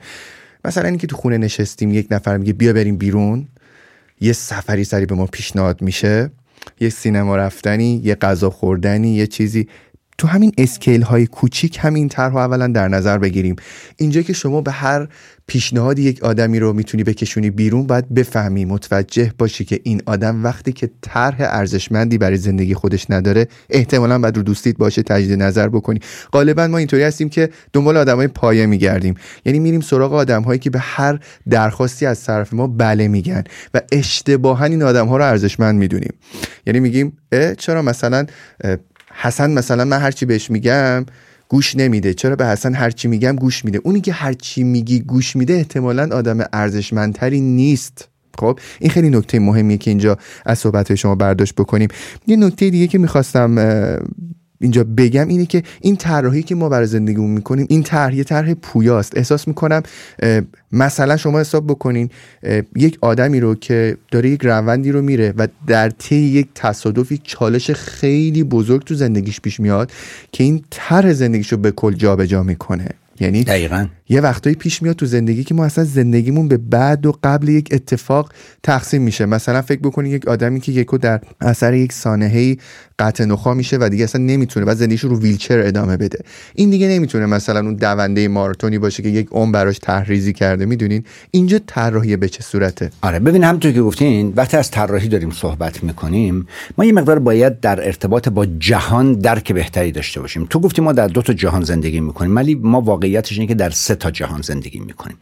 مثلا 0.64 0.88
اینکه 0.88 1.06
تو 1.06 1.16
خونه 1.16 1.38
نشستیم 1.38 1.94
یک 1.94 2.06
نفر 2.10 2.36
میگه 2.36 2.52
بیا 2.52 2.72
بریم 2.72 2.96
بیرون. 2.96 3.48
یه 4.22 4.32
سفری 4.32 4.84
سری 4.84 5.06
به 5.06 5.14
ما 5.14 5.26
پیشنهاد 5.26 5.82
میشه 5.82 6.30
یه 6.80 6.88
سینما 6.88 7.36
رفتنی 7.36 8.00
یه 8.04 8.14
غذا 8.14 8.50
خوردنی 8.50 9.14
یه 9.14 9.26
چیزی 9.26 9.68
تو 10.18 10.28
همین 10.28 10.52
اسکیل 10.58 11.02
های 11.02 11.26
کوچیک 11.26 11.78
همین 11.80 12.08
طرح 12.08 12.36
اولا 12.36 12.66
در 12.66 12.88
نظر 12.88 13.18
بگیریم. 13.18 13.56
اینجا 13.96 14.22
که 14.22 14.32
شما 14.32 14.60
به 14.60 14.70
هر 14.70 15.08
پیشنهاد 15.46 15.98
یک 15.98 16.22
آدمی 16.22 16.58
رو 16.58 16.72
می‌تونی 16.72 17.04
بکشونی 17.04 17.50
بیرون 17.50 17.86
باید 17.86 18.14
بفهمی 18.14 18.64
متوجه 18.64 19.32
باشی 19.38 19.64
که 19.64 19.80
این 19.82 20.02
آدم 20.06 20.44
وقتی 20.44 20.72
که 20.72 20.90
طرح 21.00 21.36
ارزشمندی 21.40 22.18
برای 22.18 22.36
زندگی 22.36 22.74
خودش 22.74 23.06
نداره 23.10 23.48
احتمالا 23.70 24.18
باید 24.18 24.36
رو 24.36 24.42
دوستیت 24.42 24.76
باشه 24.76 25.02
تجدید 25.02 25.42
نظر 25.42 25.68
بکنی. 25.68 26.00
غالبا 26.32 26.66
ما 26.66 26.78
اینطوری 26.78 27.02
هستیم 27.02 27.28
که 27.28 27.50
دنبال 27.72 27.96
آدمای 27.96 28.26
پایه 28.26 28.66
میگردیم. 28.66 29.14
یعنی 29.44 29.58
میریم 29.58 29.80
سراغ 29.80 30.12
آدمهایی 30.12 30.58
که 30.58 30.70
به 30.70 30.78
هر 30.78 31.18
درخواستی 31.50 32.06
از 32.06 32.24
طرف 32.24 32.52
ما 32.52 32.66
بله 32.66 33.08
میگن 33.08 33.44
و 33.74 33.80
اشتباها 33.92 34.64
این 34.64 34.82
آدم 34.82 35.06
ها 35.06 35.16
رو 35.16 35.24
ارزشمند 35.24 35.78
می‌دونیم. 35.78 36.12
یعنی 36.66 36.80
میگیم 36.80 37.18
چرا 37.58 37.82
مثلا 37.82 38.26
حسن 39.12 39.50
مثلا 39.50 39.84
من 39.84 39.98
هرچی 39.98 40.26
بهش 40.26 40.50
میگم 40.50 41.06
گوش 41.48 41.76
نمیده. 41.76 42.14
چرا 42.14 42.36
به 42.36 42.46
حسن 42.46 42.74
هرچی 42.74 43.08
میگم 43.08 43.36
گوش 43.36 43.64
میده؟ 43.64 43.80
اونی 43.84 44.00
که 44.00 44.12
هرچی 44.12 44.64
میگی 44.64 45.00
گوش 45.00 45.36
میده 45.36 45.54
احتمالا 45.54 46.16
آدم 46.16 46.38
ارزشمندتری 46.52 47.40
نیست. 47.40 48.08
خب 48.38 48.58
این 48.80 48.90
خیلی 48.90 49.10
نکته 49.10 49.38
مهمیه 49.38 49.76
که 49.76 49.90
اینجا 49.90 50.18
از 50.46 50.58
صحبت 50.58 50.94
شما 50.94 51.14
برداشت 51.14 51.54
بکنیم. 51.54 51.88
یه 52.26 52.36
نکته 52.36 52.70
دیگه 52.70 52.86
که 52.86 52.98
می‌خواستم 52.98 53.58
اینجا 54.62 54.84
بگم 54.84 55.28
اینه 55.28 55.46
که 55.46 55.62
این 55.80 55.96
طراحی 55.96 56.42
که 56.42 56.54
ما 56.54 56.68
برای 56.68 56.86
زندگیمون 56.86 57.30
می‌کنیم 57.30 57.66
این 57.68 57.82
طرح 57.82 58.14
یه 58.14 58.24
طرح 58.24 58.54
پویاست. 58.54 59.16
احساس 59.16 59.48
می‌کنم 59.48 59.82
مثلا 60.72 61.16
شما 61.16 61.40
حساب 61.40 61.66
بکنین 61.66 62.10
یک 62.76 62.98
آدمی 63.00 63.40
رو 63.40 63.54
که 63.54 63.96
داره 64.10 64.30
یک 64.30 64.40
روندی 64.44 64.92
رو 64.92 65.02
میره 65.02 65.34
و 65.36 65.48
در 65.66 65.90
طی 65.90 66.16
یک 66.16 66.48
تصادف 66.54 67.12
یک 67.12 67.20
چالش 67.24 67.70
خیلی 67.70 68.44
بزرگ 68.44 68.84
تو 68.84 68.94
زندگیش 68.94 69.40
پیش 69.40 69.60
میاد 69.60 69.90
که 70.32 70.44
این 70.44 70.64
طرح 70.70 71.12
زندگیش 71.12 71.52
رو 71.52 71.58
به 71.58 71.70
کل 71.70 71.92
جابجا 71.92 72.42
می‌کنه. 72.42 72.88
یعنی 73.20 73.44
دقیقا. 73.44 73.86
یه 74.12 74.20
وقتایی 74.20 74.56
پیش 74.56 74.82
میاد 74.82 74.96
تو 74.96 75.06
زندگی 75.06 75.44
که 75.44 75.54
ما 75.54 75.64
اصلا 75.64 75.84
زندگیمون 75.84 76.48
به 76.48 76.56
بعد 76.56 77.06
و 77.06 77.14
قبل 77.24 77.48
یک 77.48 77.68
اتفاق 77.72 78.32
تقسیم 78.62 79.02
میشه. 79.02 79.26
مثلا 79.26 79.62
فکر 79.62 79.80
بکنید 79.80 80.12
یک 80.12 80.28
آدمی 80.28 80.60
که 80.60 80.72
یکو 80.72 80.98
در 80.98 81.20
اثر 81.40 81.74
یک 81.74 81.92
سانحه 81.92 82.56
قطع 82.98 83.24
نخا 83.24 83.54
میشه 83.54 83.76
و 83.80 83.88
دیگه 83.88 84.04
اصلا 84.04 84.22
نمی‌تونه 84.22 84.66
بعد 84.66 84.76
زندگیش 84.76 85.00
رو 85.00 85.20
ویلچر 85.20 85.58
ادامه 85.58 85.96
بده. 85.96 86.18
این 86.54 86.70
دیگه 86.70 86.88
نمی‌تونه 86.88 87.26
مثلا 87.26 87.60
اون 87.60 87.74
دونده 87.74 88.28
ماراتونی 88.28 88.78
باشه 88.78 89.02
که 89.02 89.08
یک 89.08 89.28
عمر 89.30 89.52
براش 89.52 89.78
تحریزی 89.78 90.32
کرده 90.32 90.66
می‌دونین؟ 90.66 91.04
اینجا 91.30 91.60
طراحی 91.66 92.16
به 92.16 92.28
چه 92.28 92.42
صورته؟ 92.42 92.90
آره 93.02 93.18
ببین 93.18 93.44
همونطور 93.44 93.72
که 93.72 93.82
گفتین 93.82 94.32
وقتی 94.36 94.56
از 94.56 94.70
طراحی 94.70 95.08
داریم 95.08 95.30
صحبت 95.30 95.84
می‌کنیم 95.84 96.46
ما 96.78 96.84
یه 96.84 96.92
مقدار 96.92 97.18
باید 97.18 97.60
در 97.60 97.86
ارتباط 97.86 98.28
با 98.28 98.46
جهان 98.46 99.12
درک 99.12 99.52
بهتری 99.52 99.92
داشته 99.92 100.20
باشیم. 100.20 100.46
تو 100.50 100.60
گفتی 100.60 100.82
ما 100.82 100.92
در 100.92 101.08
دو 101.08 101.22
تا 101.22 101.32
جهان 101.32 101.62
زندگی 101.62 102.00
می‌کنیم 102.00 102.36
ولی 102.36 102.54
ما 102.54 102.80
واقعیتش 102.80 103.32
اینه 103.32 103.46
که 103.46 103.54
در 103.54 103.70
تا 104.02 104.10
جهان 104.10 104.42
زندگی 104.42 104.78
می‌کنیم. 104.78 105.16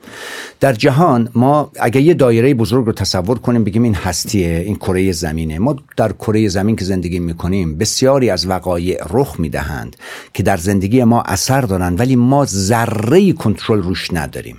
در 0.60 0.72
جهان 0.72 1.28
ما 1.34 1.72
اگه 1.80 2.00
یه 2.00 2.14
دایره 2.14 2.54
بزرگ 2.54 2.86
رو 2.86 2.92
تصور 2.92 3.38
کنیم 3.38 3.64
بگیم 3.64 3.82
این 3.82 3.94
هستیه 3.94 4.62
این 4.66 4.76
کره 4.76 5.12
زمینه. 5.12 5.58
ما 5.58 5.76
در 5.96 6.12
کره 6.12 6.48
زمین 6.48 6.76
که 6.76 6.84
زندگی 6.84 7.18
می‌کنیم 7.18 7.78
بسیاری 7.78 8.30
از 8.30 8.46
وقایع 8.46 8.98
رخ 9.10 9.40
می‌دهند 9.40 9.96
که 10.34 10.42
در 10.42 10.56
زندگی 10.56 11.04
ما 11.04 11.22
اثر 11.22 11.60
دارند 11.60 12.00
ولی 12.00 12.16
ما 12.16 12.44
ذره 12.44 13.32
کنترل 13.32 13.82
روش 13.82 14.08
نداریم. 14.12 14.56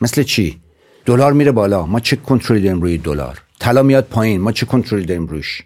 مثل 0.00 0.22
چی؟ 0.22 0.60
دلار 1.06 1.32
میره 1.32 1.52
بالا 1.52 1.86
ما 1.86 2.00
چه 2.00 2.16
کنترلی 2.16 2.60
داریم 2.60 2.82
روی 2.82 2.98
دلار؟ 2.98 3.38
طلا 3.58 3.82
میاد 3.82 4.04
پایین 4.04 4.40
ما 4.40 4.52
چه 4.52 4.66
کنترلی 4.66 5.06
داریم 5.06 5.26
روش؟ 5.26 5.62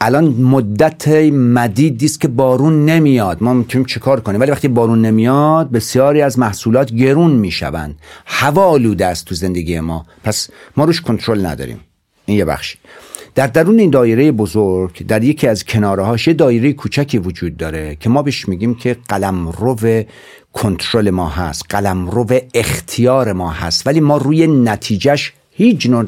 الان 0.00 0.24
مدت 0.24 1.08
مدیدی 1.32 2.06
است 2.06 2.20
که 2.20 2.28
بارون 2.28 2.84
نمیاد. 2.84 3.42
ما 3.42 3.54
می‌تونیم 3.54 3.86
چیکار 3.86 4.20
کنیم؟ 4.20 4.40
ولی 4.40 4.50
وقتی 4.50 4.68
بارون 4.68 5.02
نمیاد 5.02 5.70
بسیاری 5.70 6.22
از 6.22 6.38
محصولات 6.38 6.92
گرون 6.92 7.30
می‌شوند. 7.30 7.98
هوا 8.26 8.64
آلوده 8.64 9.06
است 9.06 9.24
تو 9.24 9.34
زندگی 9.34 9.80
ما. 9.80 10.06
پس 10.24 10.50
ما 10.76 10.84
روش 10.84 11.00
کنترل 11.00 11.46
نداریم. 11.46 11.80
این 12.26 12.38
یه 12.38 12.44
بخشی. 12.44 12.78
در 13.34 13.46
درون 13.46 13.78
این 13.78 13.90
دایره 13.90 14.32
بزرگ 14.32 15.06
در 15.06 15.24
یکی 15.24 15.48
از 15.48 15.64
کنارهاش 15.64 16.28
یه 16.28 16.34
دایره 16.34 16.72
کوچکی 16.72 17.18
وجود 17.18 17.56
داره 17.56 17.96
که 18.00 18.08
ما 18.08 18.22
بهش 18.22 18.48
میگیم 18.48 18.74
که 18.74 18.96
قلم 19.08 19.48
رو 19.48 19.76
کنترل 20.52 21.10
ما 21.10 21.28
هست. 21.28 21.62
قلم 21.68 22.10
رو 22.10 22.26
اختیار 22.54 23.32
ما 23.32 23.50
هست. 23.50 23.86
ولی 23.86 24.00
ما 24.00 24.16
روی 24.16 24.46
نتیجهش 24.46 25.32
هیچ 25.50 25.86
نوع 25.86 26.04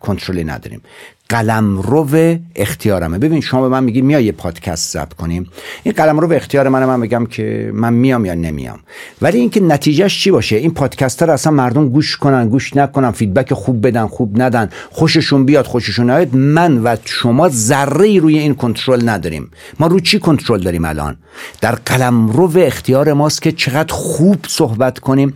کنترلی 0.00 0.44
نداریم. 0.44 0.80
قلم 1.28 1.78
رو 1.78 2.08
اختیارمه. 2.56 3.18
ببین 3.18 3.40
شما 3.40 3.62
به 3.62 3.68
من 3.68 3.84
میگی 3.84 4.02
میای 4.02 4.24
یه 4.24 4.32
پادکست 4.32 4.92
ضبط 4.92 5.12
کنیم 5.12 5.46
این 5.82 5.94
قلم 5.94 6.20
رو 6.20 6.32
اختیار 6.32 6.68
منه 6.68 6.86
من 6.86 7.00
بگم 7.00 7.26
که 7.26 7.70
من 7.74 7.92
میام 7.92 8.24
یا 8.24 8.34
نمیام. 8.34 8.78
ولی 9.22 9.38
اینکه 9.38 9.60
نتیجهش 9.60 10.22
چی 10.22 10.30
باشه؟ 10.30 10.56
این 10.56 10.70
پادکست 10.70 11.22
رو 11.22 11.32
اصلا 11.32 11.52
مردم 11.52 11.88
گوش 11.88 12.16
کنن 12.16 12.48
گوش 12.48 12.76
نکنن 12.76 13.10
فیدبک 13.10 13.54
خوب 13.54 13.86
بدن 13.86 14.06
خوب 14.06 14.42
ندن 14.42 14.68
خوششون 14.90 15.44
بیاد 15.44 15.66
خوششون 15.66 16.10
نیاد. 16.10 16.36
من 16.36 16.78
و 16.78 16.96
شما 17.04 17.48
ذره 17.48 18.18
روی 18.18 18.38
این 18.38 18.54
کنترل 18.54 19.08
نداریم. 19.08 19.50
ما 19.80 19.86
رو 19.86 20.00
چی 20.00 20.18
کنترل 20.18 20.60
داریم 20.60 20.84
الان؟ 20.84 21.16
در 21.60 21.74
قلم 21.74 22.28
رو 22.28 22.58
اختیار 22.58 23.12
ماست 23.12 23.42
که 23.42 23.52
چقدر 23.52 23.92
خوب 23.92 24.36
صحبت 24.48 24.98
کنیم 24.98 25.34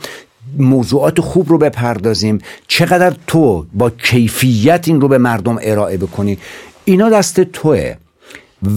موضوعات 0.58 1.20
خوب 1.20 1.48
رو 1.48 1.58
بپردازیم. 1.58 2.38
چقدر 2.68 3.16
تو 3.26 3.66
با 3.74 3.90
کیفیت 3.90 4.88
این 4.88 5.00
رو 5.00 5.08
به 5.08 5.18
مردم 5.18 5.58
ارائه 5.62 5.96
بکنی؟ 5.96 6.38
اینا 6.84 7.08
دست 7.08 7.40
توه. 7.40 7.94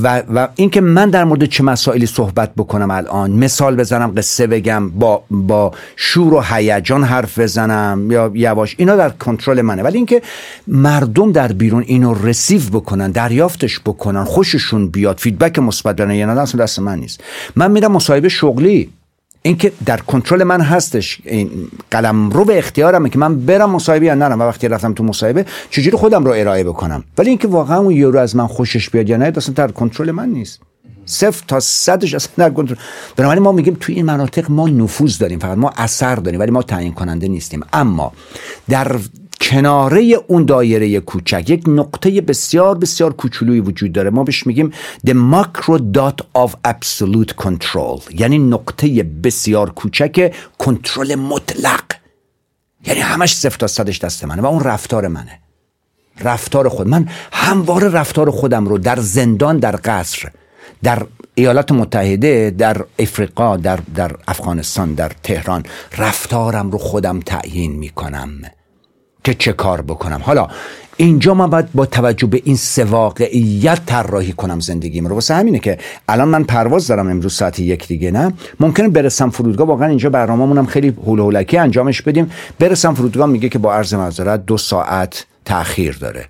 و, 0.04 0.24
و 0.34 0.48
اینکه 0.56 0.82
من 0.82 1.10
در 1.10 1.24
مورد 1.24 1.46
چه 1.46 1.64
مسائلی 1.64 2.06
صحبت 2.06 2.56
بکنم 2.56 2.92
الان 2.92 3.32
مثال 3.32 3.76
بزنم 3.76 4.14
قصه 4.18 4.48
بگم 4.48 4.90
با 4.90 5.24
با 5.32 5.72
شور 5.96 6.34
و 6.34 6.42
هیجان 6.42 7.04
حرف 7.04 7.40
بزنم 7.40 8.12
یا 8.12 8.32
یواش 8.34 8.76
اینا 8.78 8.96
در 8.96 9.10
کنترل 9.10 9.62
منه. 9.62 9.84
ولی 9.84 9.98
اینکه 9.98 10.22
مردم 10.68 11.32
در 11.32 11.52
بیرون 11.52 11.84
اینو 11.88 12.14
رسیو 12.14 12.62
بکنن 12.62 13.12
دریافتش 13.12 13.80
بکنن 13.80 14.24
خوششون 14.24 14.88
بیاد 14.88 15.18
فیدبک 15.18 15.60
مثبت 15.60 15.96
بدن 15.96 16.12
یا 16.12 16.34
نه 16.34 16.42
دست 16.42 16.80
من 16.80 17.00
نیست. 17.00 17.24
من 17.56 17.72
میرم 17.72 17.92
مصاحبه 17.92 18.30
شغلی. 18.30 18.90
اینکه 19.45 19.71
در 19.86 19.97
کنترل 19.97 20.43
من 20.43 20.62
هستش. 20.62 21.21
این 21.23 21.49
قلم 21.91 22.29
رو 22.29 22.45
به 22.45 22.58
اختیارمه 22.58 23.10
که 23.10 23.19
من 23.19 23.45
برم 23.45 23.69
مصاحبه 23.69 24.06
یا 24.06 24.15
نرم. 24.15 24.41
و 24.41 24.43
وقتی 24.43 24.67
رفتم 24.67 24.93
تو 24.93 25.03
مصاحبه 25.03 25.45
چجوری 25.69 25.97
خودم 25.97 26.23
رو 26.23 26.32
ارائه 26.32 26.63
بکنم؟ 26.63 27.03
ولی 27.17 27.29
اینکه 27.29 27.47
واقعا 27.47 27.77
اون 27.77 27.91
یورو 27.91 28.19
از 28.19 28.36
من 28.36 28.47
خوشش 28.47 28.89
بیاد 28.89 29.10
یا 29.10 29.17
نه 29.17 29.34
اصلا 29.36 29.53
در 29.53 29.71
کنترل 29.71 30.12
من 30.12 30.29
نیست. 30.29 30.60
صفر 31.06 31.43
تا 31.47 31.60
صدش 31.60 32.13
اصلا 32.13 32.32
در 32.38 32.49
کنترل. 32.49 32.77
بنابراین 33.15 33.43
ما 33.43 33.51
میگیم 33.51 33.77
توی 33.79 33.95
این 33.95 34.06
مناطق 34.06 34.51
ما 34.51 34.67
نفوذ 34.67 35.17
داریم. 35.17 35.39
فقط 35.39 35.58
ما 35.58 35.73
اثر 35.77 36.15
داریم 36.15 36.39
ولی 36.39 36.51
ما 36.51 36.62
تعیین 36.62 36.93
کننده 36.93 37.27
نیستیم. 37.27 37.62
اما 37.73 38.12
در 38.69 38.95
کناره 39.43 40.01
اون 40.27 40.45
دایره 40.45 40.99
کوچک. 40.99 41.49
یک 41.49 41.63
نقطه 41.67 42.21
بسیار 42.21 42.77
بسیار 42.77 43.13
کوچولویی 43.13 43.60
وجود 43.60 43.91
داره. 43.91 44.10
ما 44.10 44.23
بهش 44.23 44.47
میگیم 44.47 44.71
the 45.08 45.13
macro 45.13 45.77
dot 45.97 46.41
of 46.43 46.51
absolute 46.67 47.43
control. 47.45 48.19
یعنی 48.19 48.38
نقطه 48.38 49.03
بسیار 49.03 49.69
کوچک 49.69 50.36
کنترل 50.58 51.15
مطلق. 51.15 51.84
یعنی 52.88 52.99
همش 52.99 53.36
صفر 53.36 53.58
تا 53.58 53.67
صدش 53.67 53.99
دست 53.99 54.25
منه 54.25 54.41
و 54.41 54.45
اون 54.45 54.63
رفتار 54.63 55.08
منه. 55.08 55.39
رفتار 56.21 56.69
خود. 56.69 56.88
من 56.88 57.10
همواره 57.32 57.89
رفتار 57.89 58.32
خودم 58.32 58.67
رو 58.67 58.77
در 58.77 58.99
زندان 58.99 59.58
در 59.58 59.79
قصر 59.83 60.31
در 60.83 61.06
ایالات 61.35 61.71
متحده 61.71 62.56
در 62.58 62.85
افریقا 63.00 63.58
در, 63.58 63.79
در 63.96 64.15
افغانستان 64.27 64.94
در 64.94 65.12
تهران 65.23 65.63
رفتارم 65.98 66.71
رو 66.71 66.77
خودم 66.77 67.19
تعیین 67.19 67.71
می‌کنم. 67.71 68.29
که 69.24 69.34
چه 69.34 69.54
کار 69.54 69.82
بکنم. 69.82 70.21
حالا 70.24 70.48
اینجا 70.98 71.34
من 71.34 71.50
باید 71.50 71.74
با 71.74 71.86
توجه 71.86 72.28
به 72.28 72.42
این 72.46 72.56
سه 72.56 72.84
واقعیت 72.84 73.80
طراحی 73.86 74.32
کنم 74.34 74.60
زندگیم 74.60 75.08
رو. 75.08 75.15
واسه 75.15 75.34
همینه 75.34 75.60
که 75.60 75.78
الان 76.08 76.28
من 76.28 76.44
پرواز 76.44 76.88
دارم 76.88 77.10
امروز 77.10 77.34
ساعت 77.34 77.60
یک 77.60 77.88
دیگه 77.88 78.12
نه؟ 78.12 78.34
ممکنه 78.60 78.90
برسم 78.90 79.30
فرودگاه 79.30 79.67
واقعا 79.67 79.88
اینجا 79.88 80.10
برنامه‌مونم 80.10 80.65
خیلی 80.65 80.94
هول 81.06 81.19
هولکی 81.19 81.58
انجامش 81.58 82.02
بدیم. 82.02 82.32
برسم 82.60 82.94
فرودگاه 82.94 83.28
میگه 83.28 83.50
که 83.50 83.60
با 83.60 83.74
عرض 83.74 83.94
معذرت 83.94 84.46
دو 84.46 84.58
ساعت 84.58 85.26
تاخیر 85.46 85.98
داره. 85.98 86.26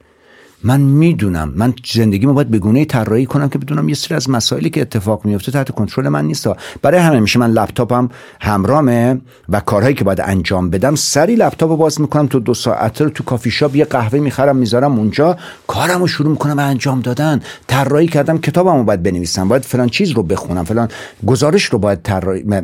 من 0.63 0.81
می‌دونم. 0.81 1.53
من 1.55 1.73
زندگیمو 1.93 2.33
باید 2.33 2.47
به 2.47 2.59
گونه 2.59 2.85
طراحی 2.85 3.25
کنم 3.25 3.49
که 3.49 3.57
بدونم 3.57 3.89
یه 3.89 3.95
سری 3.95 4.15
از 4.15 4.29
مسائلی 4.29 4.69
که 4.69 4.81
اتفاق 4.81 5.25
میفته 5.25 5.51
تحت 5.51 5.71
کنترل 5.71 6.09
من 6.09 6.25
نیست. 6.25 6.47
برای 6.81 6.99
همه 6.99 7.19
میشه. 7.19 7.39
من 7.39 7.51
لپتاپم 7.51 8.09
همرامه 8.41 9.21
و 9.49 9.59
کارهایی 9.59 9.95
که 9.95 10.03
باید 10.03 10.21
انجام 10.21 10.69
بدم 10.69 10.95
سری 10.95 11.35
لپتاپ 11.35 11.77
باز 11.77 12.01
می‌کنم 12.01 12.27
تو 12.27 12.39
دو 12.39 12.53
ساعت 12.53 13.01
رو 13.01 13.09
تو 13.09 13.23
کافی 13.23 13.51
شاپ. 13.51 13.75
یه 13.75 13.85
قهوه 13.85 14.19
می‌خرم 14.19 14.55
می‌ذارم 14.55 14.99
اونجا. 14.99 15.37
کارمو 15.67 16.07
شروع 16.07 16.31
می‌کنم 16.31 16.55
به 16.55 16.61
انجام 16.61 17.01
دادن. 17.01 17.41
طراحی 17.67 18.07
کردم 18.07 18.37
کتابمو 18.37 18.83
باید 18.83 19.03
بنویسم. 19.03 19.47
باید 19.47 19.63
فلان 19.63 19.89
چیز 19.89 20.11
رو 20.11 20.23
بخونم. 20.23 20.63
فلان 20.63 20.87
گزارش 21.25 21.63
رو 21.63 21.79
باید 21.79 21.99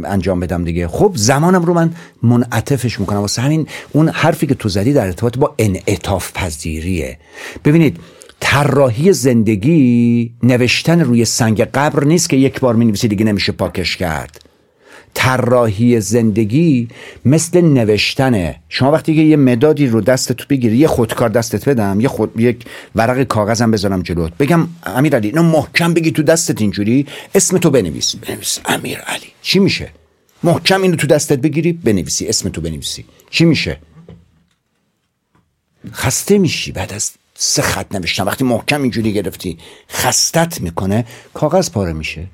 انجام 0.06 0.40
بدم 0.40 0.64
دیگه. 0.64 0.88
خب 0.88 1.12
زمانم 1.16 1.64
رو 1.64 1.74
من 1.74 1.92
منعطفش 2.24 3.00
می‌کنم. 3.00 3.20
واسه 3.20 3.42
همین 3.42 3.68
اون 3.92 4.10
حرفی 4.10 4.48
که 4.48 4.56
تو 4.56 4.70
زدی 4.70 4.94
در 4.94 5.06
ارتباط 5.06 5.38
با 5.38 5.56
انعطاف 5.60 6.32
پذیریه. 6.34 7.18
ببینید 7.66 7.89
طراحی 8.40 9.14
زندگی 9.14 10.34
نوشتن 10.44 11.00
روی 11.00 11.26
سنگ 11.26 11.62
قبر 11.62 12.04
نیست 12.04 12.30
که 12.30 12.38
یک 12.38 12.60
بار 12.60 12.76
می 12.76 12.92
دیگه 12.92 13.26
نمیشه 13.26 13.52
پاکش 13.52 13.98
کرد. 13.98 14.50
طراحی 15.14 16.02
زندگی 16.02 16.88
مثل 17.26 17.62
نوشتنه. 17.62 18.56
شما 18.70 18.92
وقتی 18.92 19.16
که 19.16 19.22
یه 19.22 19.36
مدادی 19.36 19.88
رو 19.88 20.02
دستت 20.02 20.48
بگیری 20.48 20.78
یه 20.78 20.88
خودکار 20.88 21.30
دستت 21.30 21.70
بدم 21.70 22.00
یه 22.00 22.08
خود 22.08 22.40
یک 22.40 22.66
ورق 22.96 23.24
کاغذم 23.24 23.72
بذارم 23.72 24.02
جلوت. 24.02 24.38
بگم 24.38 24.68
امیر 24.84 25.16
علی 25.16 25.28
اینو 25.28 25.44
محکم 25.44 25.94
بگی 25.94 26.12
تو 26.12 26.24
دستت 26.24 26.62
اینجوری 26.62 27.06
اسم 27.36 27.58
تو 27.58 27.70
بنویس 27.70 28.16
بنویس 28.16 28.60
امیر 28.66 29.00
علی. 29.00 29.28
چی 29.42 29.60
میشه؟ 29.60 29.90
محکم 30.44 30.82
اینو 30.82 30.96
تو 30.96 31.08
دستت 31.08 31.40
بگیری 31.40 31.74
بنویسی. 31.74 32.28
اسم 32.28 32.50
تو 32.50 32.62
بنویسی. 32.62 33.06
چی 33.30 33.46
میشه؟ 33.46 33.78
خسته 35.94 36.38
میشی 36.38 36.72
بعد 36.72 36.94
از 36.94 37.12
سه 37.42 37.62
خط 37.62 37.96
نوشتم. 37.96 38.26
وقتی 38.26 38.44
محکم 38.44 38.82
اینجوری 38.82 39.14
گرفتی 39.14 39.58
خستت 39.90 40.62
می‌کنه 40.62 41.06
کاغذ 41.34 41.70
پاره 41.70 41.94
میشه. 41.94 42.28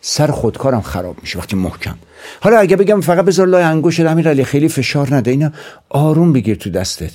سر 0.00 0.30
خودکارم 0.30 0.80
خراب 0.80 1.16
میشه 1.22 1.38
وقتی 1.38 1.56
محکم. 1.56 1.98
حالا 2.40 2.58
اگه 2.58 2.76
بگم 2.76 3.00
فقط 3.00 3.24
بذار 3.24 3.46
لای 3.46 3.62
انگوش 3.62 4.00
امیر 4.00 4.28
علی 4.28 4.44
خیلی 4.44 4.68
فشار 4.68 5.14
نده 5.14 5.30
اینا 5.30 5.52
آروم 5.88 6.32
بگیر 6.32 6.56
تو 6.56 6.70
دستت. 6.70 7.12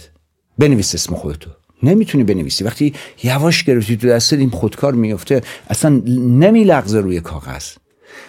بنویس 0.57 0.95
اسم 0.95 1.15
خودتو. 1.15 1.49
نمی‌تونی 1.83 2.23
بنویسی. 2.23 2.63
وقتی 2.63 2.93
یواش 3.23 3.63
گرفتی 3.63 3.97
تو 3.97 4.07
دستت 4.07 4.37
این 4.37 4.49
خودکار 4.49 4.93
میفته 4.93 5.41
اصلا 5.69 6.01
نمیلغزه 6.17 6.99
روی 6.99 7.21
کاغذ. 7.21 7.65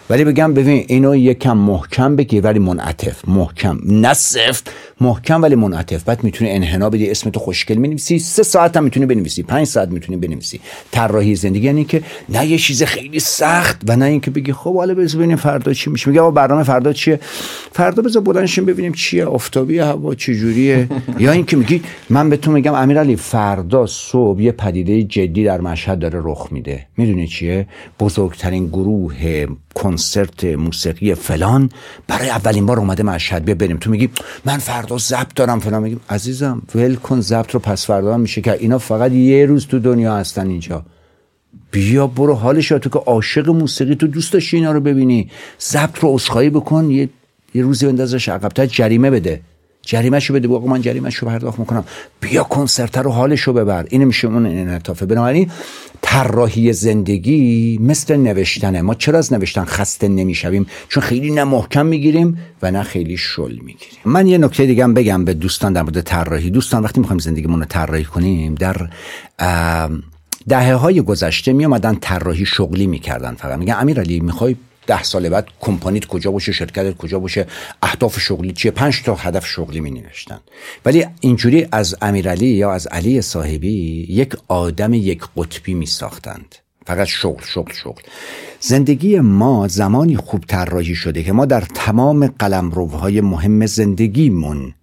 ولی 0.09 0.23
بگم 0.23 0.53
ببین 0.53 0.85
اینو 0.87 1.15
یکم 1.15 1.57
محکم 1.57 2.15
بگیر 2.15 2.43
ولی 2.43 2.59
منعطف. 2.59 3.27
محکم. 3.27 3.79
نه 3.85 4.13
سفت 4.13 4.71
محکم 5.01 5.41
ولی 5.41 5.55
منعطف. 5.55 6.03
بعد 6.03 6.23
می‌تونی 6.23 6.51
انحنا 6.51 6.89
بدی 6.89 7.09
اسمتو 7.11 7.39
خوشگل 7.39 7.75
می‌نویسی. 7.75 8.19
سه 8.19 8.43
ساعت 8.43 8.77
هم 8.77 8.83
می‌تونی 8.83 9.05
بنویسی. 9.05 9.43
پنج 9.43 9.67
ساعت 9.67 9.89
می‌تونی 9.89 10.17
بنویسی. 10.17 10.59
طراحی 10.91 11.35
زندگی 11.35 11.65
یعنی 11.65 11.83
که 11.83 12.03
نه 12.29 12.47
یه 12.47 12.57
چیز 12.57 12.83
خیلی 12.83 13.19
سخت 13.19 13.81
و 13.87 13.95
نه 13.95 14.05
اینکه 14.05 14.31
بگی 14.31 14.53
خب 14.53 14.75
حالا 14.75 14.93
بذار 14.93 15.17
ببینیم 15.17 15.37
فردا 15.37 15.73
چی 15.73 15.89
میشه. 15.89 16.09
میگه 16.09 16.31
برنامه 16.31 16.63
فردا 16.63 16.93
چیه؟ 16.93 17.19
فردا 17.71 18.03
بذار 18.03 18.21
بلندشیم 18.21 18.65
ببینیم 18.65 18.93
چیه. 18.93 19.25
آفتابی 19.25 19.79
هوا 19.79 20.15
چجوریه؟ 20.15 20.87
یا 21.19 21.31
اینکه 21.31 21.57
میگی 21.57 21.81
من 22.09 22.29
به 22.29 22.37
تو 22.37 22.51
میگم 22.51 22.73
امیرعلی 22.73 23.15
فردا 23.15 23.85
صبح 23.85 24.41
یه 24.41 24.51
پدیده 24.51 25.03
جدی 25.03 25.43
در 25.43 25.61
مشهد 25.61 25.99
داره 25.99 26.19
رخ 26.23 26.47
میده. 26.51 26.87
می‌دونی 26.97 27.27
چیه؟ 27.27 27.67
بزرگترین 27.99 28.67
گروه 28.67 29.45
کنسرت 29.95 30.43
موسیقی 30.43 31.15
فلان. 31.15 31.69
برای 32.07 32.29
اولین 32.29 32.65
بار 32.65 32.79
اومده 32.79 33.03
مشهد 33.03 33.45
بیا 33.45 33.55
بریم. 33.55 33.77
تو 33.77 33.89
میگی 33.89 34.09
من 34.45 34.57
فردا 34.57 34.97
ضبط 34.97 35.33
دارم 35.35 35.59
فلان. 35.59 35.83
میگیم 35.83 35.99
عزیزم 36.09 36.61
ول 36.75 36.95
کن 36.95 37.21
ضبط 37.21 37.51
رو 37.51 37.59
پس 37.59 37.85
فردا 37.85 38.17
میشه 38.17 38.41
که 38.41 38.51
اینا 38.51 38.77
فقط 38.77 39.11
یه 39.11 39.45
روز 39.45 39.67
تو 39.67 39.79
دنیا 39.79 40.15
هستن 40.17 40.47
اینجا. 40.49 40.85
بیا 41.71 42.07
برو 42.07 42.33
حالش 42.33 42.69
تو 42.69 42.89
که 42.89 42.99
عاشق 42.99 43.49
موسیقی 43.49 43.95
تو 43.95 44.07
دوست 44.07 44.33
داشتی 44.33 44.57
اینا 44.57 44.71
رو 44.71 44.79
ببینی. 44.79 45.29
ضبط 45.61 45.99
رو 45.99 46.09
اسخایی 46.09 46.49
بکن 46.49 46.91
یه 46.91 47.09
یه 47.53 47.61
روزی 47.61 47.85
بندازش 47.85 48.29
عقبتر 48.29 48.65
جریمه 48.65 49.09
بده. 49.09 49.41
جریمهشو 49.85 50.33
بده. 50.33 50.47
بگو 50.47 50.67
من 50.67 50.81
جریمهشو 50.81 51.25
پرداخت 51.25 51.59
می‌کنم. 51.59 51.83
بیا 52.21 52.43
کنسرت 52.43 52.97
رو 52.97 53.11
حالشو 53.11 53.53
ببر. 53.53 53.85
این 53.89 54.03
میشه 54.03 54.27
اون 54.27 54.45
انعطافه 54.45 55.05
بنابراین 55.05 55.51
طراحی 56.01 56.73
زندگی 56.73 57.77
مثل 57.81 58.15
نوشتنه. 58.15 58.81
ما 58.81 58.93
چرا 58.93 59.19
از 59.19 59.33
نوشتن 59.33 59.65
خسته 59.65 60.07
نمی‌شویم؟ 60.07 60.65
چون 60.89 61.03
خیلی 61.03 61.31
نه 61.31 61.43
محکم 61.43 61.85
می‌گیریم 61.85 62.37
و 62.61 62.71
نه 62.71 62.83
خیلی 62.83 63.17
شل 63.17 63.51
می‌گیریم. 63.51 63.99
من 64.05 64.27
یه 64.27 64.37
نکته 64.37 64.65
دیگه 64.65 64.87
بگم 64.87 65.25
به 65.25 65.33
دوستان 65.33 65.73
در 65.73 65.81
مورد 65.81 66.01
طراحی. 66.01 66.49
دوستان 66.49 66.83
وقتی 66.83 66.99
می‌خوایم 66.99 67.19
زندگیمون 67.19 67.59
رو 67.59 67.65
طراحی 67.65 68.03
کنیم 68.03 68.55
در 68.55 68.89
دهه 70.47 70.73
های 70.73 71.01
گذشته 71.01 71.53
می 71.53 71.65
آمدن 71.65 71.95
طراحی 72.01 72.45
شغلی 72.45 72.87
می‌کردن. 72.87 73.35
فقط 73.35 73.59
میگن 73.59 73.75
امیرعلی 73.79 74.19
می‌خوای 74.19 74.55
ده 74.87 75.03
سال 75.03 75.29
بعد 75.29 75.47
کمپانیت 75.59 76.05
کجا 76.05 76.31
باشه 76.31 76.51
شرکتت 76.51 76.97
کجا 76.97 77.19
باشه 77.19 77.47
اهداف 77.81 78.19
شغلی 78.19 78.53
چیه؟ 78.53 78.71
پنج 78.71 79.03
تا 79.03 79.15
هدف 79.15 79.45
شغلی 79.45 79.79
می 79.79 79.91
نوشتن 79.91 80.39
ولی 80.85 81.05
اینجوری 81.19 81.67
از 81.71 81.95
امیرعلی 82.01 82.47
یا 82.47 82.71
از 82.71 82.87
علی 82.87 83.21
صاحبی 83.21 84.05
یک 84.09 84.33
آدم 84.47 84.93
یک 84.93 85.23
قطبی 85.37 85.73
می 85.73 85.85
ساختند 85.85 86.55
فقط 86.85 87.07
شغل 87.07 87.43
شغل 87.45 87.73
شغل. 87.73 88.01
زندگی 88.59 89.19
ما 89.19 89.67
زمانی 89.67 90.17
خوب 90.17 90.43
طراحی 90.47 90.95
شده 90.95 91.23
که 91.23 91.31
ما 91.31 91.45
در 91.45 91.61
تمام 91.61 92.27
قلمروهای 92.27 93.21
مهم 93.21 93.65
زندگیمون 93.65 94.73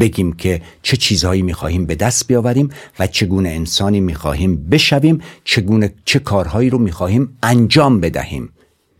بگیم 0.00 0.32
که 0.32 0.62
چه 0.82 0.96
چیزهایی 0.96 1.42
می‌خواهیم 1.42 1.86
به 1.86 1.94
دست 1.94 2.26
بیاوریم 2.26 2.70
و 2.98 3.06
چگونه 3.06 3.48
انسانی 3.48 4.00
می‌خواهیم 4.00 4.68
بشویم 4.70 5.20
چگونه 5.44 5.92
چه 6.04 6.18
کارهایی 6.18 6.70
رو 6.70 6.78
می‌خواهیم 6.78 7.38
انجام 7.42 8.00
بدهیم. 8.00 8.52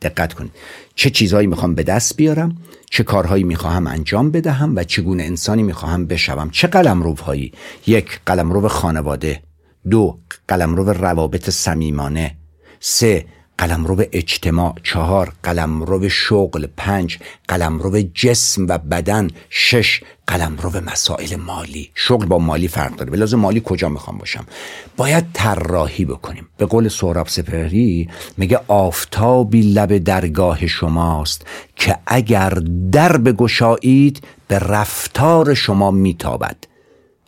دقت 0.02 0.32
کنید. 0.32 0.52
چه 0.94 1.10
چیزهایی 1.10 1.46
می‌خوام 1.46 1.74
به 1.74 1.82
دست 1.82 2.16
بیارم 2.16 2.56
چه 2.90 3.02
کارهایی 3.02 3.44
می‌خواهم 3.44 3.86
انجام 3.86 4.30
بدهم 4.30 4.76
و 4.76 4.84
چگونه 4.84 5.22
انسانی 5.22 5.62
می‌خواهم 5.62 6.06
بشوم. 6.06 6.50
چه 6.50 6.68
قلمروهایی؟ 6.68 7.52
یک 7.86 8.20
قلمرو 8.26 8.68
خانواده. 8.68 9.42
دو 9.90 10.18
قلمرو 10.48 10.90
روابط 10.90 11.50
صمیمانه. 11.50 12.36
سه 12.80 13.26
قلمرو 13.60 14.04
اجتماع 14.12 14.74
چهار 14.82 15.32
قلمرو 15.42 16.08
شغل 16.08 16.66
پنج 16.76 17.18
قلمرو 17.48 18.00
جسم 18.14 18.66
و 18.68 18.78
بدن 18.78 19.28
شش 19.50 20.00
قلمرو 20.26 20.70
مسائل 20.80 21.36
مالی. 21.36 21.90
شغل 21.94 22.26
با 22.26 22.38
مالی 22.38 22.68
فرق 22.68 22.96
داره. 22.96 23.10
به 23.10 23.16
لازم 23.16 23.38
مالی 23.38 23.62
کجا 23.64 23.88
می‌خوام 23.88 24.18
باشم؟ 24.18 24.46
باید 24.96 25.24
طراحی 25.32 26.04
بکنیم. 26.04 26.48
به 26.56 26.66
قول 26.66 26.88
سهراب 26.88 27.28
سپهری 27.28 28.08
میگه 28.36 28.60
آفتابی 28.68 29.62
لب 29.62 29.98
درگاه 29.98 30.66
شماست 30.66 31.46
که 31.76 31.98
اگر 32.06 32.50
در 32.92 33.16
بگشایید 33.16 34.22
به 34.48 34.58
رفتار 34.58 35.54
شما 35.54 35.90
میتابد. 35.90 36.56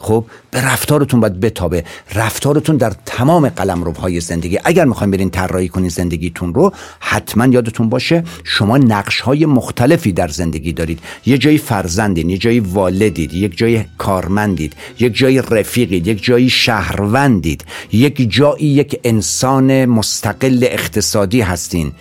خب 0.03 0.25
به 0.51 0.61
رفتارتون 0.61 1.21
باید 1.21 1.41
بتابه. 1.41 1.85
رفتارتون 2.15 2.77
در 2.77 2.93
تمام 3.07 3.49
قلمروهای 3.49 4.21
زندگی. 4.21 4.59
اگر 4.65 4.85
می‌خوایم 4.85 5.11
برین 5.11 5.31
طراحی 5.31 5.69
کنین 5.69 5.89
زندگیتون 5.89 6.55
رو 6.55 6.73
حتما 7.01 7.47
یادتون 7.47 7.89
باشه 7.89 8.25
شما 8.45 8.79
نقش 8.79 9.21
های 9.21 9.47
مختلفی 9.47 10.13
در 10.13 10.29
زندگی 10.29 10.73
دارید. 10.73 10.99
یه 11.27 11.39
جایی 11.39 11.59
فرزندین 11.59 12.31
یه 12.31 12.39
جایی 12.39 12.61
والدید 12.61 13.35
یک 13.35 13.57
جایی 13.57 13.85
کارمندید 13.99 14.75
یک 14.99 15.17
جایی 15.17 15.43
رفیقید 15.43 16.07
یک 16.07 16.25
جایی 16.25 16.51
شهروندید 16.51 17.65
یک 17.93 18.33
جایی 18.33 18.67
یک 18.67 19.01
انسان 19.05 19.85
مستقل 19.85 20.59
اقتصادی 20.63 21.41
هستین. 21.41 21.93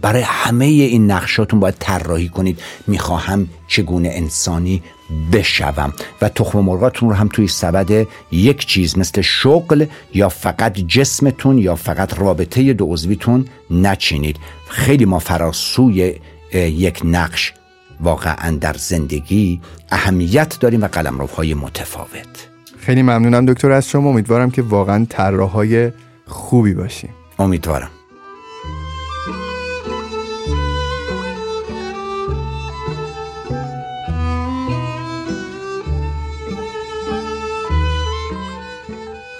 برای 0.00 0.22
همه 0.22 0.64
این 0.64 1.10
نقشاتون 1.10 1.60
باید 1.60 1.76
طراحی 1.78 2.28
کنید. 2.28 2.60
می‌خواهم 2.86 3.48
چگونه 3.68 4.08
انسانی 4.12 4.82
بشوم 5.32 5.92
و 6.22 6.28
تخم 6.28 6.60
مرغاتون 6.60 7.08
رو 7.08 7.14
هم 7.14 7.28
توی 7.28 7.48
سبد 7.48 8.06
یک 8.32 8.66
چیز 8.66 8.98
مثل 8.98 9.20
شغل 9.20 9.86
یا 10.14 10.28
فقط 10.28 10.78
جسمتون 10.78 11.58
یا 11.58 11.74
فقط 11.74 12.18
رابطه 12.18 12.72
دو 12.72 12.86
عضویتون 12.92 13.44
نچینید. 13.70 14.36
خیلی 14.68 15.04
ما 15.04 15.18
فراسوی 15.18 16.14
یک 16.54 17.00
نقش 17.04 17.52
واقعا 18.00 18.56
در 18.56 18.74
زندگی 18.74 19.60
اهمیت 19.90 20.58
داریم 20.60 20.82
و 20.82 20.86
قلمروهای 20.86 21.54
متفاوت. 21.54 22.48
خیلی 22.80 23.02
ممنونم 23.02 23.46
دکتر 23.46 23.70
از 23.70 23.88
شما 23.88 24.10
امیدوارم 24.10 24.50
که 24.50 24.62
واقعا 24.62 25.06
طراحهای 25.08 25.92
خوبی 26.26 26.74
باشیم. 26.74 27.10
امیدوارم. 27.38 27.90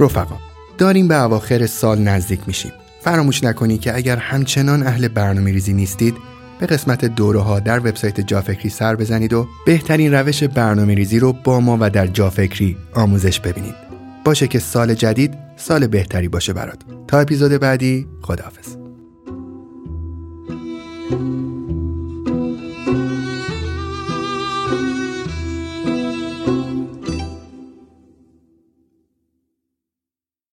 رفقا 0.00 0.36
داریم 0.78 1.08
به 1.08 1.22
اواخر 1.22 1.66
سال 1.66 1.98
نزدیک 1.98 2.40
میشیم. 2.46 2.72
فراموش 3.00 3.44
نکنید 3.44 3.80
که 3.80 3.96
اگر 3.96 4.16
همچنان 4.16 4.82
اهل 4.86 5.08
برنامه 5.08 5.52
ریزی 5.52 5.72
نیستید 5.72 6.14
به 6.60 6.66
قسمت 6.66 7.04
دوره 7.04 7.40
ها 7.40 7.60
در 7.60 7.78
وبسایت 7.78 8.20
جافکری 8.20 8.68
سر 8.68 8.96
بزنید 8.96 9.32
و 9.32 9.48
بهترین 9.66 10.14
روش 10.14 10.44
برنامه 10.44 10.94
ریزی 10.94 11.18
رو 11.18 11.32
با 11.32 11.60
ما 11.60 11.78
و 11.80 11.90
در 11.90 12.06
جافکری 12.06 12.76
آموزش 12.94 13.40
ببینید. 13.40 13.74
باشه 14.24 14.48
که 14.48 14.58
سال 14.58 14.94
جدید 14.94 15.34
سال 15.56 15.86
بهتری 15.86 16.28
باشه 16.28 16.52
برات. 16.52 16.78
تا 17.08 17.18
اپیزود 17.18 17.52
بعدی 17.52 18.06
خداحافظ. 18.22 18.76